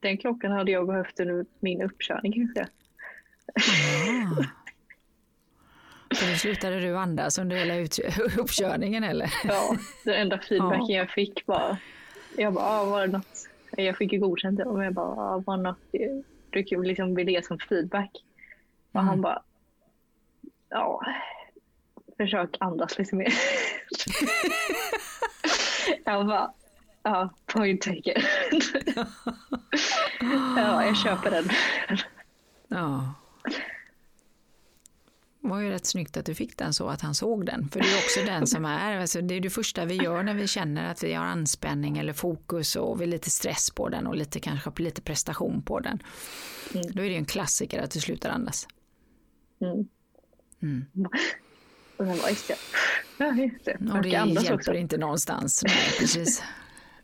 Den 0.00 0.18
klockan 0.18 0.52
hade 0.52 0.72
jag 0.72 0.86
behövt 0.86 1.20
under 1.20 1.46
min 1.60 1.82
uppkörning 1.82 2.32
kanske. 2.32 2.68
Ah. 3.54 4.61
Så 6.14 6.26
då 6.26 6.36
slutade 6.36 6.80
du 6.80 6.96
andas 6.96 7.38
under 7.38 7.56
hela 7.56 7.74
uppkörningen 8.38 9.04
eller? 9.04 9.34
Ja, 9.44 9.76
den 10.04 10.14
enda 10.14 10.38
feedbacken 10.38 10.86
ja. 10.86 10.98
jag 10.98 11.10
fick 11.10 11.46
var, 11.46 11.76
jag 12.36 12.52
bara, 12.52 12.64
ah, 12.64 12.84
var 12.84 13.06
det 13.06 13.12
något, 13.12 13.48
jag 13.76 13.96
fick 13.96 14.12
ju 14.12 14.18
godkänt 14.18 14.58
men 14.58 14.80
jag 14.80 14.94
bara, 14.94 15.06
ah, 15.06 15.42
var 15.46 15.56
det 15.56 15.62
något, 15.62 15.78
brukar 16.50 16.78
liksom 16.78 17.14
bli 17.14 17.24
det 17.24 17.46
som 17.46 17.58
feedback. 17.58 18.10
Och 18.92 19.00
mm. 19.00 19.08
han 19.08 19.20
bara, 19.20 19.42
ja, 20.68 21.02
försök 22.16 22.56
andas 22.60 22.98
lite 22.98 23.16
mer. 23.16 23.28
jag 26.04 26.26
bara, 26.26 26.52
ja, 27.02 27.30
point 27.46 27.82
taken. 27.82 28.22
ja, 30.56 30.86
jag 30.86 30.96
köper 30.96 31.30
den. 31.30 31.50
ja. 32.68 33.14
Var 35.44 35.60
ju 35.60 35.70
rätt 35.70 35.86
snyggt 35.86 36.16
att 36.16 36.26
du 36.26 36.34
fick 36.34 36.58
den 36.58 36.74
så 36.74 36.88
att 36.88 37.00
han 37.00 37.14
såg 37.14 37.46
den. 37.46 37.68
För 37.68 37.80
det 37.80 37.86
är 37.86 37.96
också 37.96 38.20
den 38.26 38.46
som 38.46 38.64
är, 38.64 39.00
alltså 39.00 39.20
det 39.20 39.34
är 39.34 39.40
det 39.40 39.50
första 39.50 39.84
vi 39.84 39.94
gör 39.94 40.22
när 40.22 40.34
vi 40.34 40.46
känner 40.46 40.90
att 40.90 41.02
vi 41.02 41.14
har 41.14 41.24
anspänning 41.24 41.98
eller 41.98 42.12
fokus 42.12 42.76
och 42.76 43.00
vi 43.00 43.06
lite 43.06 43.30
stress 43.30 43.70
på 43.70 43.88
den 43.88 44.06
och 44.06 44.16
lite 44.16 44.40
kanske 44.40 44.70
lite 44.76 45.02
prestation 45.02 45.62
på 45.62 45.80
den. 45.80 46.02
Mm. 46.74 46.86
Då 46.92 47.02
är 47.02 47.08
det 47.08 47.16
en 47.16 47.24
klassiker 47.24 47.82
att 47.82 47.90
du 47.90 48.00
slutar 48.00 48.30
andas. 48.30 48.68
Mm. 49.60 49.88
Mm. 50.62 50.84
Och 51.96 52.06
sen 52.06 52.18
bara, 52.18 52.30
just 52.30 52.48
det. 52.48 52.56
Ja, 53.18 53.34
just 53.34 53.64
det. 53.64 53.76
Och 53.92 54.02
det 54.02 54.08
hjälper 54.08 54.54
också. 54.54 54.74
inte 54.74 54.96
någonstans. 54.96 55.62
Nej, 55.64 55.98
precis. 55.98 56.42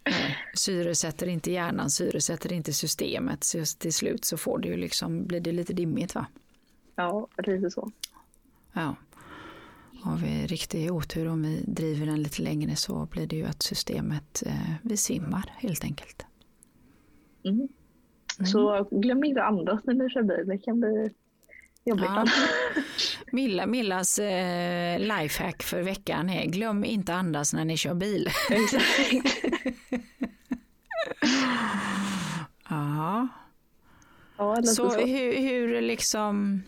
Nej. 0.04 0.36
Syresätter 0.54 1.26
inte 1.26 1.52
hjärnan, 1.52 1.90
syresätter 1.90 2.52
inte 2.52 2.72
systemet. 2.72 3.44
Så 3.44 3.64
till 3.78 3.92
slut 3.92 4.24
så 4.24 4.36
får 4.36 4.58
det 4.58 4.68
ju 4.68 4.76
liksom, 4.76 5.26
blir 5.26 5.40
det 5.40 5.52
lite 5.52 5.72
dimmigt 5.72 6.14
va? 6.14 6.26
Ja, 6.96 7.28
lite 7.46 7.70
så. 7.70 7.90
Ja. 8.72 8.96
Har 10.02 10.16
vi 10.16 10.46
riktig 10.46 10.92
otur 10.92 11.28
om 11.28 11.42
vi 11.42 11.64
driver 11.66 12.06
den 12.06 12.22
lite 12.22 12.42
längre 12.42 12.76
så 12.76 13.06
blir 13.06 13.26
det 13.26 13.36
ju 13.36 13.44
att 13.44 13.62
systemet 13.62 14.42
eh, 14.46 14.72
vi 14.82 14.96
svimmar 14.96 15.54
helt 15.56 15.84
enkelt. 15.84 16.26
Mm. 17.44 17.56
Mm. 18.38 18.46
Så 18.46 18.88
glöm 18.90 19.24
inte 19.24 19.42
andas 19.42 19.84
när 19.84 19.94
ni 19.94 20.10
kör 20.10 20.22
bil, 20.22 20.46
det 20.46 20.58
kan 20.58 20.80
bli 20.80 21.10
jobbigt. 21.84 22.04
Ja. 22.04 22.26
Milla, 23.32 23.66
Millas 23.66 24.18
eh, 24.18 24.98
lifehack 24.98 25.62
för 25.62 25.82
veckan 25.82 26.30
är 26.30 26.46
glöm 26.46 26.84
inte 26.84 27.14
andas 27.14 27.52
när 27.52 27.64
ni 27.64 27.76
kör 27.76 27.94
bil. 27.94 28.28
ja. 32.68 33.28
ja 34.38 34.62
så, 34.62 34.90
så. 34.90 35.00
Hur, 35.00 35.40
hur 35.40 35.82
liksom 35.82 36.62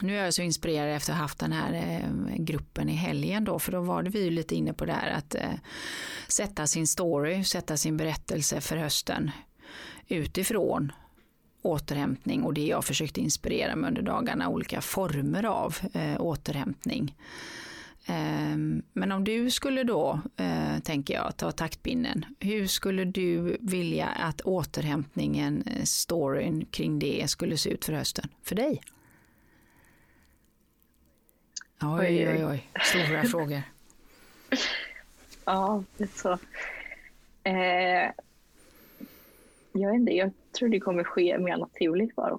nu 0.00 0.18
är 0.18 0.24
jag 0.24 0.34
så 0.34 0.42
inspirerad 0.42 0.96
efter 0.96 1.12
att 1.12 1.18
ha 1.18 1.24
haft 1.24 1.38
den 1.38 1.52
här 1.52 1.72
eh, 1.72 2.36
gruppen 2.36 2.88
i 2.88 2.94
helgen 2.94 3.44
då, 3.44 3.58
för 3.58 3.72
då 3.72 3.80
var 3.80 4.02
det 4.02 4.10
vi 4.10 4.24
ju 4.24 4.30
lite 4.30 4.54
inne 4.54 4.72
på 4.72 4.84
det 4.84 4.92
här 4.92 5.10
att 5.10 5.34
eh, 5.34 5.50
sätta 6.28 6.66
sin 6.66 6.86
story, 6.86 7.44
sätta 7.44 7.76
sin 7.76 7.96
berättelse 7.96 8.60
för 8.60 8.76
hösten 8.76 9.30
utifrån 10.08 10.92
återhämtning 11.62 12.42
och 12.42 12.54
det 12.54 12.66
jag 12.66 12.84
försökte 12.84 13.20
inspirera 13.20 13.76
mig 13.76 13.88
under 13.88 14.02
dagarna, 14.02 14.48
olika 14.48 14.80
former 14.80 15.44
av 15.44 15.76
eh, 15.92 16.20
återhämtning. 16.20 17.14
Ehm, 18.06 18.82
men 18.92 19.12
om 19.12 19.24
du 19.24 19.50
skulle 19.50 19.84
då, 19.84 20.20
eh, 20.36 20.78
tänker 20.84 21.14
jag, 21.14 21.36
ta 21.36 21.52
taktpinnen, 21.52 22.24
hur 22.40 22.66
skulle 22.66 23.04
du 23.04 23.56
vilja 23.60 24.06
att 24.06 24.40
återhämtningen, 24.40 25.62
eh, 25.66 25.84
storyn 25.84 26.64
kring 26.64 26.98
det 26.98 27.30
skulle 27.30 27.56
se 27.56 27.70
ut 27.70 27.84
för 27.84 27.92
hösten, 27.92 28.28
för 28.42 28.54
dig? 28.54 28.80
Oj, 31.82 32.28
oj, 32.28 32.46
oj, 32.46 32.70
stora 32.80 33.22
frågor. 33.22 33.62
Ja, 35.48 35.84
det 35.96 36.04
är 36.04 36.08
så. 36.08 36.32
Eh, 37.44 38.10
jag 39.72 39.90
vet 39.90 39.94
inte, 39.94 40.12
jag 40.12 40.30
tror 40.58 40.68
det 40.68 40.80
kommer 40.80 41.04
ske 41.04 41.38
mer 41.38 41.56
naturligt 41.56 42.16
bara. 42.16 42.38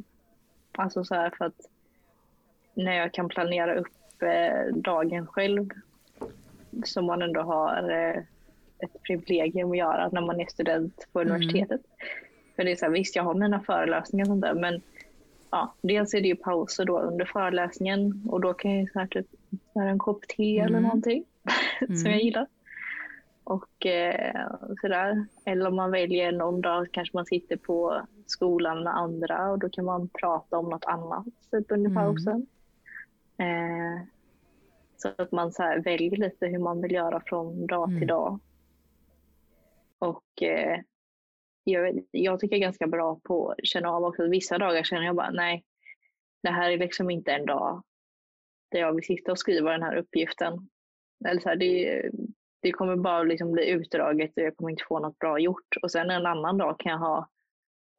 Alltså 0.72 1.04
så 1.04 1.16
här 1.16 1.34
för 1.38 1.46
att 1.46 1.70
när 2.74 2.94
jag 2.94 3.14
kan 3.14 3.30
planera 3.30 3.76
upp 3.76 4.22
eh, 4.22 4.76
dagen 4.76 5.28
själv 5.28 5.70
som 6.84 7.06
man 7.06 7.22
ändå 7.22 7.42
har 7.42 7.92
eh, 7.92 8.24
ett 8.80 9.04
privilegium 9.04 9.72
att 9.72 9.78
göra 9.78 10.10
när 10.12 10.22
man 10.22 10.40
är 10.40 10.46
student 10.46 11.08
på 11.14 11.22
mm. 11.22 11.34
universitetet. 11.34 11.82
Mm. 11.86 12.10
För 12.56 12.64
det 12.64 12.72
är 12.72 12.76
så 12.76 12.86
här, 12.86 12.92
visst 12.92 13.16
jag 13.16 13.24
har 13.24 13.34
mina 13.34 13.60
föreläsningar 13.60 14.26
och 14.26 14.28
sånt 14.28 14.42
där 14.42 14.54
men 14.54 14.82
ja, 15.52 15.74
dels 15.82 16.14
är 16.14 16.22
det 16.22 16.28
ju 16.28 16.36
pauser 16.36 16.86
då 16.86 17.00
under 17.00 17.26
föreläsningen 17.26 18.24
och 18.30 18.42
då 18.42 18.54
kan 18.54 18.80
jag 18.80 18.92
så 18.92 19.00
här, 19.00 19.08
typ, 19.08 19.28
en 19.74 20.00
kopp 20.00 20.28
te 20.28 20.60
mm. 20.60 20.68
eller 20.68 20.80
någonting 20.80 21.24
mm. 21.82 21.98
som 21.98 22.12
jag 22.12 22.22
gillar. 22.22 22.48
Och 23.44 23.86
eh, 23.86 24.48
sådär. 24.82 25.26
Eller 25.46 25.68
om 25.68 25.76
man 25.76 25.92
väljer 25.92 26.32
någon 26.32 26.62
dag 26.62 26.88
kanske 26.92 27.18
man 27.18 27.26
sitter 27.26 27.58
på 27.58 28.02
skolan 28.26 28.84
med 28.84 28.96
andra 28.96 29.52
och 29.52 29.60
då 29.60 29.70
kan 29.70 29.86
man 29.86 30.10
prata 30.10 30.58
om 30.58 30.70
något 30.70 30.86
annat 30.86 31.26
typ 31.52 31.72
under 31.72 31.90
mm. 31.90 31.96
pausen. 31.96 32.48
Eh, 33.38 34.08
så 34.98 35.10
att 35.18 35.32
man 35.32 35.52
så 35.52 35.64
väljer 35.86 36.18
lite 36.18 36.46
hur 36.46 36.60
man 36.60 36.82
vill 36.82 36.92
göra 36.92 37.22
från 37.26 37.68
dag 37.68 37.90
mm. 37.90 38.00
till 38.00 38.08
dag. 38.08 38.40
Och 40.00 40.44
eh, 40.44 40.80
jag, 41.72 42.04
jag 42.12 42.40
tycker 42.40 42.56
jag 42.56 42.62
är 42.62 42.66
ganska 42.68 42.88
bra 42.88 43.20
på 43.24 43.50
att 43.50 43.66
känna 43.66 43.90
av 43.90 44.04
också. 44.04 44.28
Vissa 44.28 44.58
dagar 44.58 44.84
känner 44.84 45.06
jag 45.06 45.16
bara 45.16 45.32
nej, 45.32 45.64
det 46.44 46.50
här 46.50 46.72
är 46.72 46.78
liksom 46.78 47.10
inte 47.10 47.32
en 47.32 47.46
dag 47.46 47.84
där 48.72 48.80
jag 48.80 48.94
vill 48.94 49.04
sitta 49.04 49.32
och 49.32 49.40
skriva 49.40 49.72
den 49.72 49.84
här 49.84 49.96
uppgiften. 49.96 50.70
Eller 51.26 51.42
så 51.42 51.50
här, 51.50 51.56
det, 51.56 52.10
det 52.62 52.72
kommer 52.72 52.96
bara 52.96 53.24
liksom 53.24 53.52
bli 53.52 53.70
utdraget 53.70 54.32
och 54.36 54.44
jag 54.44 54.58
kommer 54.58 54.72
inte 54.72 54.84
få 54.88 55.00
något 55.00 55.20
bra 55.20 55.40
gjort. 55.40 55.78
Och 55.82 55.92
sen 55.92 56.10
en 56.10 56.26
annan 56.26 56.58
dag 56.58 56.80
kan 56.80 56.92
jag 56.92 57.00
ha 57.00 57.30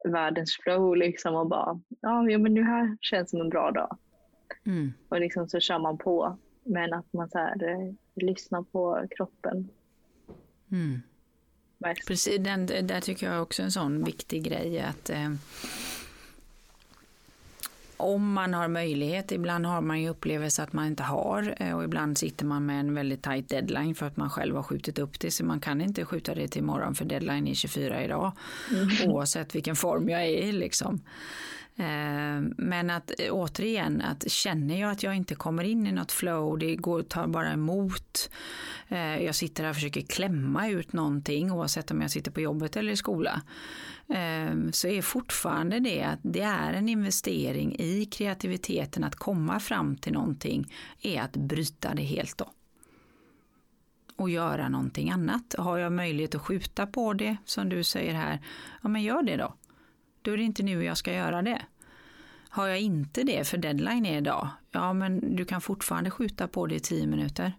världens 0.03 0.57
flow 0.63 0.95
liksom 0.95 1.35
och 1.35 1.47
bara, 1.47 1.81
ja 2.01 2.21
men 2.21 2.53
nu 2.53 2.63
här 2.63 2.97
känns 3.01 3.29
som 3.29 3.41
en 3.41 3.49
bra 3.49 3.71
dag. 3.71 3.97
Mm. 4.65 4.93
Och 5.09 5.19
liksom 5.19 5.49
så 5.49 5.59
kör 5.59 5.79
man 5.79 5.97
på. 5.97 6.37
Men 6.63 6.93
att 6.93 7.13
man 7.13 7.29
så 7.29 7.37
här, 7.37 7.63
eh, 7.63 7.93
lyssnar 8.15 8.63
på 8.63 9.07
kroppen. 9.17 9.69
Mm. 10.71 11.01
Precis, 12.07 12.37
den, 12.39 12.65
där 12.65 13.01
tycker 13.01 13.31
jag 13.31 13.41
också 13.41 13.61
är 13.61 13.65
en 13.65 13.71
sån 13.71 14.03
viktig 14.03 14.43
grej 14.43 14.79
att 14.79 15.09
eh, 15.09 15.31
om 17.97 18.33
man 18.33 18.53
har 18.53 18.67
möjlighet, 18.67 19.31
ibland 19.31 19.65
har 19.65 19.81
man 19.81 20.01
ju 20.01 20.09
upplevelse 20.09 20.63
att 20.63 20.73
man 20.73 20.87
inte 20.87 21.03
har 21.03 21.55
eh, 21.57 21.77
och 21.77 21.83
ibland 21.83 22.17
sitter 22.17 22.45
man 22.45 22.65
med 22.65 22.79
en 22.79 22.93
väldigt 22.93 23.23
tight 23.23 23.49
deadline 23.49 23.95
för 23.95 24.05
att 24.05 24.17
man 24.17 24.29
själv 24.29 24.55
har 24.55 24.63
skjutit 24.63 24.99
upp 24.99 25.19
det 25.19 25.31
så 25.31 25.45
man 25.45 25.59
kan 25.59 25.81
inte 25.81 26.05
skjuta 26.05 26.35
det 26.35 26.47
till 26.47 26.61
imorgon 26.61 26.95
för 26.95 27.05
deadline 27.05 27.47
är 27.47 27.53
24 27.53 28.03
idag 28.03 28.31
mm. 28.71 29.11
oavsett 29.11 29.55
vilken 29.55 29.75
form 29.75 30.09
jag 30.09 30.21
är 30.21 30.27
i 30.27 30.51
liksom. 30.51 31.01
Eh, 31.79 32.41
men 32.57 32.89
att 32.89 33.11
eh, 33.19 33.31
återigen, 33.31 34.01
att 34.01 34.31
känner 34.31 34.81
jag 34.81 34.91
att 34.91 35.03
jag 35.03 35.15
inte 35.15 35.35
kommer 35.35 35.63
in 35.63 35.87
i 35.87 35.91
något 35.91 36.11
flow, 36.11 36.57
det 36.59 36.75
går, 36.75 37.01
tar 37.01 37.27
bara 37.27 37.51
emot. 37.51 38.29
Eh, 38.87 39.23
jag 39.23 39.35
sitter 39.35 39.63
här 39.63 39.69
och 39.69 39.75
försöker 39.75 40.01
klämma 40.01 40.69
ut 40.69 40.93
någonting 40.93 41.51
oavsett 41.51 41.91
om 41.91 42.01
jag 42.01 42.11
sitter 42.11 42.31
på 42.31 42.41
jobbet 42.41 42.77
eller 42.77 42.91
i 42.91 42.95
skola. 42.95 43.41
Så 44.71 44.87
är 44.87 45.01
fortfarande 45.01 45.79
det 45.79 46.03
att 46.03 46.19
det 46.21 46.41
är 46.41 46.73
en 46.73 46.89
investering 46.89 47.75
i 47.79 48.05
kreativiteten 48.05 49.03
att 49.03 49.15
komma 49.15 49.59
fram 49.59 49.95
till 49.95 50.13
någonting 50.13 50.73
är 51.01 51.21
att 51.21 51.35
bryta 51.35 51.93
det 51.93 52.01
helt 52.01 52.37
då. 52.37 52.51
Och 54.15 54.29
göra 54.29 54.69
någonting 54.69 55.09
annat. 55.11 55.55
Har 55.57 55.77
jag 55.77 55.91
möjlighet 55.91 56.35
att 56.35 56.41
skjuta 56.41 56.87
på 56.87 57.13
det 57.13 57.37
som 57.45 57.69
du 57.69 57.83
säger 57.83 58.13
här, 58.13 58.39
ja 58.81 58.89
men 58.89 59.03
gör 59.03 59.23
det 59.23 59.37
då 59.37 59.53
då 60.21 60.31
är 60.31 60.37
det 60.37 60.43
inte 60.43 60.63
nu 60.63 60.83
jag 60.83 60.97
ska 60.97 61.13
göra 61.13 61.41
det. 61.41 61.61
Har 62.49 62.67
jag 62.67 62.79
inte 62.79 63.23
det, 63.23 63.47
för 63.47 63.57
deadline 63.57 64.05
är 64.05 64.17
idag, 64.17 64.49
ja 64.71 64.93
men 64.93 65.35
du 65.35 65.45
kan 65.45 65.61
fortfarande 65.61 66.11
skjuta 66.11 66.47
på 66.47 66.67
det 66.67 66.75
i 66.75 66.79
tio 66.79 67.07
minuter. 67.07 67.53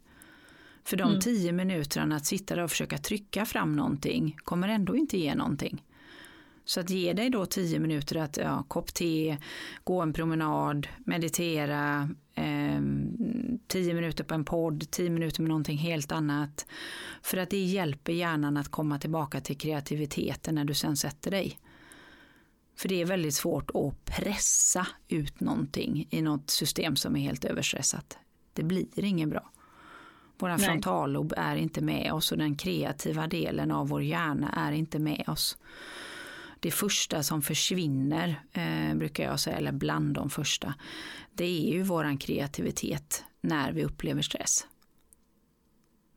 För 0.85 0.97
de 0.97 1.09
mm. 1.09 1.21
tio 1.21 1.53
minuterna 1.53 2.17
att 2.17 2.27
sitta 2.27 2.55
där 2.55 2.63
och 2.63 2.71
försöka 2.71 2.99
trycka 2.99 3.45
fram 3.45 3.77
någonting 3.77 4.37
kommer 4.45 4.69
ändå 4.69 4.97
inte 4.97 5.19
ge 5.19 5.35
någonting. 5.35 5.85
Så 6.65 6.81
att 6.81 6.91
ge 6.91 7.13
dig 7.13 7.31
då 7.31 7.47
tio 7.47 7.79
minuter 7.79 8.17
att 8.17 8.37
ja, 8.37 8.65
kopp 8.69 8.95
te, 8.95 9.39
gå 9.85 10.01
en 10.01 10.13
promenad, 10.13 10.87
meditera, 10.99 12.09
eh, 12.35 12.81
tio 13.67 13.95
minuter 13.95 14.25
på 14.25 14.35
en 14.35 14.45
podd, 14.45 14.91
tio 14.91 15.11
minuter 15.11 15.43
med 15.43 15.49
någonting 15.49 15.79
helt 15.79 16.13
annat. 16.13 16.67
För 17.23 17.37
att 17.37 17.51
det 17.51 17.65
hjälper 17.65 18.13
hjärnan 18.13 18.57
att 18.57 18.69
komma 18.69 18.99
tillbaka 18.99 19.41
till 19.41 19.59
kreativiteten 19.59 20.55
när 20.55 20.65
du 20.65 20.75
sen 20.75 20.97
sätter 20.97 21.31
dig. 21.31 21.59
För 22.81 22.89
det 22.89 23.01
är 23.01 23.05
väldigt 23.05 23.35
svårt 23.35 23.70
att 23.74 24.05
pressa 24.05 24.87
ut 25.09 25.41
någonting 25.41 26.07
i 26.11 26.22
något 26.22 26.51
system 26.51 26.97
som 26.97 27.16
är 27.16 27.20
helt 27.20 27.45
överstressat. 27.45 28.18
Det 28.53 28.62
blir 28.62 29.05
inget 29.05 29.28
bra. 29.28 29.51
Vår 30.39 30.59
frontallob 30.59 31.35
är 31.37 31.57
inte 31.57 31.81
med 31.81 32.12
oss 32.12 32.33
och 32.33 32.39
den 32.39 32.57
kreativa 32.57 33.26
delen 33.26 33.70
av 33.70 33.89
vår 33.89 34.03
hjärna 34.03 34.53
är 34.53 34.72
inte 34.72 34.99
med 34.99 35.24
oss. 35.28 35.59
Det 36.61 36.70
första 36.70 37.22
som 37.22 37.43
försvinner, 37.43 38.43
eh, 38.53 38.95
brukar 38.95 39.24
jag 39.24 39.41
säga, 39.41 39.57
eller 39.57 39.72
bland 39.72 40.14
de 40.14 40.31
första, 40.31 40.74
det 41.33 41.45
är 41.45 41.72
ju 41.72 41.83
våran 41.83 42.18
kreativitet 42.18 43.24
när 43.41 43.72
vi 43.72 43.85
upplever 43.85 44.22
stress. 44.22 44.66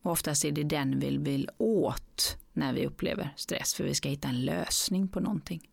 Och 0.01 0.11
oftast 0.11 0.45
är 0.45 0.51
det 0.51 0.63
den 0.63 0.99
vi 0.99 1.17
vill 1.17 1.49
åt 1.57 2.37
när 2.53 2.73
vi 2.73 2.85
upplever 2.85 3.33
stress, 3.35 3.73
för 3.73 3.83
vi 3.83 3.93
ska 3.93 4.09
hitta 4.09 4.27
en 4.27 4.45
lösning 4.45 5.07
på 5.07 5.19
någonting. 5.19 5.69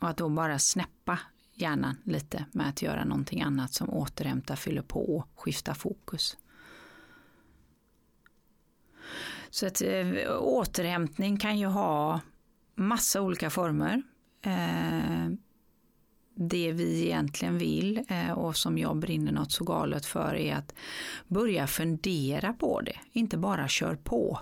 Och 0.00 0.08
att 0.08 0.16
då 0.16 0.28
bara 0.28 0.58
snäppa 0.58 1.18
hjärnan 1.54 1.96
lite 2.04 2.44
med 2.52 2.68
att 2.68 2.82
göra 2.82 3.04
någonting 3.04 3.42
annat 3.42 3.72
som 3.72 3.90
återhämtar, 3.90 4.56
fyller 4.56 4.82
på, 4.82 5.24
skiftar 5.34 5.74
fokus. 5.74 6.36
Så 9.50 9.66
att 9.66 9.82
eh, 9.82 10.12
återhämtning 10.38 11.36
kan 11.36 11.58
ju 11.58 11.66
ha 11.66 12.20
massa 12.74 13.20
olika 13.22 13.50
former. 13.50 14.02
Eh, 14.42 15.30
det 16.34 16.72
vi 16.72 17.04
egentligen 17.04 17.58
vill 17.58 18.04
eh, 18.08 18.32
och 18.32 18.56
som 18.56 18.78
jag 18.78 18.96
brinner 18.96 19.32
något 19.32 19.52
så 19.52 19.64
galet 19.64 20.06
för 20.06 20.34
är 20.34 20.54
att 20.56 20.74
börja 21.26 21.66
fundera 21.66 22.52
på 22.52 22.80
det, 22.80 22.96
inte 23.12 23.38
bara 23.38 23.68
kör 23.68 23.96
på. 23.96 24.40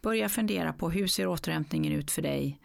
Börja 0.00 0.28
fundera 0.28 0.72
på 0.72 0.90
hur 0.90 1.06
ser 1.06 1.26
återhämtningen 1.26 1.92
ut 1.92 2.10
för 2.10 2.22
dig? 2.22 2.60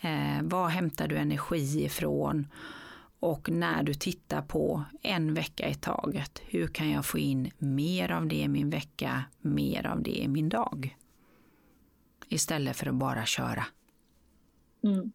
Eh, 0.00 0.42
var 0.42 0.68
hämtar 0.68 1.08
du 1.08 1.16
energi 1.16 1.84
ifrån? 1.84 2.46
Och 3.20 3.50
när 3.50 3.82
du 3.82 3.94
tittar 3.94 4.42
på 4.42 4.84
en 5.02 5.34
vecka 5.34 5.68
i 5.68 5.74
taget, 5.74 6.42
hur 6.44 6.66
kan 6.66 6.90
jag 6.90 7.04
få 7.06 7.18
in 7.18 7.50
mer 7.58 8.12
av 8.12 8.26
det 8.26 8.40
i 8.40 8.48
min 8.48 8.70
vecka, 8.70 9.24
mer 9.40 9.86
av 9.86 10.02
det 10.02 10.18
i 10.18 10.28
min 10.28 10.48
dag? 10.48 10.96
Istället 12.28 12.76
för 12.76 12.86
att 12.86 12.94
bara 12.94 13.26
köra. 13.26 13.66
Mm. 14.82 15.12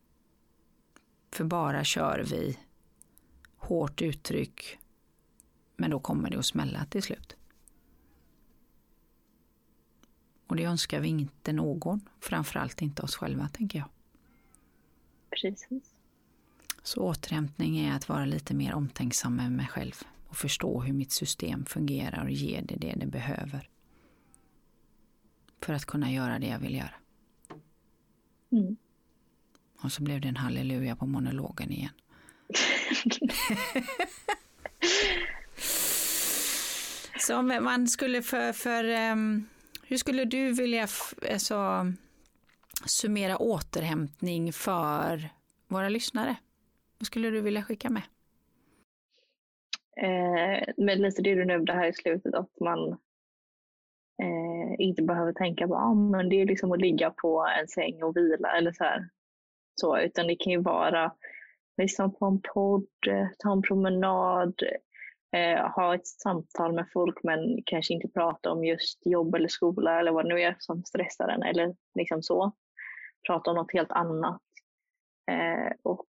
För 1.32 1.44
bara 1.44 1.84
kör 1.84 2.26
vi, 2.30 2.60
hårt 3.58 4.02
uttryck, 4.02 4.78
men 5.78 5.92
då 5.92 6.00
kommer 6.00 6.30
det 6.30 6.40
att 6.40 6.46
smälla 6.46 6.86
till 6.86 7.04
slut. 7.04 7.36
Och 10.48 10.56
det 10.56 10.64
önskar 10.64 11.00
vi 11.00 11.08
inte 11.08 11.54
någon, 11.54 12.10
framförallt 12.20 12.82
inte 12.82 13.02
oss 13.02 13.16
själva 13.16 13.48
tänker 13.48 13.80
jag. 13.80 13.90
Precis. 15.32 15.94
Så 16.84 17.02
återhämtning 17.02 17.80
är 17.80 17.96
att 17.96 18.10
vara 18.10 18.26
lite 18.26 18.54
mer 18.54 18.74
omtänksam 18.74 19.36
med 19.36 19.52
mig 19.52 19.68
själv 19.68 19.94
och 20.28 20.38
förstå 20.38 20.82
hur 20.82 20.94
mitt 20.94 21.12
system 21.12 21.66
fungerar 21.66 22.24
och 22.24 22.32
ge 22.32 22.62
det 22.62 22.76
det 22.76 22.94
det 22.98 23.06
behöver. 23.06 23.70
För 25.62 25.74
att 25.74 25.86
kunna 25.86 26.12
göra 26.12 26.40
det 26.40 26.48
jag 26.48 26.60
vill 26.60 26.76
göra. 26.76 26.94
Mm. 28.52 28.78
Och 29.82 29.92
så 29.92 30.04
blev 30.04 30.22
det 30.22 30.28
en 30.28 30.38
halleluja 30.38 30.96
på 30.96 31.06
monologen 31.06 31.72
igen. 31.72 31.94
Så 37.20 37.38
om 37.38 37.48
man 37.62 37.88
skulle 37.88 38.22
för, 38.22 38.54
för 38.54 39.12
um, 39.12 39.50
hur 39.84 39.98
skulle 39.98 40.26
du 40.26 40.52
vilja 40.52 40.88
alltså, 41.32 41.86
summera 42.86 43.38
återhämtning 43.38 44.54
för 44.54 45.30
våra 45.68 45.90
lyssnare? 45.90 46.36
Vad 47.00 47.06
skulle 47.06 47.30
du 47.30 47.42
vilja 47.42 47.64
skicka 47.64 47.90
med? 47.90 48.04
Eh, 50.02 50.74
med 50.78 51.00
lite 51.00 51.22
det 51.22 51.36
du 51.36 51.46
nämnde 51.46 51.74
här 51.74 51.88
i 51.88 51.94
slutet, 51.94 52.34
att 52.34 52.60
man 52.60 52.92
eh, 54.22 54.76
inte 54.78 55.04
behöver 55.04 55.34
tänka 55.34 55.68
på 55.68 55.76
ah, 55.76 55.94
men 55.94 56.30
det 56.30 56.42
är 56.42 56.46
liksom 56.46 56.72
att 56.72 56.82
ligga 56.82 57.10
på 57.10 57.48
en 57.60 57.68
säng 57.68 58.04
och 58.04 58.18
vila 58.18 58.58
eller 58.58 58.72
så 58.72 58.84
här. 58.84 59.10
Så, 59.76 60.00
utan 60.00 60.28
det 60.28 60.36
kan 60.36 60.54
ju 60.54 60.62
vara 60.62 61.12
lyssna 61.78 62.10
på 62.10 62.26
en 62.26 62.42
podd, 62.54 62.88
eh, 63.08 63.28
ta 63.40 63.52
en 63.52 63.62
promenad, 63.62 64.54
eh, 65.36 65.72
ha 65.72 65.96
ett 65.96 66.08
samtal 66.08 66.74
med 66.74 66.86
folk 66.94 67.24
men 67.24 67.64
kanske 67.66 67.94
inte 67.94 68.08
prata 68.08 68.52
om 68.52 68.64
just 68.64 69.06
jobb 69.06 69.36
eller 69.36 69.48
skola 69.48 70.00
eller 70.00 70.12
vad 70.12 70.26
det 70.26 70.34
nu 70.34 70.42
är 70.42 70.56
som 70.60 70.84
stressar 70.84 71.28
en 71.28 71.44
eller 71.44 71.76
liksom 71.96 72.24
så. 72.24 72.52
Prata 73.28 73.52
om 73.52 73.56
något 73.56 73.74
helt 73.74 73.92
annat. 73.92 74.42
Eh, 75.32 75.74
och 75.84 76.06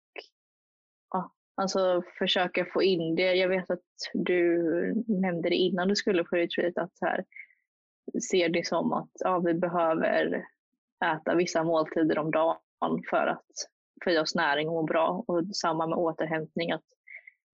ja, 1.11 1.33
alltså 1.55 2.03
försöka 2.19 2.65
få 2.65 2.83
in 2.83 3.15
det. 3.15 3.35
Jag 3.35 3.49
vet 3.49 3.71
att 3.71 3.81
du 4.15 4.63
nämnde 5.09 5.49
det 5.49 5.57
innan 5.57 5.89
du 5.89 5.97
skulle 5.97 6.25
på 6.25 6.37
retreat 6.37 6.79
att 6.79 6.93
här, 7.01 7.25
ser 8.31 8.49
det 8.49 8.67
som 8.67 8.93
att 8.93 9.11
ja, 9.15 9.39
vi 9.39 9.55
behöver 9.55 10.45
äta 11.05 11.35
vissa 11.35 11.65
måltider 11.65 12.19
om 12.19 12.31
dagen 12.31 13.03
för 13.11 13.27
att 13.27 13.47
få 14.05 14.11
i 14.11 14.19
oss 14.19 14.35
näring 14.35 14.69
och 14.69 14.75
må 14.75 14.83
bra. 14.83 15.25
Och 15.27 15.57
samma 15.57 15.87
med 15.87 15.99
återhämtning. 15.99 16.73
att 16.73 16.85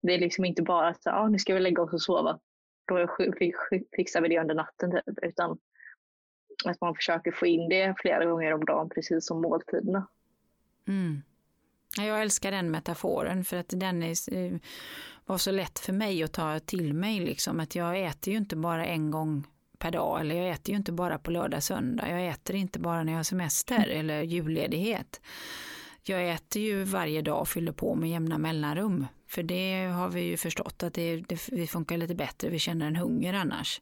Det 0.01 0.13
är 0.13 0.19
liksom 0.19 0.45
inte 0.45 0.61
bara 0.61 0.87
att 0.87 1.07
ah, 1.07 1.27
nu 1.27 1.39
ska 1.39 1.53
vi 1.53 1.59
lägga 1.59 1.81
oss 1.81 1.93
och 1.93 2.01
sova. 2.01 2.39
Då 2.87 3.07
fixar 3.95 4.21
vi 4.21 4.27
det 4.27 4.39
under 4.39 4.55
natten. 4.55 4.91
Typ. 4.91 5.19
Utan 5.21 5.57
att 6.65 6.81
man 6.81 6.95
försöker 6.95 7.31
få 7.31 7.45
in 7.45 7.69
det 7.69 7.95
flera 7.97 8.25
gånger 8.25 8.53
om 8.53 8.65
dagen, 8.65 8.89
precis 8.89 9.25
som 9.25 9.41
måltiderna. 9.41 10.07
Mm. 10.87 11.21
Jag 11.97 12.21
älskar 12.21 12.51
den 12.51 12.71
metaforen 12.71 13.43
för 13.43 13.57
att 13.57 13.73
den 13.75 14.03
är, 14.03 14.33
eh, 14.37 14.59
var 15.25 15.37
så 15.37 15.51
lätt 15.51 15.79
för 15.79 15.93
mig 15.93 16.23
att 16.23 16.33
ta 16.33 16.59
till 16.59 16.93
mig. 16.93 17.19
Liksom. 17.19 17.59
Att 17.59 17.75
jag 17.75 18.05
äter 18.05 18.31
ju 18.33 18.37
inte 18.37 18.55
bara 18.55 18.85
en 18.85 19.11
gång 19.11 19.47
per 19.77 19.91
dag 19.91 20.21
eller 20.21 20.35
jag 20.35 20.49
äter 20.49 20.71
ju 20.71 20.77
inte 20.77 20.91
bara 20.91 21.19
på 21.19 21.31
lördag 21.31 21.63
söndag. 21.63 22.09
Jag 22.09 22.27
äter 22.27 22.55
inte 22.55 22.79
bara 22.79 23.03
när 23.03 23.11
jag 23.11 23.19
har 23.19 23.23
semester 23.23 23.87
eller 23.87 24.21
julledighet. 24.21 25.21
Jag 26.03 26.29
äter 26.29 26.61
ju 26.61 26.83
varje 26.83 27.21
dag 27.21 27.41
och 27.41 27.47
fyller 27.47 27.71
på 27.71 27.95
med 27.95 28.09
jämna 28.09 28.37
mellanrum. 28.37 29.05
För 29.27 29.43
det 29.43 29.85
har 29.85 30.09
vi 30.09 30.21
ju 30.21 30.37
förstått 30.37 30.83
att 30.83 30.93
det, 30.93 31.17
det, 31.17 31.49
vi 31.51 31.67
funkar 31.67 31.97
lite 31.97 32.15
bättre, 32.15 32.49
vi 32.49 32.59
känner 32.59 32.87
en 32.87 32.95
hunger 32.95 33.33
annars. 33.33 33.81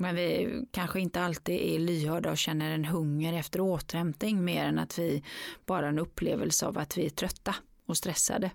Men 0.00 0.14
vi 0.14 0.60
kanske 0.70 1.00
inte 1.00 1.22
alltid 1.22 1.60
är 1.60 1.78
lyhörda 1.78 2.30
och 2.30 2.38
känner 2.38 2.70
en 2.70 2.84
hunger 2.84 3.32
efter 3.32 3.60
återhämtning 3.60 4.44
mer 4.44 4.64
än 4.64 4.78
att 4.78 4.98
vi 4.98 5.22
bara 5.66 5.82
har 5.82 5.88
en 5.88 5.98
upplevelse 5.98 6.66
av 6.66 6.78
att 6.78 6.98
vi 6.98 7.06
är 7.06 7.10
trötta 7.10 7.54
och 7.86 7.96
stressade. 7.96 8.50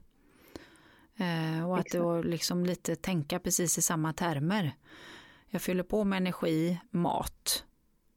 Eh, 1.18 1.70
och 1.70 1.78
att 1.78 1.90
då 1.92 2.22
liksom 2.22 2.66
lite 2.66 2.96
tänka 2.96 3.40
precis 3.40 3.78
i 3.78 3.82
samma 3.82 4.14
termer. 4.14 4.72
Jag 5.50 5.62
fyller 5.62 5.84
på 5.84 6.04
med 6.04 6.18
energi, 6.18 6.80
mat 6.92 7.64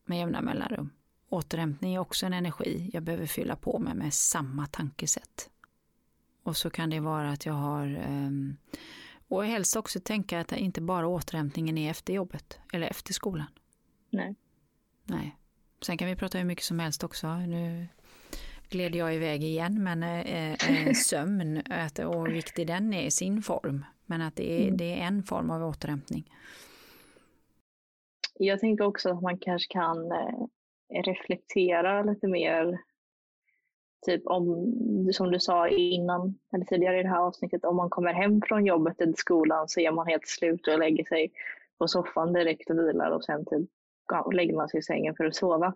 med 0.04 0.18
jämna 0.18 0.40
mellanrum. 0.40 0.90
Återhämtning 1.28 1.94
är 1.94 1.98
också 1.98 2.26
en 2.26 2.32
energi 2.32 2.90
jag 2.92 3.02
behöver 3.02 3.26
fylla 3.26 3.56
på 3.56 3.78
med 3.78 3.96
med 3.96 4.14
samma 4.14 4.66
tankesätt. 4.66 5.50
Och 6.42 6.56
så 6.56 6.70
kan 6.70 6.90
det 6.90 7.00
vara 7.00 7.30
att 7.30 7.46
jag 7.46 7.54
har 7.54 7.86
ehm, 7.86 8.56
och 9.28 9.44
helst 9.44 9.76
också 9.76 10.00
tänka 10.00 10.40
att 10.40 10.52
inte 10.52 10.80
bara 10.80 11.06
återhämtningen 11.06 11.78
är 11.78 11.90
efter 11.90 12.12
jobbet 12.12 12.58
eller 12.72 12.86
efter 12.86 13.12
skolan. 13.12 13.46
Nej. 14.10 14.34
Nej. 15.04 15.36
Sen 15.82 15.98
kan 15.98 16.08
vi 16.08 16.16
prata 16.16 16.38
hur 16.38 16.44
mycket 16.44 16.64
som 16.64 16.78
helst 16.78 17.04
också. 17.04 17.36
Nu 17.36 17.86
gled 18.68 18.94
jag 18.94 19.14
iväg 19.14 19.44
igen, 19.44 19.82
men 19.82 20.02
eh, 20.02 20.52
eh, 20.52 20.92
sömn 21.06 21.62
och 22.06 22.26
hur 22.26 22.32
viktig 22.32 22.66
den 22.66 22.92
är 22.92 23.02
i 23.02 23.10
sin 23.10 23.42
form. 23.42 23.84
Men 24.06 24.22
att 24.22 24.36
det 24.36 24.52
är, 24.52 24.62
mm. 24.62 24.76
det 24.76 25.00
är 25.00 25.06
en 25.06 25.22
form 25.22 25.50
av 25.50 25.62
återhämtning. 25.62 26.24
Jag 28.34 28.60
tänker 28.60 28.84
också 28.84 29.10
att 29.10 29.22
man 29.22 29.38
kanske 29.38 29.72
kan 29.72 30.12
eh, 30.12 30.46
reflektera 31.04 32.02
lite 32.02 32.26
mer. 32.28 32.78
Typ 34.06 34.26
om, 34.26 34.72
som 35.12 35.30
du 35.30 35.40
sa 35.40 35.68
innan, 35.68 36.38
eller 36.54 36.64
tidigare 36.64 37.00
i 37.00 37.02
det 37.02 37.08
här 37.08 37.20
avsnittet, 37.20 37.64
om 37.64 37.76
man 37.76 37.90
kommer 37.90 38.12
hem 38.12 38.42
från 38.42 38.66
jobbet 38.66 39.00
eller 39.00 39.12
skolan 39.12 39.68
så 39.68 39.80
är 39.80 39.90
man 39.90 40.06
helt 40.06 40.28
slut 40.28 40.68
och 40.68 40.78
lägger 40.78 41.04
sig 41.04 41.32
på 41.78 41.88
soffan 41.88 42.32
direkt 42.32 42.70
och 42.70 42.78
vilar 42.78 43.10
och 43.10 43.24
sen 43.24 43.44
typ, 43.44 43.70
ja, 44.08 44.30
lägger 44.30 44.54
man 44.54 44.68
sig 44.68 44.80
i 44.80 44.82
sängen 44.82 45.14
för 45.14 45.24
att 45.24 45.34
sova. 45.34 45.74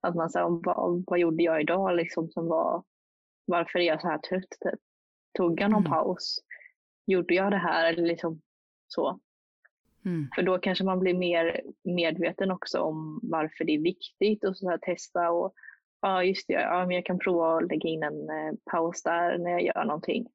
Att 0.00 0.14
man 0.14 0.30
säger, 0.30 0.64
vad, 0.64 1.04
vad 1.06 1.18
gjorde 1.18 1.42
jag 1.42 1.60
idag 1.60 1.96
liksom 1.96 2.28
som 2.28 2.46
var, 2.46 2.82
varför 3.44 3.78
är 3.78 3.82
jag 3.82 4.00
så 4.00 4.08
här 4.08 4.18
trött? 4.18 4.50
Typ? 4.60 4.80
Tog 5.32 5.60
jag 5.60 5.70
någon 5.70 5.86
mm. 5.86 5.92
paus? 5.92 6.38
Gjorde 7.06 7.34
jag 7.34 7.50
det 7.50 7.56
här? 7.56 7.92
Eller 7.92 8.02
liksom 8.02 8.40
så. 8.88 9.20
Mm. 10.04 10.28
För 10.34 10.42
då 10.42 10.58
kanske 10.58 10.84
man 10.84 10.98
blir 11.00 11.14
mer 11.14 11.60
medveten 11.82 12.50
också 12.50 12.80
om 12.80 13.20
varför 13.22 13.64
det 13.64 13.74
är 13.74 13.82
viktigt 13.82 14.44
och 14.44 14.56
så 14.56 14.70
här 14.70 14.78
testa 14.78 15.30
och 15.30 15.54
ja 16.02 16.24
just 16.24 16.46
det, 16.46 16.52
ja, 16.52 16.86
men 16.86 16.96
jag 16.96 17.04
kan 17.04 17.18
prova 17.18 17.56
att 17.56 17.68
lägga 17.68 17.88
in 17.88 18.02
en 18.02 18.30
eh, 18.30 18.52
paus 18.70 19.02
där 19.02 19.38
när 19.38 19.50
jag 19.50 19.62
gör 19.62 19.84
någonting. 19.84 20.26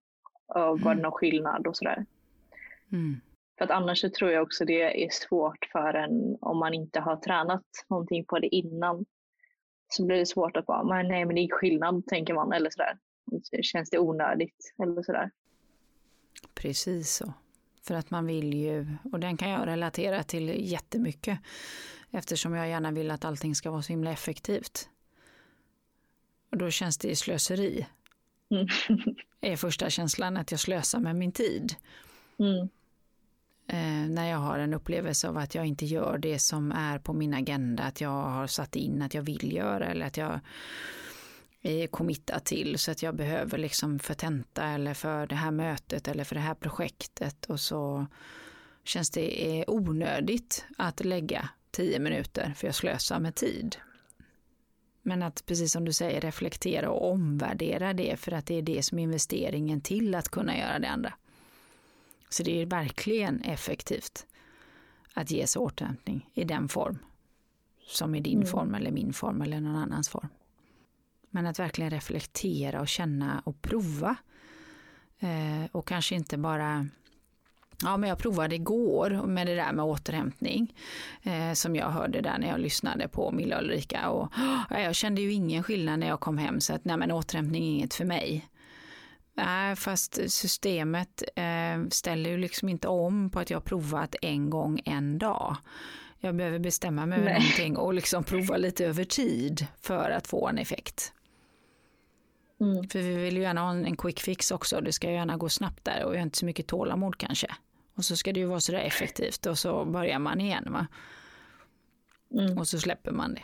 Och 0.47 0.61
var 0.61 0.77
det 0.77 0.91
mm. 0.91 1.01
någon 1.01 1.11
skillnad 1.11 1.67
och 1.67 1.77
sådär. 1.77 2.05
Mm. 2.91 3.21
För 3.57 3.65
att 3.65 3.71
annars 3.71 4.01
så 4.01 4.09
tror 4.09 4.31
jag 4.31 4.43
också 4.43 4.65
det 4.65 5.05
är 5.05 5.09
svårt 5.09 5.69
för 5.71 5.93
en 5.93 6.37
om 6.41 6.57
man 6.57 6.73
inte 6.73 6.99
har 6.99 7.15
tränat 7.15 7.65
någonting 7.89 8.25
på 8.25 8.39
det 8.39 8.55
innan. 8.55 9.05
Så 9.87 10.05
blir 10.05 10.17
det 10.17 10.25
svårt 10.25 10.57
att 10.57 10.65
bara, 10.65 10.83
men 10.83 11.07
nej 11.07 11.25
men 11.25 11.35
det 11.35 11.41
är 11.41 11.49
skillnad 11.51 12.05
tänker 12.07 12.33
man 12.33 12.53
eller 12.53 12.69
sådär. 12.69 12.97
Känns 13.61 13.89
det 13.89 13.99
onödigt 13.99 14.73
eller 14.83 15.03
sådär. 15.03 15.31
Precis 16.53 17.15
så. 17.15 17.33
För 17.87 17.95
att 17.95 18.11
man 18.11 18.25
vill 18.25 18.53
ju, 18.53 18.87
och 19.11 19.19
den 19.19 19.37
kan 19.37 19.49
jag 19.49 19.67
relatera 19.67 20.23
till 20.23 20.71
jättemycket. 20.71 21.39
Eftersom 22.11 22.53
jag 22.53 22.69
gärna 22.69 22.91
vill 22.91 23.11
att 23.11 23.25
allting 23.25 23.55
ska 23.55 23.71
vara 23.71 23.81
så 23.81 23.93
himla 23.93 24.11
effektivt. 24.11 24.89
Och 26.55 26.59
då 26.59 26.71
känns 26.71 26.97
det 26.97 27.15
slöseri. 27.15 27.85
Mm. 28.51 28.67
är 29.41 29.55
första 29.55 29.89
känslan 29.89 30.37
att 30.37 30.51
jag 30.51 30.59
slösar 30.59 30.99
med 30.99 31.15
min 31.15 31.31
tid. 31.31 31.75
Mm. 32.39 32.69
Eh, 33.67 34.09
när 34.09 34.29
jag 34.29 34.37
har 34.37 34.59
en 34.59 34.73
upplevelse 34.73 35.27
av 35.27 35.37
att 35.37 35.55
jag 35.55 35.65
inte 35.65 35.85
gör 35.85 36.17
det 36.17 36.39
som 36.39 36.71
är 36.71 36.99
på 36.99 37.13
min 37.13 37.33
agenda, 37.33 37.83
att 37.83 38.01
jag 38.01 38.09
har 38.09 38.47
satt 38.47 38.75
in 38.75 39.01
att 39.01 39.13
jag 39.13 39.21
vill 39.21 39.53
göra 39.53 39.85
eller 39.85 40.05
att 40.05 40.17
jag 40.17 40.39
är 41.61 41.87
committad 41.87 42.43
till 42.43 42.77
så 42.79 42.91
att 42.91 43.03
jag 43.03 43.15
behöver 43.15 43.57
liksom 43.57 43.99
för 43.99 44.13
tenta 44.13 44.63
eller 44.65 44.93
för 44.93 45.27
det 45.27 45.35
här 45.35 45.51
mötet 45.51 46.07
eller 46.07 46.23
för 46.23 46.35
det 46.35 46.41
här 46.41 46.55
projektet 46.55 47.45
och 47.45 47.59
så 47.59 48.05
känns 48.83 49.11
det 49.11 49.65
onödigt 49.67 50.65
att 50.77 51.05
lägga 51.05 51.49
tio 51.71 51.99
minuter 51.99 52.53
för 52.55 52.67
jag 52.67 52.75
slösar 52.75 53.19
med 53.19 53.35
tid. 53.35 53.77
Men 55.07 55.23
att 55.23 55.45
precis 55.45 55.71
som 55.71 55.85
du 55.85 55.93
säger 55.93 56.21
reflektera 56.21 56.89
och 56.89 57.11
omvärdera 57.11 57.93
det 57.93 58.19
för 58.19 58.31
att 58.31 58.45
det 58.45 58.55
är 58.55 58.61
det 58.61 58.83
som 58.83 58.99
är 58.99 59.03
investeringen 59.03 59.81
till 59.81 60.15
att 60.15 60.29
kunna 60.29 60.57
göra 60.57 60.79
det 60.79 60.89
andra. 60.89 61.13
Så 62.29 62.43
det 62.43 62.61
är 62.61 62.65
verkligen 62.65 63.41
effektivt 63.41 64.25
att 65.13 65.31
ge 65.31 65.47
sig 65.47 65.59
återhämtning 65.59 66.29
i 66.33 66.43
den 66.43 66.69
form 66.69 66.97
som 67.87 68.15
är 68.15 68.21
din 68.21 68.37
mm. 68.37 68.47
form 68.47 68.75
eller 68.75 68.91
min 68.91 69.13
form 69.13 69.41
eller 69.41 69.61
någon 69.61 69.75
annans 69.75 70.09
form. 70.09 70.27
Men 71.29 71.45
att 71.45 71.59
verkligen 71.59 71.91
reflektera 71.91 72.81
och 72.81 72.87
känna 72.87 73.41
och 73.45 73.61
prova. 73.61 74.15
Eh, 75.19 75.65
och 75.71 75.87
kanske 75.87 76.15
inte 76.15 76.37
bara 76.37 76.87
Ja, 77.83 77.97
men 77.97 78.09
jag 78.09 78.17
provade 78.17 78.55
igår 78.55 79.09
med 79.09 79.47
det 79.47 79.55
där 79.55 79.73
med 79.73 79.85
återhämtning 79.85 80.73
eh, 81.23 81.53
som 81.53 81.75
jag 81.75 81.89
hörde 81.89 82.21
där 82.21 82.37
när 82.37 82.47
jag 82.47 82.59
lyssnade 82.59 83.07
på 83.07 83.31
Milla 83.31 83.61
Ulrika 83.61 84.09
och 84.09 84.31
ja, 84.69 84.79
jag 84.79 84.95
kände 84.95 85.21
ju 85.21 85.31
ingen 85.33 85.63
skillnad 85.63 85.99
när 85.99 86.07
jag 86.07 86.19
kom 86.19 86.37
hem 86.37 86.59
så 86.59 86.73
att 86.73 86.85
nej 86.85 86.97
men 86.97 87.11
återhämtning 87.11 87.63
är 87.63 87.69
inget 87.69 87.93
för 87.93 88.05
mig. 88.05 88.49
Nej, 89.37 89.75
fast 89.75 90.31
systemet 90.31 91.23
eh, 91.35 91.89
ställer 91.89 92.29
ju 92.29 92.37
liksom 92.37 92.69
inte 92.69 92.87
om 92.87 93.29
på 93.29 93.39
att 93.39 93.49
jag 93.49 93.63
provat 93.63 94.15
en 94.21 94.49
gång 94.49 94.81
en 94.85 95.17
dag. 95.17 95.55
Jag 96.19 96.35
behöver 96.35 96.59
bestämma 96.59 97.05
mig 97.05 97.17
för 97.17 97.29
någonting 97.29 97.77
och 97.77 97.93
liksom 97.93 98.23
prova 98.23 98.57
lite 98.57 98.85
över 98.85 99.03
tid 99.03 99.67
för 99.81 100.09
att 100.09 100.27
få 100.27 100.47
en 100.47 100.57
effekt. 100.57 101.13
Mm. 102.61 102.89
För 102.89 102.99
vi 102.99 103.15
vill 103.15 103.35
ju 103.37 103.41
gärna 103.41 103.61
ha 103.61 103.71
en 103.71 103.97
quick 103.97 104.19
fix 104.19 104.51
också. 104.51 104.81
Det 104.81 104.93
ska 104.93 105.07
ju 105.07 105.13
gärna 105.13 105.37
gå 105.37 105.49
snabbt 105.49 105.85
där 105.85 106.03
och 106.05 106.13
jag 106.13 106.19
har 106.19 106.23
inte 106.23 106.37
så 106.37 106.45
mycket 106.45 106.67
tålamod 106.67 107.17
kanske. 107.17 107.47
Och 107.95 108.05
så 108.05 108.17
ska 108.17 108.33
det 108.33 108.39
ju 108.39 108.45
vara 108.45 108.59
sådär 108.59 108.79
effektivt 108.79 109.45
och 109.45 109.57
så 109.57 109.85
börjar 109.85 110.19
man 110.19 110.41
igen 110.41 110.67
va. 110.69 110.87
Mm. 112.31 112.57
Och 112.57 112.67
så 112.67 112.79
släpper 112.79 113.11
man 113.11 113.33
det. 113.33 113.43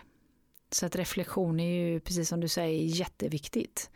Så 0.72 0.86
att 0.86 0.96
reflektion 0.96 1.60
är 1.60 1.84
ju 1.84 2.00
precis 2.00 2.30
som 2.30 2.40
du 2.40 2.48
säger 2.48 2.86
jätteviktigt. 2.86 3.90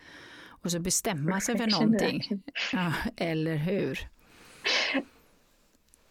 Och 0.47 0.72
så 0.72 0.80
bestämma 0.80 1.41
sig 1.41 1.57
för 1.57 1.68
någonting. 1.68 2.43
Ja, 2.74 2.93
eller 3.18 3.55
hur? 3.55 4.09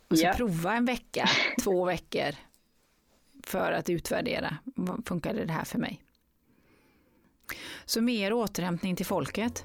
Och 0.08 0.18
så 0.18 0.24
yeah. 0.24 0.36
prova 0.36 0.74
en 0.74 0.84
vecka, 0.84 1.28
två 1.62 1.84
veckor 1.84 2.34
för 3.42 3.72
att 3.72 3.90
utvärdera. 3.90 4.58
Funkade 5.06 5.44
det 5.44 5.52
här 5.52 5.64
för 5.64 5.78
mig? 5.78 6.03
Så 7.84 8.00
mer 8.00 8.32
återhämtning 8.32 8.96
till 8.96 9.06
folket. 9.06 9.64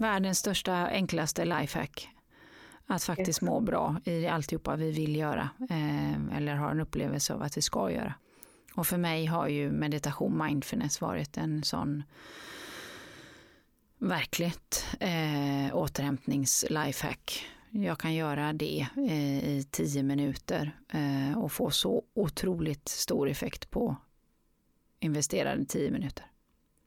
Världens 0.00 0.38
största, 0.38 0.72
enklaste 0.72 1.44
lifehack. 1.44 2.08
Att 2.86 3.02
faktiskt 3.04 3.40
må 3.40 3.60
bra 3.60 3.96
i 4.04 4.26
alltihopa 4.26 4.76
vi 4.76 4.90
vill 4.90 5.16
göra 5.16 5.48
eh, 5.70 6.36
eller 6.36 6.54
har 6.54 6.70
en 6.70 6.80
upplevelse 6.80 7.34
av 7.34 7.42
att 7.42 7.56
vi 7.56 7.62
ska 7.62 7.90
göra. 7.90 8.14
Och 8.74 8.86
för 8.86 8.96
mig 8.96 9.26
har 9.26 9.48
ju 9.48 9.70
meditation, 9.70 10.46
mindfulness 10.46 11.00
varit 11.00 11.36
en 11.36 11.62
sån 11.62 12.02
verkligt 13.98 14.86
eh, 15.00 15.76
återhämtnings-lifehack. 15.76 17.46
Jag 17.70 17.98
kan 17.98 18.14
göra 18.14 18.52
det 18.52 18.86
eh, 18.96 19.44
i 19.48 19.66
tio 19.70 20.02
minuter 20.02 20.78
eh, 20.88 21.38
och 21.38 21.52
få 21.52 21.70
så 21.70 22.02
otroligt 22.14 22.88
stor 22.88 23.28
effekt 23.28 23.70
på 23.70 23.96
investerade 25.00 25.64
tio 25.64 25.90
minuter. 25.90 26.26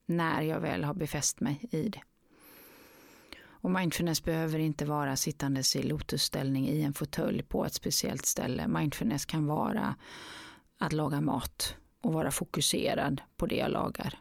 När 0.05 0.41
jag 0.41 0.59
väl 0.59 0.83
har 0.83 0.93
befäst 0.93 1.39
mig 1.39 1.59
i 1.71 1.89
det. 1.89 2.01
Och 3.43 3.71
mindfulness 3.71 4.23
behöver 4.23 4.59
inte 4.59 4.85
vara 4.85 5.15
sittandes 5.15 5.75
i 5.75 5.83
lotusställning 5.83 6.67
i 6.67 6.81
en 6.81 6.93
fåtölj 6.93 7.43
på 7.43 7.65
ett 7.65 7.73
speciellt 7.73 8.25
ställe. 8.25 8.67
Mindfulness 8.67 9.25
kan 9.25 9.45
vara 9.45 9.95
att 10.77 10.93
laga 10.93 11.21
mat 11.21 11.75
och 12.01 12.13
vara 12.13 12.31
fokuserad 12.31 13.21
på 13.37 13.45
det 13.45 13.55
jag 13.55 13.71
lagar. 13.71 14.19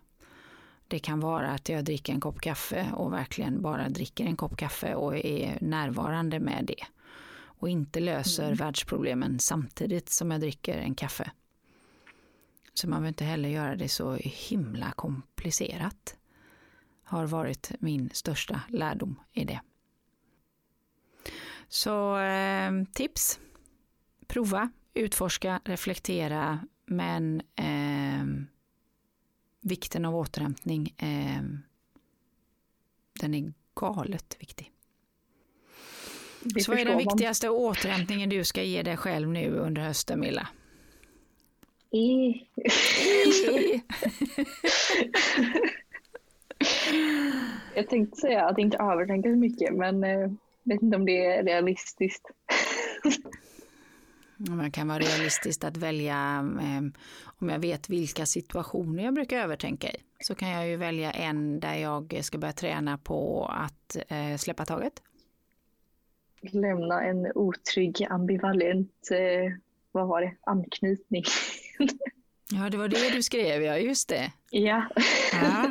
Det 0.90 0.98
kan 0.98 1.20
vara 1.20 1.50
att 1.50 1.68
jag 1.68 1.84
dricker 1.84 2.12
en 2.12 2.20
kopp 2.20 2.40
kaffe 2.40 2.92
och 2.94 3.12
verkligen 3.12 3.62
bara 3.62 3.88
dricker 3.88 4.24
en 4.24 4.36
kopp 4.36 4.56
kaffe 4.56 4.94
och 4.94 5.16
är 5.16 5.58
närvarande 5.60 6.40
med 6.40 6.64
det. 6.66 6.84
Och 7.42 7.68
inte 7.68 8.00
löser 8.00 8.44
mm. 8.44 8.56
världsproblemen 8.56 9.38
samtidigt 9.38 10.08
som 10.08 10.30
jag 10.30 10.40
dricker 10.40 10.78
en 10.78 10.94
kaffe. 10.94 11.30
Så 12.74 12.88
man 12.88 12.96
behöver 12.96 13.08
inte 13.08 13.24
heller 13.24 13.48
göra 13.48 13.76
det 13.76 13.88
så 13.88 14.14
himla 14.22 14.92
komplicerat 14.92 16.16
har 17.04 17.26
varit 17.26 17.72
min 17.78 18.10
största 18.12 18.60
lärdom 18.68 19.20
i 19.32 19.44
det. 19.44 19.60
Så 21.68 22.18
eh, 22.18 22.72
tips. 22.92 23.40
Prova, 24.26 24.70
utforska, 24.94 25.60
reflektera, 25.64 26.60
men 26.86 27.42
eh, 27.56 28.24
vikten 29.60 30.04
av 30.04 30.16
återhämtning, 30.16 30.94
eh, 30.98 31.42
den 33.20 33.34
är 33.34 33.52
galet 33.74 34.36
viktig. 34.38 34.72
Så 36.64 36.72
vad 36.72 36.80
är 36.80 36.84
den 36.84 36.98
viktigaste 36.98 37.46
man. 37.46 37.56
återhämtningen 37.56 38.28
du 38.28 38.44
ska 38.44 38.62
ge 38.62 38.82
dig 38.82 38.96
själv 38.96 39.28
nu 39.28 39.56
under 39.56 39.82
hösten, 39.82 40.20
Milla? 40.20 40.48
I. 41.90 41.98
I. 41.98 43.82
Jag 47.74 47.88
tänkte 47.88 48.20
säga 48.20 48.44
att 48.44 48.58
inte 48.58 48.76
övertänka 48.76 49.28
så 49.28 49.36
mycket 49.36 49.74
men 49.74 50.04
eh, 50.04 50.30
vet 50.62 50.82
inte 50.82 50.96
om 50.96 51.06
det 51.06 51.26
är 51.26 51.44
realistiskt. 51.44 52.30
Det 54.42 54.70
kan 54.70 54.88
vara 54.88 54.98
realistiskt 54.98 55.64
att 55.64 55.76
välja, 55.76 56.44
eh, 56.60 57.00
om 57.24 57.48
jag 57.48 57.58
vet 57.58 57.90
vilka 57.90 58.26
situationer 58.26 59.04
jag 59.04 59.14
brukar 59.14 59.38
övertänka 59.38 59.90
i, 59.90 59.96
så 60.20 60.34
kan 60.34 60.48
jag 60.48 60.68
ju 60.68 60.76
välja 60.76 61.10
en 61.10 61.60
där 61.60 61.74
jag 61.74 62.18
ska 62.22 62.38
börja 62.38 62.52
träna 62.52 62.98
på 62.98 63.46
att 63.52 63.96
eh, 64.08 64.36
släppa 64.36 64.64
taget. 64.64 65.02
Lämna 66.40 67.02
en 67.02 67.32
otrygg, 67.34 68.06
ambivalent, 68.10 69.08
eh, 69.10 69.52
vad 69.92 70.08
var 70.08 70.20
det, 70.20 70.34
anknytning. 70.40 71.24
ja, 72.50 72.70
det 72.70 72.76
var 72.76 72.88
det 72.88 73.10
du 73.10 73.22
skrev, 73.22 73.62
ja, 73.62 73.78
just 73.78 74.08
det. 74.08 74.32
Ja. 74.50 74.88
ja. 75.32 75.70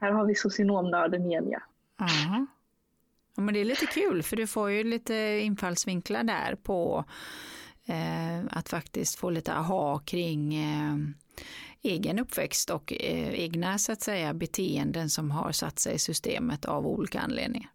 Här 0.00 0.12
har 0.12 0.26
vi 0.26 0.34
socionomnörden 0.34 1.26
igen 1.26 1.48
ja. 1.50 1.60
Ja. 1.98 2.46
Ja. 3.36 3.42
men 3.42 3.54
det 3.54 3.60
är 3.60 3.64
lite 3.64 3.86
kul 3.86 4.22
för 4.22 4.36
du 4.36 4.46
får 4.46 4.70
ju 4.70 4.84
lite 4.84 5.14
infallsvinklar 5.42 6.24
där 6.24 6.54
på 6.54 7.04
eh, 7.86 8.38
att 8.50 8.68
faktiskt 8.68 9.18
få 9.18 9.30
lite 9.30 9.52
aha 9.52 9.98
kring 9.98 10.54
eh, 10.54 10.96
egen 11.82 12.18
uppväxt 12.18 12.70
och 12.70 12.92
eh, 12.92 13.40
egna 13.40 13.78
så 13.78 13.92
att 13.92 14.00
säga 14.00 14.34
beteenden 14.34 15.10
som 15.10 15.30
har 15.30 15.52
satt 15.52 15.78
sig 15.78 15.94
i 15.94 15.98
systemet 15.98 16.64
av 16.64 16.86
olika 16.86 17.20
anledningar. 17.20 17.70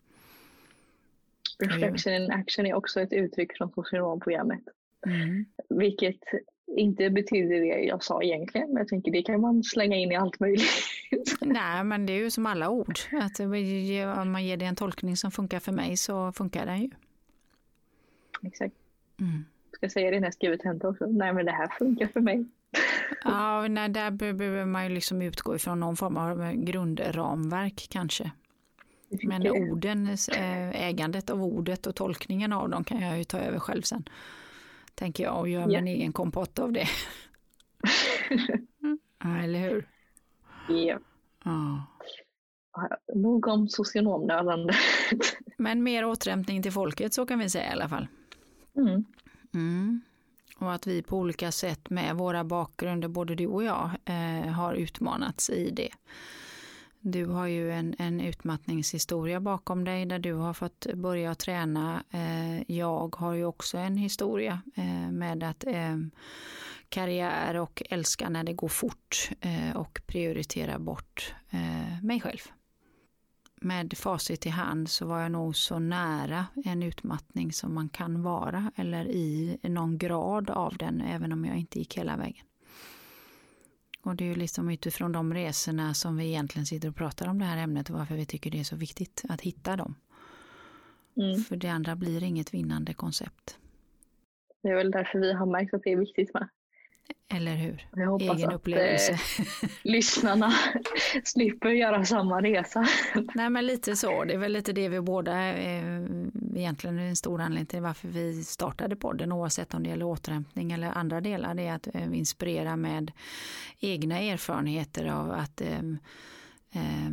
Reflection 1.59 2.13
in 2.13 2.31
action 2.31 2.65
är 2.65 2.73
också 2.73 3.01
ett 3.01 3.13
uttryck 3.13 3.57
från 3.57 3.71
socionomprogrammet. 3.71 4.63
Mm. 5.05 5.45
Vilket 5.69 6.19
inte 6.67 7.09
betyder 7.09 7.59
det 7.59 7.83
jag 7.83 8.03
sa 8.03 8.23
egentligen, 8.23 8.67
men 8.67 8.77
jag 8.77 8.87
tänker 8.87 9.11
det 9.11 9.21
kan 9.21 9.41
man 9.41 9.63
slänga 9.63 9.95
in 9.95 10.11
i 10.11 10.15
allt 10.15 10.39
möjligt. 10.39 10.69
Nej, 11.41 11.83
men 11.83 12.05
det 12.05 12.13
är 12.13 12.17
ju 12.17 12.31
som 12.31 12.45
alla 12.45 12.69
ord, 12.69 12.99
att 13.11 13.39
om 14.19 14.31
man 14.31 14.45
ger 14.45 14.57
det 14.57 14.65
en 14.65 14.75
tolkning 14.75 15.17
som 15.17 15.31
funkar 15.31 15.59
för 15.59 15.71
mig 15.71 15.97
så 15.97 16.31
funkar 16.31 16.65
den 16.65 16.81
ju. 16.81 16.89
Exakt. 18.43 18.75
Mm. 19.19 19.45
Ska 19.71 19.85
jag 19.85 19.91
säga 19.91 20.11
det 20.11 20.19
när 20.19 20.27
jag 20.27 20.33
skriver 20.33 20.57
tenta 20.57 20.87
också? 20.87 21.05
Nej, 21.05 21.33
men 21.33 21.45
det 21.45 21.51
här 21.51 21.67
funkar 21.67 22.07
för 22.07 22.19
mig. 22.19 22.45
ja, 23.23 23.67
nej, 23.67 23.89
där 23.89 24.11
behöver 24.11 24.65
man 24.65 24.83
ju 24.83 24.89
liksom 24.89 25.21
utgå 25.21 25.55
ifrån 25.55 25.79
någon 25.79 25.97
form 25.97 26.17
av 26.17 26.53
grundramverk 26.53 27.87
kanske. 27.89 28.31
Men 29.23 29.47
orden, 29.47 30.07
eh, 30.07 30.87
ägandet 30.87 31.29
av 31.29 31.43
ordet 31.43 31.87
och 31.87 31.95
tolkningen 31.95 32.53
av 32.53 32.69
dem 32.69 32.83
kan 32.83 33.01
jag 33.01 33.17
ju 33.17 33.23
ta 33.23 33.39
över 33.39 33.59
själv 33.59 33.81
sen 33.81 34.09
tänker 34.97 35.23
jag, 35.23 35.39
och 35.39 35.49
gör 35.49 35.59
yeah. 35.59 35.83
min 35.83 35.87
egen 35.87 36.13
kompott 36.13 36.59
av 36.59 36.71
det. 36.71 36.87
ja, 39.23 39.37
eller 39.43 39.59
hur? 39.59 39.89
Yeah. 40.69 41.01
Ja. 41.43 41.85
Nog 43.15 43.47
om 43.47 43.69
socionomnödandet. 43.69 44.75
Men 45.57 45.83
mer 45.83 46.05
återhämtning 46.05 46.63
till 46.63 46.71
folket, 46.71 47.13
så 47.13 47.25
kan 47.25 47.39
vi 47.39 47.49
säga 47.49 47.69
i 47.69 47.71
alla 47.71 47.89
fall. 47.89 48.07
Mm. 48.75 49.05
Mm. 49.53 50.01
Och 50.57 50.73
att 50.73 50.87
vi 50.87 51.01
på 51.03 51.17
olika 51.17 51.51
sätt 51.51 51.89
med 51.89 52.15
våra 52.15 52.43
bakgrunder, 52.43 53.07
både 53.07 53.35
du 53.35 53.47
och 53.47 53.63
jag, 53.63 53.89
eh, 54.05 54.51
har 54.51 54.73
utmanats 54.73 55.49
i 55.49 55.69
det. 55.71 55.89
Du 57.09 57.25
har 57.25 57.47
ju 57.47 57.71
en, 57.71 57.95
en 57.97 58.21
utmattningshistoria 58.21 59.39
bakom 59.39 59.83
dig 59.83 60.05
där 60.05 60.19
du 60.19 60.33
har 60.33 60.53
fått 60.53 60.87
börja 60.93 61.35
träna. 61.35 62.03
Eh, 62.11 62.71
jag 62.71 63.15
har 63.15 63.33
ju 63.33 63.45
också 63.45 63.77
en 63.77 63.97
historia 63.97 64.61
eh, 64.75 65.11
med 65.11 65.43
att 65.43 65.67
eh, 65.67 65.97
karriär 66.89 67.55
och 67.55 67.83
älska 67.89 68.29
när 68.29 68.43
det 68.43 68.53
går 68.53 68.67
fort 68.67 69.29
och 69.75 70.01
prioritera 70.05 70.79
bort 70.79 71.35
mig 72.01 72.21
själv. 72.21 72.39
Med 73.61 73.97
facit 73.97 74.45
i 74.45 74.49
hand 74.49 74.89
så 74.89 75.05
var 75.05 75.21
jag 75.21 75.31
nog 75.31 75.55
så 75.55 75.79
nära 75.79 76.45
en 76.65 76.83
utmattning 76.83 77.53
som 77.53 77.73
man 77.73 77.89
kan 77.89 78.23
vara 78.23 78.71
eller 78.75 79.07
i 79.07 79.57
någon 79.61 79.97
grad 79.97 80.49
av 80.49 80.77
den 80.77 81.01
även 81.01 81.33
om 81.33 81.45
jag 81.45 81.57
inte 81.57 81.79
gick 81.79 81.97
hela 81.97 82.17
vägen. 82.17 82.45
Och 84.07 84.15
det 84.15 84.23
är 84.23 84.27
ju 84.27 84.35
liksom 84.35 84.69
utifrån 84.69 85.11
de 85.11 85.33
resorna 85.33 85.93
som 85.93 86.17
vi 86.17 86.25
egentligen 86.25 86.65
sitter 86.65 86.89
och 86.89 86.95
pratar 86.95 87.27
om 87.27 87.39
det 87.39 87.45
här 87.45 87.63
ämnet 87.63 87.89
och 87.89 87.95
varför 87.97 88.15
vi 88.15 88.25
tycker 88.25 88.51
det 88.51 88.59
är 88.59 88.63
så 88.63 88.75
viktigt 88.75 89.23
att 89.29 89.41
hitta 89.41 89.75
dem. 89.75 89.95
Mm. 91.17 91.39
För 91.39 91.55
det 91.55 91.67
andra 91.67 91.95
blir 91.95 92.23
inget 92.23 92.53
vinnande 92.53 92.93
koncept. 92.93 93.57
Det 94.63 94.69
är 94.69 94.75
väl 94.75 94.91
därför 94.91 95.19
vi 95.19 95.33
har 95.33 95.45
märkt 95.45 95.73
att 95.73 95.83
det 95.83 95.91
är 95.91 95.97
viktigt 95.97 96.33
med. 96.33 96.49
Eller 97.29 97.55
hur? 97.55 97.87
Jag 97.95 98.07
hoppas 98.07 98.37
Egen 98.37 98.49
att 98.49 98.55
upplevelse. 98.55 99.11
Eh, 99.11 99.69
lyssnarna 99.83 100.53
slipper 101.23 101.69
göra 101.69 102.05
samma 102.05 102.41
resa. 102.41 102.87
Nej 103.35 103.49
men 103.49 103.65
lite 103.65 103.95
så, 103.95 104.23
det 104.23 104.33
är 104.33 104.37
väl 104.37 104.53
lite 104.53 104.73
det 104.73 104.89
vi 104.89 105.01
båda, 105.01 105.53
eh, 105.53 106.05
egentligen 106.55 106.99
är 106.99 107.09
en 107.09 107.15
stor 107.15 107.41
anledning 107.41 107.65
till 107.65 107.81
varför 107.81 108.07
vi 108.07 108.43
startade 108.43 108.95
podden 108.95 109.31
oavsett 109.31 109.73
om 109.73 109.83
det 109.83 109.89
gäller 109.89 110.05
återhämtning 110.05 110.71
eller 110.71 110.91
andra 110.91 111.21
delar, 111.21 111.53
det 111.53 111.67
är 111.67 111.75
att 111.75 111.95
eh, 111.95 112.17
inspirera 112.17 112.75
med 112.75 113.11
egna 113.79 114.19
erfarenheter 114.19 115.05
av 115.05 115.31
att 115.31 115.61
eh, 115.61 115.79
eh, 116.71 117.11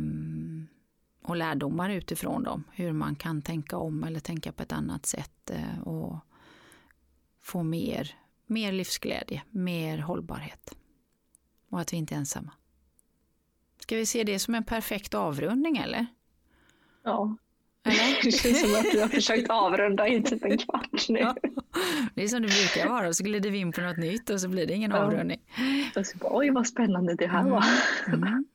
och 1.23 1.35
lärdomar 1.35 1.89
utifrån 1.89 2.43
dem, 2.43 2.63
hur 2.71 2.91
man 2.91 3.15
kan 3.15 3.41
tänka 3.41 3.77
om 3.77 4.03
eller 4.03 4.19
tänka 4.19 4.51
på 4.51 4.63
ett 4.63 4.71
annat 4.71 5.05
sätt 5.05 5.49
eh, 5.49 5.87
och 5.87 6.19
få 7.41 7.63
mer 7.63 8.15
mer 8.45 8.71
livsglädje, 8.71 9.41
mer 9.49 9.97
hållbarhet. 9.97 10.75
Och 11.69 11.79
att 11.79 11.93
vi 11.93 11.97
inte 11.97 12.15
är 12.15 12.17
ensamma. 12.19 12.51
Ska 13.79 13.95
vi 13.95 14.05
se 14.05 14.23
det 14.23 14.39
som 14.39 14.55
en 14.55 14.63
perfekt 14.63 15.13
avrundning 15.13 15.77
eller? 15.77 16.05
Ja. 17.03 17.37
Eller? 17.83 18.23
Det 18.23 18.31
känns 18.31 18.61
som 18.61 18.75
att 18.75 18.91
du 18.91 19.01
har 19.01 19.07
försökt 19.07 19.49
avrunda 19.49 20.07
i 20.07 20.23
typ 20.23 20.45
en 20.45 20.57
kvart 20.57 21.09
nu. 21.09 21.19
Ja, 21.19 21.35
det 22.15 22.23
är 22.23 22.27
som 22.27 22.41
det 22.41 22.47
brukar 22.47 22.89
vara, 22.89 23.13
så 23.13 23.23
glider 23.23 23.51
vi 23.51 23.57
in 23.57 23.71
på 23.71 23.81
något 23.81 23.97
nytt 23.97 24.29
och 24.29 24.41
så 24.41 24.49
blir 24.49 24.67
det 24.67 24.73
ingen 24.73 24.91
ja. 24.91 24.97
avrundning. 24.97 25.41
Bara, 25.95 26.05
Oj 26.21 26.49
vad 26.49 26.67
spännande 26.67 27.15
det 27.15 27.27
här 27.27 27.49
var. 27.49 27.63
Mm. 28.07 28.23
Mm. 28.23 28.45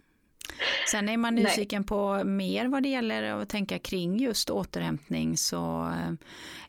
Sen 0.90 1.08
är 1.08 1.16
man 1.16 1.34
nyfiken 1.34 1.80
Nej. 1.82 1.86
på 1.86 2.24
mer 2.24 2.66
vad 2.66 2.82
det 2.82 2.88
gäller 2.88 3.22
att 3.22 3.48
tänka 3.48 3.78
kring 3.78 4.18
just 4.18 4.50
återhämtning 4.50 5.36
så 5.36 5.80
eh, 5.82 6.12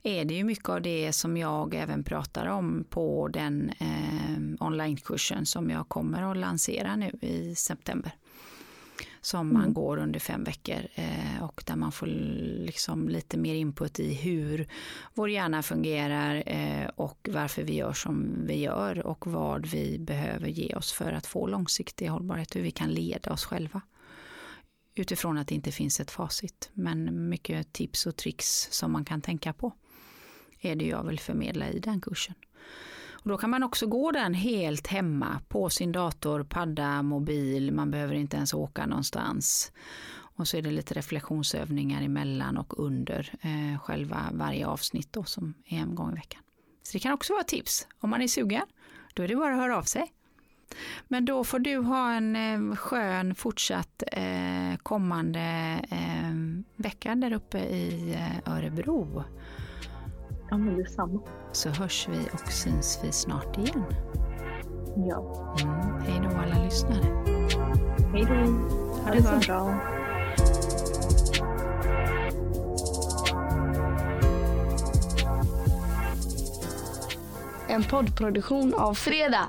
är 0.03 0.25
det 0.25 0.33
ju 0.33 0.43
mycket 0.43 0.69
av 0.69 0.81
det 0.81 1.13
som 1.13 1.37
jag 1.37 1.75
även 1.75 2.03
pratar 2.03 2.45
om 2.45 2.85
på 2.89 3.27
den 3.27 3.71
eh, 3.79 4.65
onlinekursen 4.65 5.45
som 5.45 5.69
jag 5.69 5.89
kommer 5.89 6.31
att 6.31 6.37
lansera 6.37 6.95
nu 6.95 7.11
i 7.21 7.55
september 7.55 8.11
som 9.21 9.53
man 9.53 9.61
mm. 9.61 9.73
går 9.73 9.97
under 9.97 10.19
fem 10.19 10.43
veckor 10.43 10.87
eh, 10.95 11.43
och 11.43 11.63
där 11.65 11.75
man 11.75 11.91
får 11.91 12.07
liksom 12.65 13.09
lite 13.09 13.37
mer 13.37 13.55
input 13.55 13.99
i 13.99 14.13
hur 14.13 14.67
vår 15.13 15.29
hjärna 15.29 15.63
fungerar 15.63 16.43
eh, 16.45 16.89
och 16.95 17.29
varför 17.31 17.63
vi 17.63 17.75
gör 17.75 17.93
som 17.93 18.45
vi 18.47 18.59
gör 18.59 19.05
och 19.05 19.27
vad 19.27 19.65
vi 19.65 19.99
behöver 19.99 20.47
ge 20.47 20.75
oss 20.75 20.91
för 20.91 21.11
att 21.11 21.27
få 21.27 21.47
långsiktig 21.47 22.07
hållbarhet, 22.07 22.55
hur 22.55 22.61
vi 22.61 22.71
kan 22.71 22.89
leda 22.89 23.33
oss 23.33 23.45
själva. 23.45 23.81
Utifrån 24.95 25.37
att 25.37 25.47
det 25.47 25.55
inte 25.55 25.71
finns 25.71 25.99
ett 25.99 26.11
facit, 26.11 26.69
men 26.73 27.29
mycket 27.29 27.73
tips 27.73 28.05
och 28.05 28.15
tricks 28.15 28.67
som 28.71 28.91
man 28.91 29.05
kan 29.05 29.21
tänka 29.21 29.53
på 29.53 29.73
är 30.61 30.75
det 30.75 30.85
jag 30.85 31.03
vill 31.03 31.19
förmedla 31.19 31.69
i 31.69 31.79
den 31.79 32.01
kursen. 32.01 32.35
Och 33.23 33.29
då 33.29 33.37
kan 33.37 33.49
man 33.49 33.63
också 33.63 33.87
gå 33.87 34.11
den 34.11 34.33
helt 34.33 34.87
hemma 34.87 35.41
på 35.47 35.69
sin 35.69 35.91
dator, 35.91 36.43
padda, 36.43 37.01
mobil, 37.01 37.71
man 37.71 37.91
behöver 37.91 38.15
inte 38.15 38.37
ens 38.37 38.53
åka 38.53 38.85
någonstans. 38.85 39.71
Och 40.35 40.47
så 40.47 40.57
är 40.57 40.61
det 40.61 40.71
lite 40.71 40.93
reflektionsövningar 40.93 42.01
emellan 42.01 42.57
och 42.57 42.79
under 42.79 43.33
eh, 43.41 43.79
själva 43.79 44.29
varje 44.33 44.67
avsnitt 44.67 45.13
då, 45.13 45.23
som 45.23 45.53
är 45.65 45.77
en 45.77 45.95
gång 45.95 46.11
i 46.11 46.15
veckan. 46.15 46.41
Så 46.83 46.93
det 46.93 46.99
kan 46.99 47.13
också 47.13 47.33
vara 47.33 47.43
tips 47.43 47.87
om 47.99 48.09
man 48.09 48.21
är 48.21 48.27
sugen. 48.27 48.65
Då 49.13 49.23
är 49.23 49.27
det 49.27 49.35
bara 49.35 49.53
att 49.53 49.59
höra 49.59 49.77
av 49.77 49.83
sig. 49.83 50.13
Men 51.07 51.25
då 51.25 51.43
får 51.43 51.59
du 51.59 51.77
ha 51.77 52.11
en 52.11 52.35
eh, 52.35 52.75
skön 52.75 53.35
fortsatt 53.35 54.03
eh, 54.11 54.77
kommande 54.83 55.79
eh, 55.91 56.33
vecka 56.75 57.15
där 57.15 57.33
uppe 57.33 57.59
i 57.59 58.13
eh, 58.13 58.53
Örebro. 58.53 59.23
Ja, 60.51 60.57
men 60.57 60.77
detsamma. 60.77 61.21
Så 61.51 61.69
hörs 61.69 62.07
vi 62.09 62.29
och 62.33 62.51
syns 62.51 62.99
vi 63.03 63.11
snart 63.11 63.57
igen. 63.57 63.85
Ja. 64.95 65.55
Mm. 65.61 66.01
Hej 66.01 66.21
då 66.23 66.37
alla 66.37 66.63
lyssnare. 66.63 67.05
Hej 68.13 68.25
då. 68.25 68.51
Ha 69.03 69.11
det 69.13 69.23
så 69.23 69.47
bra. 69.47 69.79
En 77.67 77.83
poddproduktion 77.83 78.73
av 78.73 78.93
Fredag. 78.93 79.47